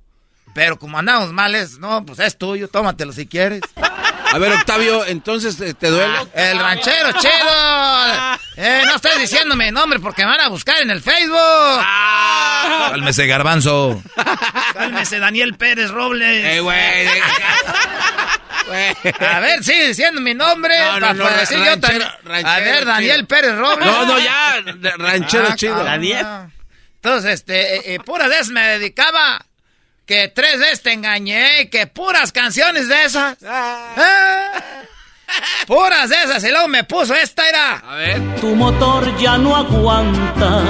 [0.54, 3.60] Pero como andamos mal, es, no, pues es tuyo, tómatelo si quieres.
[3.76, 6.14] A ver, Octavio, entonces eh, te duele.
[6.34, 8.38] El ranchero chido.
[8.56, 11.80] Eh, no estés diciendo mi nombre porque me van a buscar en el Facebook.
[12.90, 14.02] Cálmese, garbanzo.
[14.72, 16.44] Cálmese, Daniel Pérez Robles.
[16.44, 17.08] Eh, güey.
[19.20, 20.74] A ver, sigue diciendo mi nombre.
[21.00, 22.46] No, decir yo ranchero- también.
[22.46, 23.28] A ver, Daniel chido.
[23.28, 23.86] Pérez Robles.
[23.86, 24.56] No, no, ya,
[24.96, 25.84] ranchero Ah, chido.
[25.84, 26.26] Daniel.
[26.96, 29.44] Entonces, este, eh, eh, puras de esas me dedicaba.
[30.06, 31.68] Que tres veces te engañé.
[31.70, 33.36] Que puras canciones de esas.
[33.46, 34.60] Ah.
[35.66, 36.44] Puras de esas.
[36.44, 37.76] Y luego me puso esta era.
[37.78, 38.20] A ver.
[38.40, 40.62] Tu motor ya no aguanta.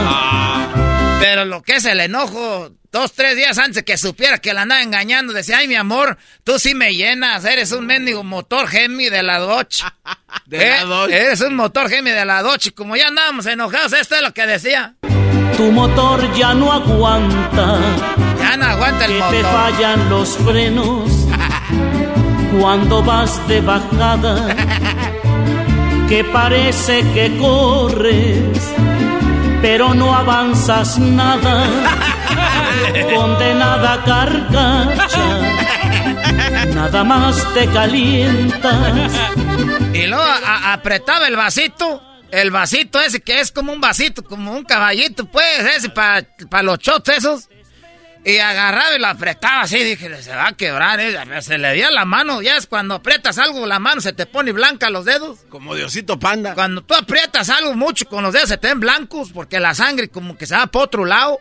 [1.21, 4.63] Pero lo que es el enojo, dos, tres días antes de que supiera que la
[4.63, 9.11] andaba engañando, decía, ay, mi amor, tú sí me llenas, eres un mendigo motor Gemi
[9.11, 9.83] de la Dodge.
[10.47, 11.13] De la Eh, Dodge.
[11.13, 12.69] Eres un motor Gemi de la Dodge.
[12.69, 14.95] Y como ya andábamos enojados, esto es lo que decía.
[15.57, 17.79] Tu motor ya no aguanta.
[18.39, 19.35] Ya no aguanta el que motor.
[19.37, 21.11] te fallan los frenos
[22.61, 24.57] cuando vas de bajada.
[26.09, 28.74] Que parece que corres,
[29.65, 31.65] pero no avanzas nada.
[33.15, 35.41] Condenada carcacha,
[36.75, 39.11] nada más te calientas.
[39.95, 42.03] Y luego a- apretaba el vasito.
[42.31, 45.47] El vasito ese que es como un vasito, como un caballito, pues,
[45.79, 46.27] ese para
[46.63, 47.49] los shots esos.
[48.25, 51.43] Y agarraba y lo apretaba así, dije, se va a quebrar, eh.
[51.43, 54.53] se le dio la mano, ya es cuando aprietas algo, la mano se te pone
[54.53, 55.41] blanca los dedos.
[55.51, 56.55] Como Diosito Panda.
[56.55, 60.09] Cuando tú aprietas algo mucho con los dedos se te ven blancos, porque la sangre
[60.09, 61.39] como que se va por otro lado.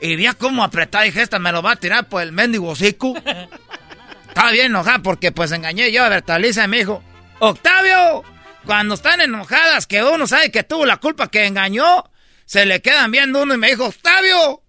[0.00, 3.14] Y vi cómo apretar, dije, esta me lo va a tirar por el mendigo hocico.
[4.28, 7.02] Estaba bien enojada porque pues engañé yo a Bertaliza y me dijo,
[7.40, 8.22] Octavio,
[8.64, 12.04] cuando están enojadas que uno sabe que tuvo la culpa que engañó,
[12.44, 14.61] se le quedan viendo uno y me dijo, Octavio.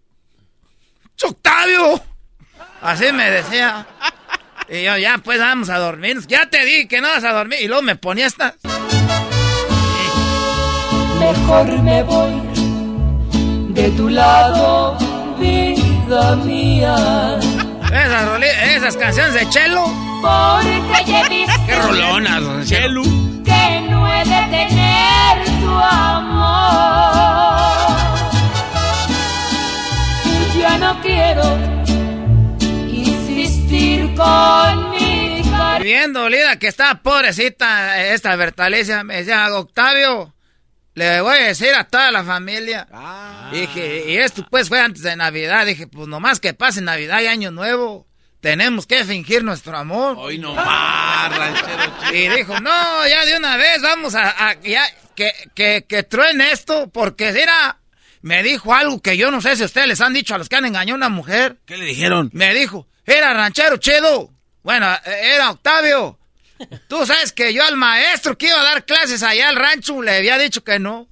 [2.84, 3.86] Así me decía.
[4.70, 6.20] Y yo, ya pues vamos a dormir.
[6.28, 7.60] Ya te di que no vas a dormir.
[7.62, 8.56] Y luego me ponía esta.
[11.20, 12.42] Mejor me voy
[13.70, 14.98] de tu lado,
[15.40, 16.96] vida mía.
[17.86, 18.42] Esas,
[18.76, 19.86] esas canciones de Chelo.
[20.22, 23.04] Porque ya he visto Qué rolonas, Chelo.
[23.46, 26.38] que no he de tener tu amor.
[30.56, 31.73] Y ya no quiero
[34.16, 35.84] con mi cariño.
[35.84, 39.04] Bien dolida que está pobrecita esta Bertalicia.
[39.04, 40.34] Me decía, Octavio,
[40.96, 42.88] le voy a decir a toda la familia.
[43.52, 45.66] Dije, y esto pues fue antes de Navidad.
[45.66, 48.08] Dije, pues nomás que pase Navidad y Año Nuevo.
[48.40, 50.16] Tenemos que fingir nuestro amor.
[50.20, 51.94] Hoy no más, ranchero.
[52.14, 54.84] Y dijo, no, ya de una vez vamos a, a- ya,
[55.16, 57.78] que, que, que truene esto, porque era,
[58.22, 60.58] me dijo algo que yo no sé si ustedes les han dicho a los que
[60.58, 61.56] han engañado a una mujer.
[61.66, 62.32] ¿Qué le dijeron?
[62.34, 64.32] Me dijo, era ranchero chido.
[64.64, 66.20] Bueno, eh, era Octavio.
[66.88, 70.18] Tú sabes que yo al maestro que iba a dar clases allá al rancho le
[70.18, 71.08] había dicho que no.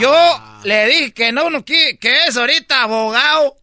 [0.00, 3.56] Yo le dije que no, uno que, que es ahorita abogado.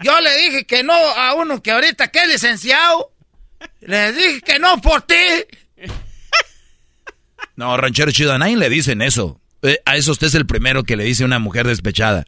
[0.00, 3.12] Yo le dije que no a uno que ahorita que es licenciado.
[3.80, 5.14] Le dije que no por ti.
[7.54, 9.40] No, ranchero chido, a nadie le dicen eso.
[9.62, 12.26] Eh, a eso usted es el primero que le dice a una mujer despechada.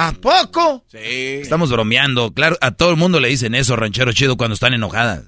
[0.00, 0.84] ¿A poco?
[0.92, 1.40] Sí.
[1.42, 2.32] Estamos bromeando.
[2.32, 5.24] Claro, a todo el mundo le dicen eso, ranchero chido, cuando están enojadas.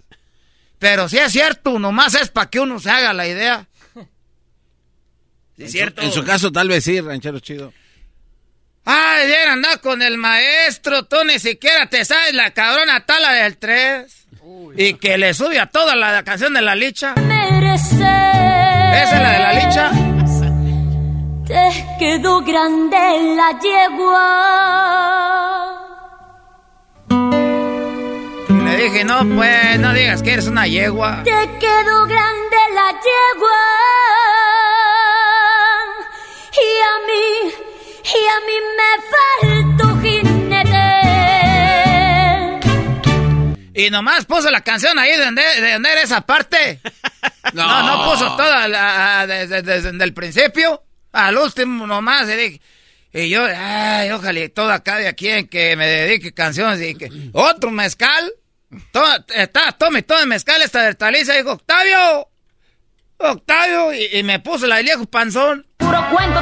[0.78, 3.66] Pero si es cierto, nomás es para que uno se haga la idea.
[5.58, 6.02] ¿Es cierto?
[6.02, 7.72] En su caso, tal vez sí, ranchero chido.
[8.84, 13.56] Ay, ayer andar con el maestro, tú ni siquiera te sabes la cabrona tala del
[13.56, 14.06] 3.
[14.76, 17.14] Y que le sube a toda la canción de la licha.
[17.16, 17.82] Esa
[19.02, 19.99] es la de la licha.
[21.50, 22.96] Te quedó grande
[23.34, 24.22] la yegua.
[28.48, 31.24] Y le dije, no, pues, no digas que eres una yegua.
[31.24, 33.58] Te quedó grande la yegua.
[36.54, 37.26] Y a mí,
[38.04, 40.88] y a mí me faltó jinete.
[43.74, 46.80] Y nomás puso la canción ahí de donde, de donde era esa parte.
[47.54, 52.26] No, no, puso toda la, desde, desde el principio al último nomás.
[52.26, 52.60] Dije,
[53.12, 57.10] y yo, ay, ojalá todo acá de aquí en que me dedique canciones y que
[57.32, 58.32] otro mezcal.
[58.92, 59.04] Todo,
[59.34, 61.34] está, tome todo el mezcal esta de Taliza.
[61.34, 62.28] Dijo, Octavio,
[63.18, 63.92] Octavio.
[63.92, 65.66] Y, me puso la de viejo panzón.
[65.76, 66.40] Puro cuento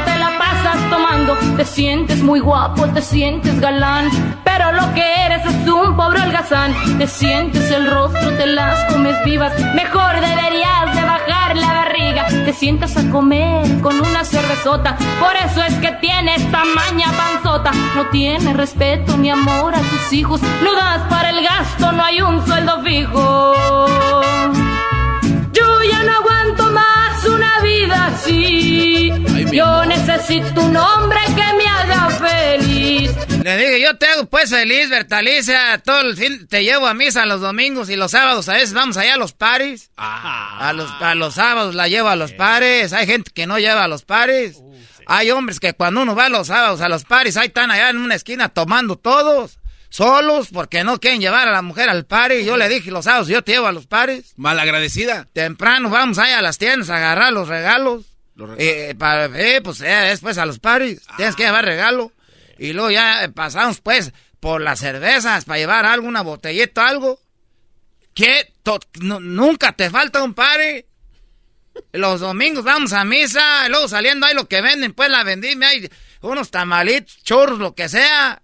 [0.91, 1.37] tomando.
[1.57, 4.11] Te sientes muy guapo, te sientes galán.
[4.45, 6.75] Pero lo que eres es un pobre holgazán.
[6.99, 9.53] Te sientes el rostro, te las comes vivas.
[9.75, 12.27] Mejor deberías de bajar la barriga.
[12.27, 14.97] Te sientas a comer con una cervezota.
[15.21, 17.71] Por eso es que tienes tamaña panzota.
[17.95, 20.41] No tienes respeto ni amor a tus hijos.
[20.63, 23.55] No das para el gasto, no hay un sueldo fijo.
[25.53, 29.13] Yo ya no aguanto más una vida así.
[29.53, 29.85] Yo
[30.19, 33.13] necesito un hombre que me haga feliz.
[33.43, 35.81] Le dije, yo te hago pues feliz, Bertalicia.
[35.85, 38.49] Todo el fin te llevo a misa los domingos y los sábados.
[38.49, 39.91] A veces vamos allá a los paris.
[39.97, 42.93] A, los, a los sábados la llevo a los pares.
[42.93, 44.61] Hay gente que no lleva a los pares.
[45.07, 47.99] Hay hombres que cuando uno va los sábados a los paris, ahí están allá en
[47.99, 49.59] una esquina tomando todos.
[49.91, 52.45] Solos, porque no quieren llevar a la mujer al party.
[52.45, 54.35] Yo le dije los sábados, yo te llevo a los pares.
[54.37, 55.29] Malagradecida.
[55.33, 58.05] Temprano vamos ahí a las tiendas a agarrar los regalos.
[58.59, 61.01] Eh, para, eh, pues eh, después a los paris.
[61.17, 62.13] Tienes que llevar regalo.
[62.59, 67.21] Y luego ya eh, pasamos pues por las cervezas para llevar algo, una botellita, algo.
[69.01, 70.85] Nu- nunca te falta un party.
[71.93, 75.69] Los domingos vamos a misa, y luego saliendo ahí lo que venden, pues la vendimia,
[75.69, 75.89] hay
[76.23, 78.43] unos tamalitos, churros, lo que sea.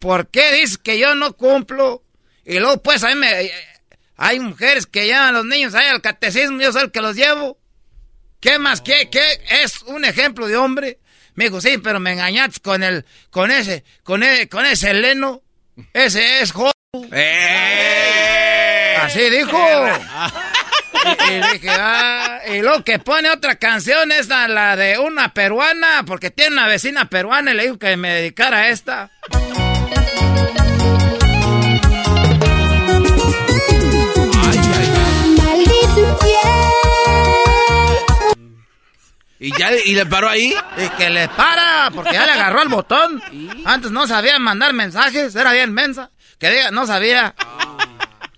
[0.00, 2.02] ¿Por qué dices que yo no cumplo?
[2.44, 3.50] Y luego pues a mí me...
[4.16, 7.14] Hay mujeres que llevan a los niños ahí al catecismo, yo soy el que los
[7.14, 7.58] llevo.
[8.42, 8.80] ¿Qué más?
[8.80, 10.98] ¿Qué, qué es un ejemplo de hombre?
[11.36, 15.42] Me dijo, sí, pero me engañaste con el, con ese, con ese, con ese leno.
[15.94, 16.72] Ese es joven.
[19.00, 19.86] Así dijo.
[21.04, 25.32] Y, y dije, ah, y luego que pone otra canción, es la, la de una
[25.32, 29.10] peruana, porque tiene una vecina peruana y le dijo que me dedicara a esta.
[39.44, 40.54] ¿Y ya y le paró ahí?
[40.76, 43.20] Y que le para, porque ya le agarró el botón.
[43.64, 46.10] Antes no sabía mandar mensajes, era bien mensa.
[46.38, 47.34] Que diga, no sabía.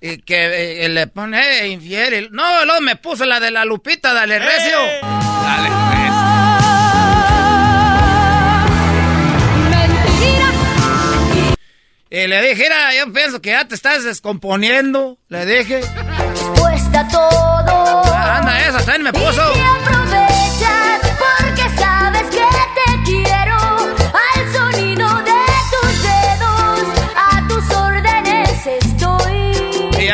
[0.01, 2.15] Y que eh, le pone eh, infiel.
[2.15, 4.79] y- No, luego me puso la de la Lupita, dale recio.
[4.79, 5.69] Dale,
[12.11, 15.19] Y le dije, mira, yo pienso que ya te estás descomponiendo.
[15.29, 15.81] Le dije.
[16.59, 18.03] Cuesta todo.
[18.07, 19.53] Ah, Anda, esa también me Y puso.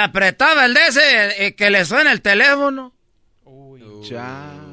[0.04, 2.94] Apretaba el de ese y que le suena el teléfono.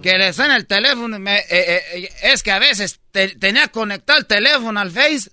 [0.01, 1.17] Que le suena el teléfono.
[1.17, 4.91] y me- eh, eh, eh, es que a veces te- tenía conectado el teléfono al
[4.91, 5.29] Face.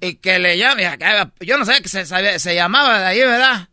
[0.00, 0.84] Y que le llame.
[1.40, 3.68] Yo no sabía que se, sabía- se llamaba de ahí, ¿verdad?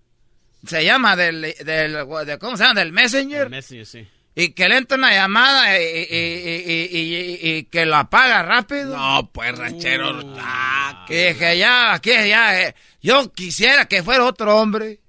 [0.65, 1.94] Se llama del, del,
[2.26, 2.80] de- ¿Cómo se llama?
[2.80, 3.49] Del Messenger.
[3.49, 4.07] Messenger, sí.
[4.35, 8.97] Y que le entra una llamada y, y- y- y- que lo apaga rápido.
[8.97, 10.22] No, pues, ranchero.
[10.39, 12.61] Ah, Y dije, ya, aquí, ya.
[12.61, 14.99] eh, yo quisiera que fuera otro hombre.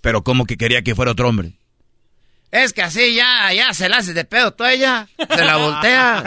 [0.00, 1.52] Pero como que quería que fuera otro hombre.
[2.50, 5.06] Es que así ya, ya se la hace de pedo tú ella.
[5.18, 6.22] Se la voltea.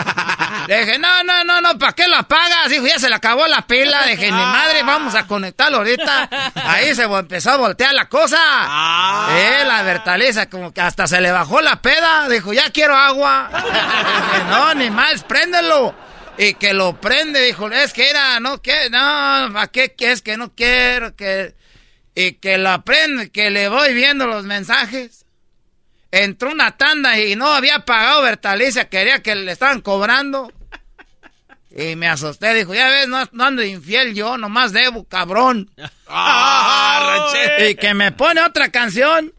[0.68, 2.69] Le dije, no, no, no, no, ¿para qué lo apagas?
[2.69, 4.06] Dijo, ya se le acabó la pila.
[4.06, 6.30] Dije, ni madre, vamos a conectarlo ahorita.
[6.64, 8.38] Ahí se empezó a voltear la cosa.
[9.31, 12.30] Eh, la Bertaliza, como que hasta se le bajó la peda.
[12.30, 13.49] Dijo, ya quiero agua.
[13.52, 15.95] Dije, no, ni más, préndelo.
[16.38, 19.93] Y que lo prende, dijo, es que era, no, que, no, ¿para qué?
[19.99, 21.56] Es que no quiero, que...
[22.14, 25.26] Y que lo prende, que le voy viendo los mensajes.
[26.11, 30.51] Entró una tanda y no había pagado Bertalicia, quería que le estaban cobrando.
[31.73, 35.71] Y me asusté, dijo, ya ves, no, no ando infiel yo, nomás debo, cabrón.
[37.69, 39.33] y que me pone otra canción.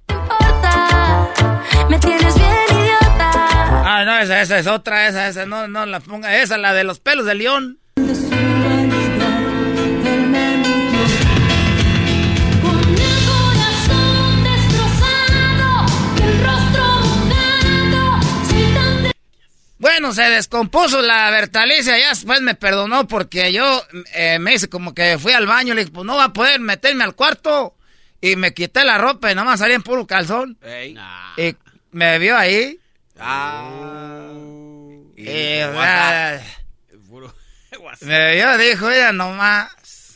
[1.91, 3.31] Me tienes bien idiota.
[3.85, 6.73] A No, no, esa, esa es otra, esa, esa, no, no la ponga, esa, la
[6.73, 7.82] de los pelos de león.
[19.83, 23.83] Bueno, se descompuso la Bertalicia, ya después me perdonó porque yo
[24.15, 26.61] eh, me hice como que fui al baño, le dije, pues no va a poder
[26.61, 27.75] meterme al cuarto.
[28.21, 30.57] Y me quité la ropa y nomás salí en puro calzón.
[31.37, 31.57] Y
[31.91, 32.79] me vio ahí.
[33.19, 34.31] Ah.
[35.17, 35.25] Y,
[38.03, 40.15] me vio, dijo, ella nomás.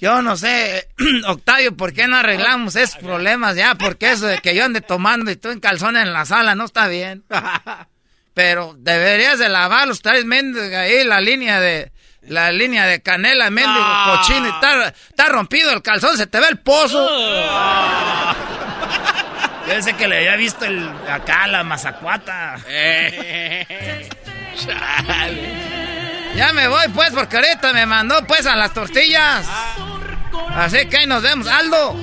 [0.00, 0.88] Yo no sé,
[1.28, 3.76] Octavio, ¿por qué no arreglamos esos problemas ya?
[3.76, 6.64] Porque eso de que yo ande tomando y tú en calzón en la sala no
[6.64, 7.22] está bien.
[8.34, 11.92] Pero deberías de lavar los tres mendigos ahí, la línea de...
[12.26, 14.16] La línea de canela, mendigo, Ah.
[14.22, 17.06] cochino, está, está rompido el calzón, se te ve el pozo.
[19.66, 22.56] Yo pensé que le había visto el, acá la mazacuata.
[26.34, 29.46] Ya me voy pues, porque ahorita me mandó pues a las tortillas.
[30.56, 31.46] Así que ahí nos vemos.
[31.48, 31.96] Aldo,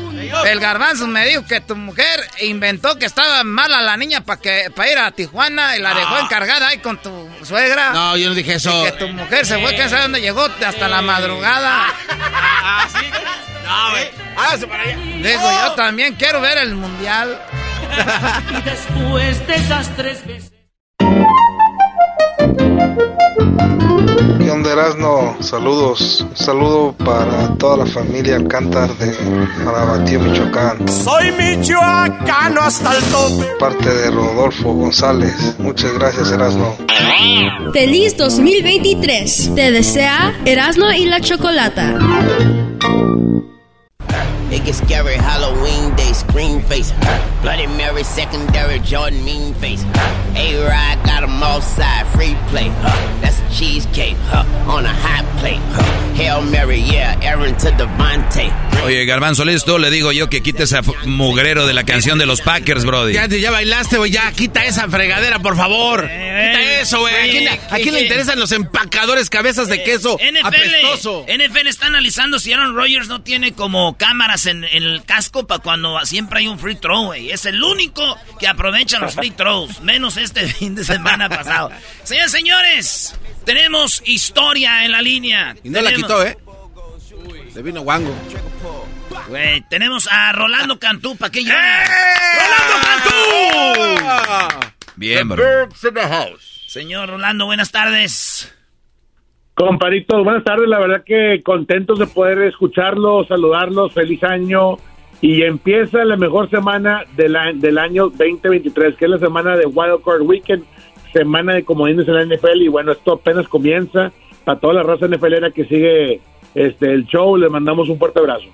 [0.45, 4.71] el garbanzo me dijo que tu mujer inventó que estaba mala la niña para que
[4.75, 6.21] para ir a Tijuana y la dejó Ah.
[6.21, 7.91] encargada ahí con tu suegra.
[7.91, 8.81] No, yo no dije eso.
[8.81, 11.85] Y que tu mujer se fue, quién sabe dónde llegó, hasta la madrugada.
[12.09, 13.05] Ah, sí.
[13.65, 14.09] No, güey.
[14.37, 14.97] Hágase para allá.
[14.97, 17.41] Digo, yo también quiero ver el mundial.
[18.51, 20.50] Y después de esas tres veces.
[24.39, 25.35] ¿Qué onda, Erasno?
[25.39, 26.25] Saludos.
[26.29, 29.15] Un saludo para toda la familia Alcántar de
[29.63, 30.87] Marabatío, Michoacán.
[30.87, 33.45] Soy michoacano hasta el tope.
[33.59, 35.55] Parte de Rodolfo González.
[35.59, 36.75] Muchas gracias, Erasno.
[37.73, 39.51] Feliz 2023.
[39.55, 41.97] Te desea Erasno y la Chocolata.
[44.51, 46.91] It gets scary Halloween day, scream face.
[47.41, 49.83] Bloody Mary, secondary Jordan, mean face.
[50.35, 52.69] A-Ride got 'em all side, free play.
[53.21, 55.59] That's a cheesecake huh, on a hot plate.
[55.71, 55.83] huh.
[56.15, 58.51] Hail Mary, yeah, Aaron to Devontae.
[58.83, 62.41] Oye, Garbanzo, listo, le digo yo que quite ese mugrero de la canción de los
[62.41, 63.13] Packers, Brody.
[63.13, 64.11] Ya, ya bailaste, güey.
[64.11, 66.01] Ya, quita esa fregadera, por favor.
[66.01, 67.13] quita eso, güey.
[67.15, 71.25] ¿A quién, a quién le interesan los empacadores cabezas de queso apestoso?
[71.27, 75.45] NFL, NFL está analizando si Aaron Rodgers no tiene como cámaras en, en el casco
[75.47, 77.31] para cuando siempre hay un free throw, güey.
[77.31, 81.71] Es el único que aprovecha los free throws, menos este fin de semana pasado.
[82.03, 83.15] Señores, señores,
[83.45, 85.55] tenemos historia en la línea.
[85.63, 86.37] Y no la Tenemos- quitó, ¿eh?
[87.53, 88.15] Le vino guango.
[89.27, 91.89] Güey, tenemos a Rolando Cantú, ¿para qué lloras?
[91.89, 91.93] ¡Eh!
[92.39, 93.99] ¡Rolando
[94.47, 94.71] Cantú!
[94.95, 95.69] Bien, bro.
[96.67, 98.53] Señor Rolando, buenas tardes.
[99.61, 100.67] Comparitos, buenas tardes.
[100.67, 103.93] La verdad que contentos de poder escucharlos, saludarlos.
[103.93, 104.77] Feliz año.
[105.21, 110.03] Y empieza la mejor semana del, del año 2023, que es la semana de Wild
[110.03, 110.63] Card Weekend,
[111.13, 112.59] semana de comodines en la NFL.
[112.63, 114.11] Y bueno, esto apenas comienza.
[114.43, 116.21] Para toda la raza NFLera que sigue
[116.55, 118.47] este el show, les mandamos un fuerte abrazo.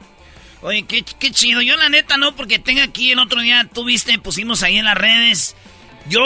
[0.62, 1.62] Oye, qué, qué chido.
[1.62, 4.84] Yo la neta no, porque tengo aquí el otro día, tú viste, pusimos ahí en
[4.84, 5.56] las redes.
[6.10, 6.26] Yo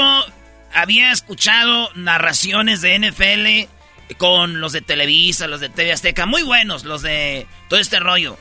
[0.74, 3.81] había escuchado narraciones de NFL
[4.18, 8.38] con los de Televisa, los de TV Azteca, muy buenos, los de todo este rollo.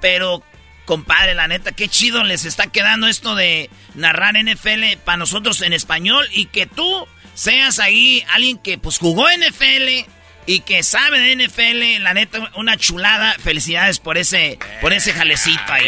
[0.00, 0.42] Pero,
[0.84, 5.72] compadre, la neta, qué chido les está quedando esto de narrar NFL para nosotros en
[5.72, 10.10] español y que tú seas ahí alguien que pues jugó NFL
[10.44, 13.34] y que sabe de NFL, la neta, una chulada.
[13.38, 15.84] Felicidades por ese, por ese jalecito ahí.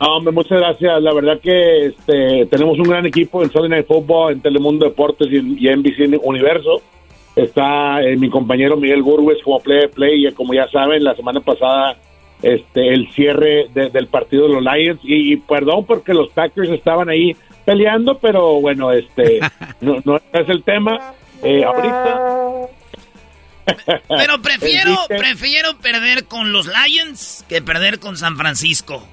[0.00, 1.02] No, hombre, muchas gracias.
[1.02, 5.28] La verdad que este, tenemos un gran equipo en Sunday Night Football, en Telemundo Deportes
[5.30, 5.36] y,
[5.68, 6.82] en- NBC Universo.
[7.42, 11.14] Está eh, mi compañero Miguel Gurwes como play de play y como ya saben, la
[11.14, 11.96] semana pasada
[12.42, 16.70] este el cierre de- del partido de los Lions y, y perdón porque los Packers
[16.70, 19.40] estaban ahí peleando, pero bueno, este
[19.80, 21.12] no, no es el tema.
[21.42, 22.20] Eh, ahorita
[24.08, 29.06] Pero prefiero, prefiero perder con los Lions que perder con San Francisco.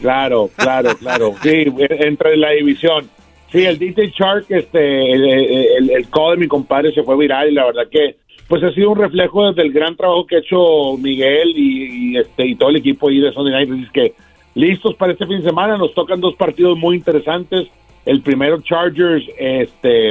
[0.00, 1.34] Claro, claro, claro.
[1.42, 3.08] Sí, entre la división.
[3.52, 7.50] Sí, el DJ Shark, este, el, el, el call de mi compadre se fue viral
[7.50, 8.16] y la verdad que,
[8.48, 12.46] pues ha sido un reflejo del gran trabajo que ha hecho Miguel y, y, este
[12.46, 13.70] y todo el equipo ahí de Sunday Night.
[13.70, 14.14] Así es que
[14.54, 15.76] listos para este fin de semana.
[15.76, 17.68] Nos tocan dos partidos muy interesantes.
[18.04, 20.10] El primero Chargers, este,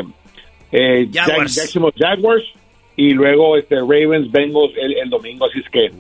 [0.72, 2.54] eh, Jaguars.
[2.96, 5.46] Y luego este Ravens Bengals el, el domingo.
[5.46, 5.92] Así es que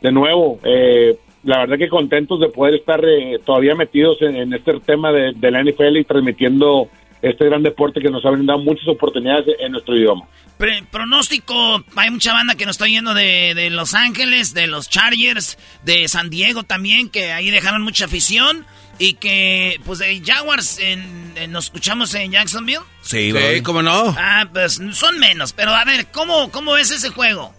[0.00, 4.52] de nuevo, eh, la verdad que contentos de poder estar eh, todavía metidos en, en
[4.52, 6.88] este tema de, de la NFL y transmitiendo
[7.22, 10.24] este gran deporte que nos ha brindado muchas oportunidades en nuestro idioma.
[10.56, 14.88] Pre- pronóstico, hay mucha banda que nos está yendo de, de Los Ángeles, de los
[14.88, 18.64] Chargers, de San Diego también, que ahí dejaron mucha afición.
[19.00, 22.80] Y que, pues, de Jaguars, en, ¿nos escuchamos en Jacksonville?
[23.02, 24.12] Sí, Sí, ¿cómo no?
[24.18, 25.52] Ah, pues son menos.
[25.52, 27.54] Pero a ver, ¿cómo, cómo es ese juego?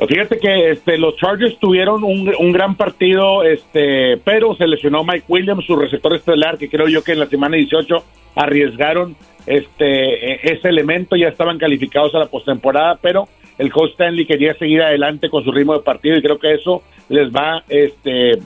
[0.00, 5.04] Pues fíjate que este, los Chargers tuvieron un, un gran partido, este, pero se lesionó
[5.04, 8.02] Mike Williams, su receptor estelar, que creo yo que en la semana 18
[8.34, 9.14] arriesgaron
[9.46, 13.28] este e- ese elemento, ya estaban calificados a la postemporada, pero
[13.58, 16.82] el coach Stanley quería seguir adelante con su ritmo de partido y creo que eso
[17.10, 18.38] les va este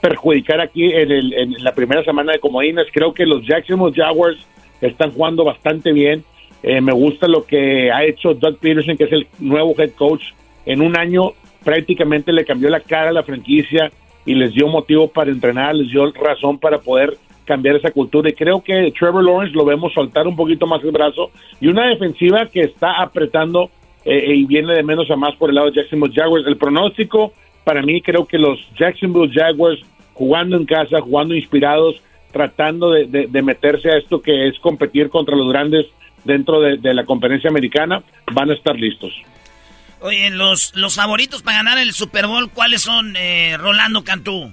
[0.00, 2.86] perjudicar aquí en, el- en la primera semana de comodines.
[2.92, 4.38] Creo que los Jacksonville Jaguars
[4.80, 6.24] están jugando bastante bien.
[6.64, 10.22] Eh, me gusta lo que ha hecho Doug Peterson, que es el nuevo head coach.
[10.66, 11.32] En un año
[11.64, 13.90] prácticamente le cambió la cara a la franquicia
[14.24, 18.28] y les dio motivo para entrenar, les dio razón para poder cambiar esa cultura.
[18.28, 21.30] Y creo que Trevor Lawrence lo vemos soltar un poquito más el brazo
[21.60, 23.70] y una defensiva que está apretando
[24.04, 26.46] eh, y viene de menos a más por el lado de Jacksonville Jaguars.
[26.46, 27.32] El pronóstico,
[27.64, 29.80] para mí, creo que los Jacksonville Jaguars
[30.14, 32.00] jugando en casa, jugando inspirados,
[32.32, 35.86] tratando de, de- de meterse a esto que es competir contra los grandes
[36.24, 38.02] dentro de, de la conferencia americana,
[38.32, 39.12] van a estar listos.
[40.00, 44.52] Oye, los, los favoritos para ganar el Super Bowl, ¿cuáles son, eh, Rolando Cantú?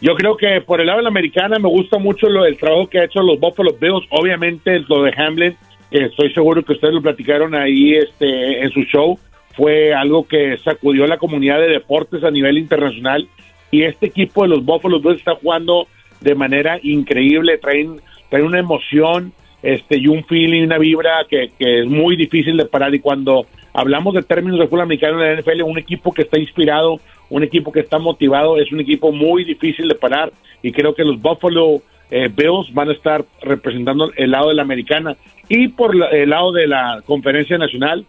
[0.00, 2.88] Yo creo que por el lado de la americana me gusta mucho lo, el trabajo
[2.88, 4.06] que ha hecho los Buffalo Bills.
[4.10, 5.56] Obviamente lo de Hamlin,
[5.90, 9.18] que estoy seguro que ustedes lo platicaron ahí este, en su show,
[9.56, 13.28] fue algo que sacudió la comunidad de deportes a nivel internacional.
[13.70, 15.88] Y este equipo de los Buffalo Bills está jugando
[16.20, 19.32] de manera increíble, traen, traen una emoción
[19.62, 22.94] este, y un feeling, una vibra que, que es muy difícil de parar.
[22.94, 26.38] Y cuando hablamos de términos de fútbol americano en la NFL, un equipo que está
[26.38, 30.32] inspirado, un equipo que está motivado, es un equipo muy difícil de parar
[30.62, 34.62] y creo que los Buffalo eh, Bills van a estar representando el lado de la
[34.62, 35.14] americana
[35.48, 38.06] y por la- el lado de la conferencia nacional.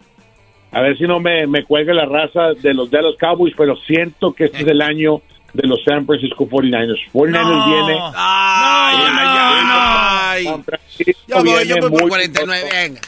[0.72, 3.76] A ver si no me, me cuelga la raza de los de los Cowboys, pero
[3.76, 5.20] siento que este es el año
[5.52, 6.98] de los San Francisco 49ers.
[7.12, 8.00] 49ers viene.
[8.14, 13.00] Ay, ay, ay, Francisco Yo voy, yo viene voy por muy 49, venga.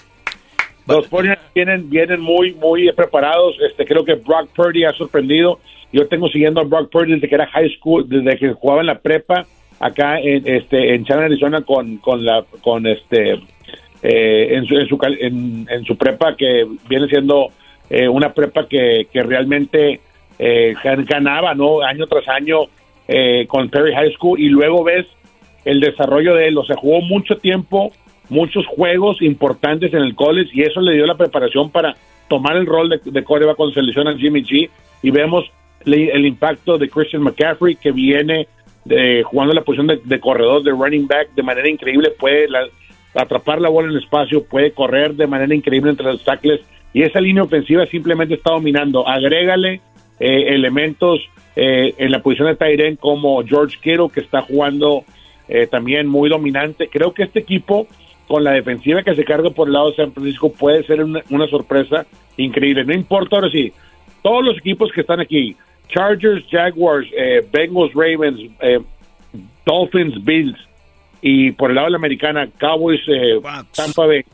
[0.87, 3.57] los 49ers vienen, vienen muy, muy preparados.
[3.69, 5.61] Este, creo que Brock Purdy ha sorprendido.
[5.93, 8.87] Yo tengo siguiendo a Brock Purdy desde que era high school, desde que jugaba en
[8.87, 9.47] la prepa
[9.79, 13.33] acá en, este, en Chandler, Arizona, con, con la, con este,
[14.03, 17.49] eh, en, su, en, su, en, en su prepa que viene siendo
[17.91, 20.01] eh, una prepa que, que realmente
[20.39, 21.81] eh, gan- ganaba, ¿no?
[21.83, 22.61] Año tras año
[23.09, 25.07] eh, con Perry High School y luego ves
[25.65, 27.93] el desarrollo de él, o sea, jugó mucho tiempo,
[28.29, 31.95] muchos juegos importantes en el college y eso le dio la preparación para
[32.29, 34.69] tomar el rol de, de coreback cuando se lesiona Jimmy G
[35.03, 35.45] y vemos
[35.85, 38.49] le- el impacto de Christian McCaffrey que viene
[38.85, 42.67] de, jugando la posición de, de corredor, de running back de manera increíble, puede la-
[43.15, 46.61] atrapar la bola en el espacio, puede correr de manera increíble entre los tackles
[46.95, 49.07] y esa línea ofensiva simplemente está dominando.
[49.07, 49.81] Agrégale
[50.23, 51.21] eh, elementos
[51.57, 55.05] eh, en la posición de Tyren como George Kittle que está jugando
[55.49, 56.89] eh, también muy dominante.
[56.89, 57.89] Creo que este equipo
[58.29, 61.23] con la defensiva que se carga por el lado de San Francisco puede ser una,
[61.31, 62.85] una sorpresa increíble.
[62.85, 63.73] No importa ahora sí,
[64.23, 65.57] todos los equipos que están aquí,
[65.89, 68.79] Chargers, Jaguars, eh, Bengals, Ravens, eh,
[69.67, 70.57] Dolphins, Bills
[71.21, 73.41] y por el lado de la americana, Cowboys, eh,
[73.75, 74.25] Tampa Bay,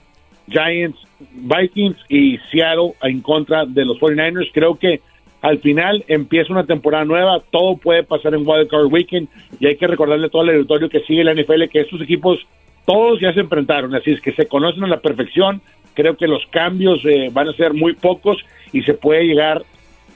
[0.49, 0.99] Giants,
[1.33, 4.51] Vikings y Seattle en contra de los 49ers.
[4.53, 5.01] Creo que
[5.41, 9.29] al final empieza una temporada nueva, todo puede pasar en Wild Card Weekend
[9.61, 12.39] y hay que recordarle a todo el auditorio que sigue la NFL que estos equipos
[12.87, 15.61] todos ya se enfrentaron, así es que se conocen a la perfección.
[15.93, 18.39] Creo que los cambios eh, van a ser muy pocos
[18.73, 19.63] y se puede llegar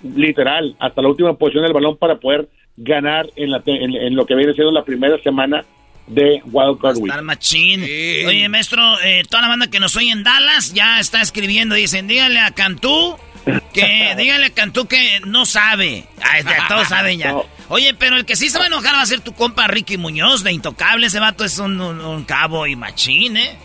[0.03, 4.25] literal hasta la última posición del balón para poder ganar en, la en, en lo
[4.25, 5.65] que viene siendo la primera semana
[6.07, 7.13] de Wild Card Week.
[8.27, 11.75] Oye, maestro, eh, toda la banda que nos oye en Dallas ya está escribiendo.
[11.75, 13.17] Dicen, dígale a Cantú
[13.73, 16.05] que, dígale a Cantú que no sabe.
[16.23, 17.35] Ay, ya todos saben ya.
[17.69, 19.97] Oye, pero el que sí se va a enojar va a ser tu compa Ricky
[19.97, 21.07] Muñoz, de Intocable.
[21.07, 23.57] Ese vato es un, un- un cabo y machín, ¿eh?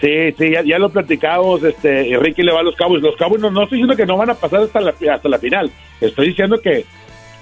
[0.00, 3.02] Sí, sí, ya, ya lo platicamos, este, Ricky le va a los Cowboys.
[3.02, 5.38] Los Cowboys no, no estoy diciendo que no van a pasar hasta la, hasta la
[5.38, 5.70] final,
[6.00, 6.84] estoy diciendo que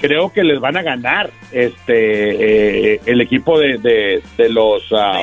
[0.01, 5.23] creo que les van a ganar este eh, el equipo de, de, de los ah,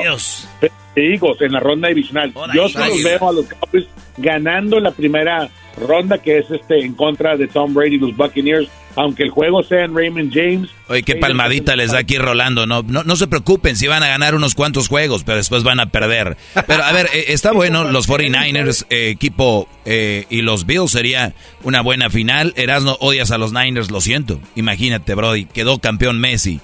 [0.96, 2.32] Eagles en la ronda divisional.
[2.54, 3.86] Yo sí los veo a los Cowboys
[4.18, 8.68] ganando la primera ronda que es este en contra de Tom Brady y los Buccaneers,
[8.96, 10.70] aunque el juego sea en Raymond James.
[10.88, 12.66] Oye, qué palmadita les da aquí Rolando.
[12.66, 15.80] No, no, no se preocupen si van a ganar unos cuantos juegos, pero después van
[15.80, 16.36] a perder.
[16.66, 21.34] Pero a ver, eh, está bueno, los 49ers, eh, equipo, eh, y los Bills sería
[21.62, 22.52] una buena final.
[22.56, 24.40] Erasno, odias a los Niners, lo siento.
[24.56, 26.60] Imagínate, Brody, quedó campeón Messi.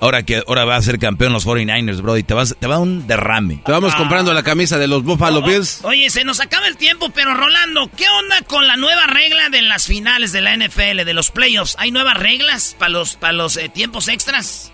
[0.00, 3.06] Ahora que ahora va a ser campeón los 49ers, Brody, te, vas, te va un
[3.06, 3.60] derrame.
[3.64, 5.84] Te vamos comprando la camisa de los Buffalo Bills.
[5.84, 9.60] Oye, se nos acaba el tiempo, pero Rolando, ¿qué onda con la nueva regla de
[9.62, 11.76] las finales de la NFL, de los playoffs?
[11.78, 14.72] ¿Hay nuevas reglas para los, para los eh, tiempos extras?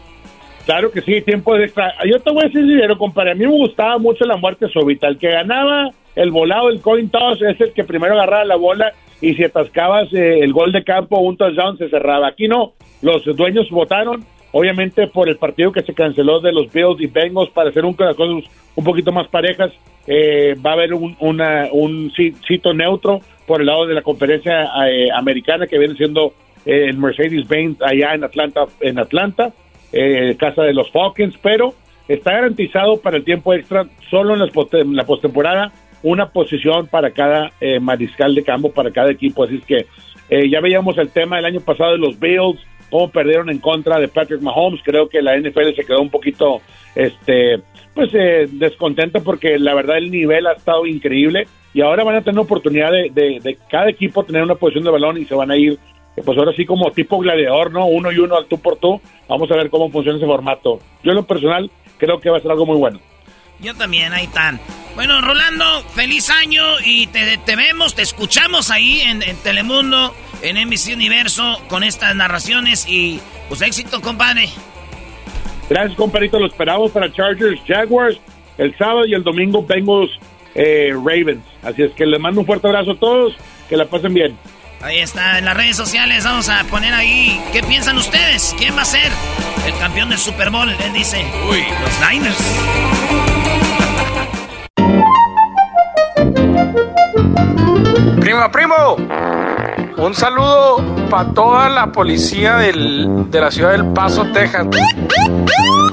[0.65, 1.95] Claro que sí, tiempo de extra.
[2.05, 3.33] Yo te voy a decir dinero, compadre.
[3.33, 5.09] A mí me gustaba mucho la muerte súbita.
[5.09, 8.93] El que ganaba el volado, el coin toss, es el que primero agarraba la bola
[9.21, 12.29] y si atascabas eh, el gol de campo un touchdown se cerraba.
[12.29, 12.73] Aquí no,
[13.03, 14.25] los dueños votaron,
[14.59, 17.95] obviamente por el partido que se canceló de los Bills y Bengals para hacer un,
[17.95, 19.73] cosas un poquito más parejas.
[20.07, 24.71] Eh, va a haber un, una, un sitio neutro por el lado de la conferencia
[24.89, 26.33] eh, americana que viene siendo
[26.65, 29.53] el Mercedes-Benz allá en Atlanta, en Atlanta.
[29.93, 31.73] Eh, casa de los Falcons, pero
[32.09, 35.73] está garantizado para el tiempo extra solo en, la postemporada
[36.03, 39.45] una posición para cada eh, mariscal de campo, para cada equipo.
[39.45, 39.87] Así es que
[40.29, 42.59] eh, ya veíamos el tema del año pasado de los Bills,
[42.91, 44.81] cómo perdieron en contra de Patrick Mahomes.
[44.85, 46.61] Creo que la NFL se quedó un poquito,
[46.95, 47.61] este,
[47.95, 48.11] pues,
[48.53, 52.91] descontenta porque la verdad el nivel ha estado increíble y ahora van a tener oportunidad
[52.91, 55.79] de, de cada equipo tener una posición de balón y se van a ir
[56.25, 57.87] pues ahora sí como tipo gladiador, ¿no?
[57.87, 59.01] Uno y uno al tú por tú.
[59.29, 60.79] Vamos a ver cómo funciona ese formato.
[61.03, 62.99] Yo en lo personal creo que va a ser algo muy bueno.
[63.61, 64.61] Yo también, ahí están.
[64.95, 70.95] Bueno, Rolando, feliz año y te, te vemos, te escuchamos ahí en, Telemundo, en NBC
[70.95, 74.49] Universo, con estas narraciones y pues éxito, compadre.
[75.69, 76.39] Gracias, compadrito.
[76.39, 78.19] Lo esperamos para Chargers, Jaguars,
[78.57, 80.11] el sábado y el domingo Bengals,
[80.55, 81.45] eh, Ravens.
[81.63, 83.35] Así es que les mando un fuerte abrazo a todos,
[83.69, 84.37] que la pasen bien.
[84.83, 87.43] Ahí está, en las redes sociales vamos a poner ahí.
[87.53, 88.55] ¿Qué piensan ustedes?
[88.59, 89.11] ¿Quién va a ser
[89.67, 90.69] el campeón del Super Bowl?
[90.69, 92.37] Él dice, uy, los Niners.
[98.21, 99.56] Primo, primo.
[99.99, 104.67] Un saludo para toda la policía del, de la ciudad del Paso, Texas.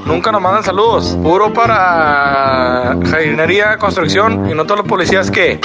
[0.04, 1.16] Nunca nos mandan saludos.
[1.22, 5.58] Puro para jardinería, construcción y no todos los policías que.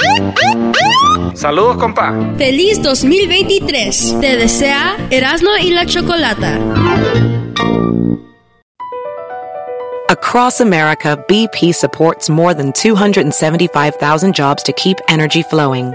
[1.34, 2.14] Saludos, compa.
[2.38, 4.16] Feliz 2023.
[4.20, 6.58] Te desea Erasmo y la Chocolata.
[10.08, 15.94] Across America, BP supports more than 275,000 jobs to keep energy flowing.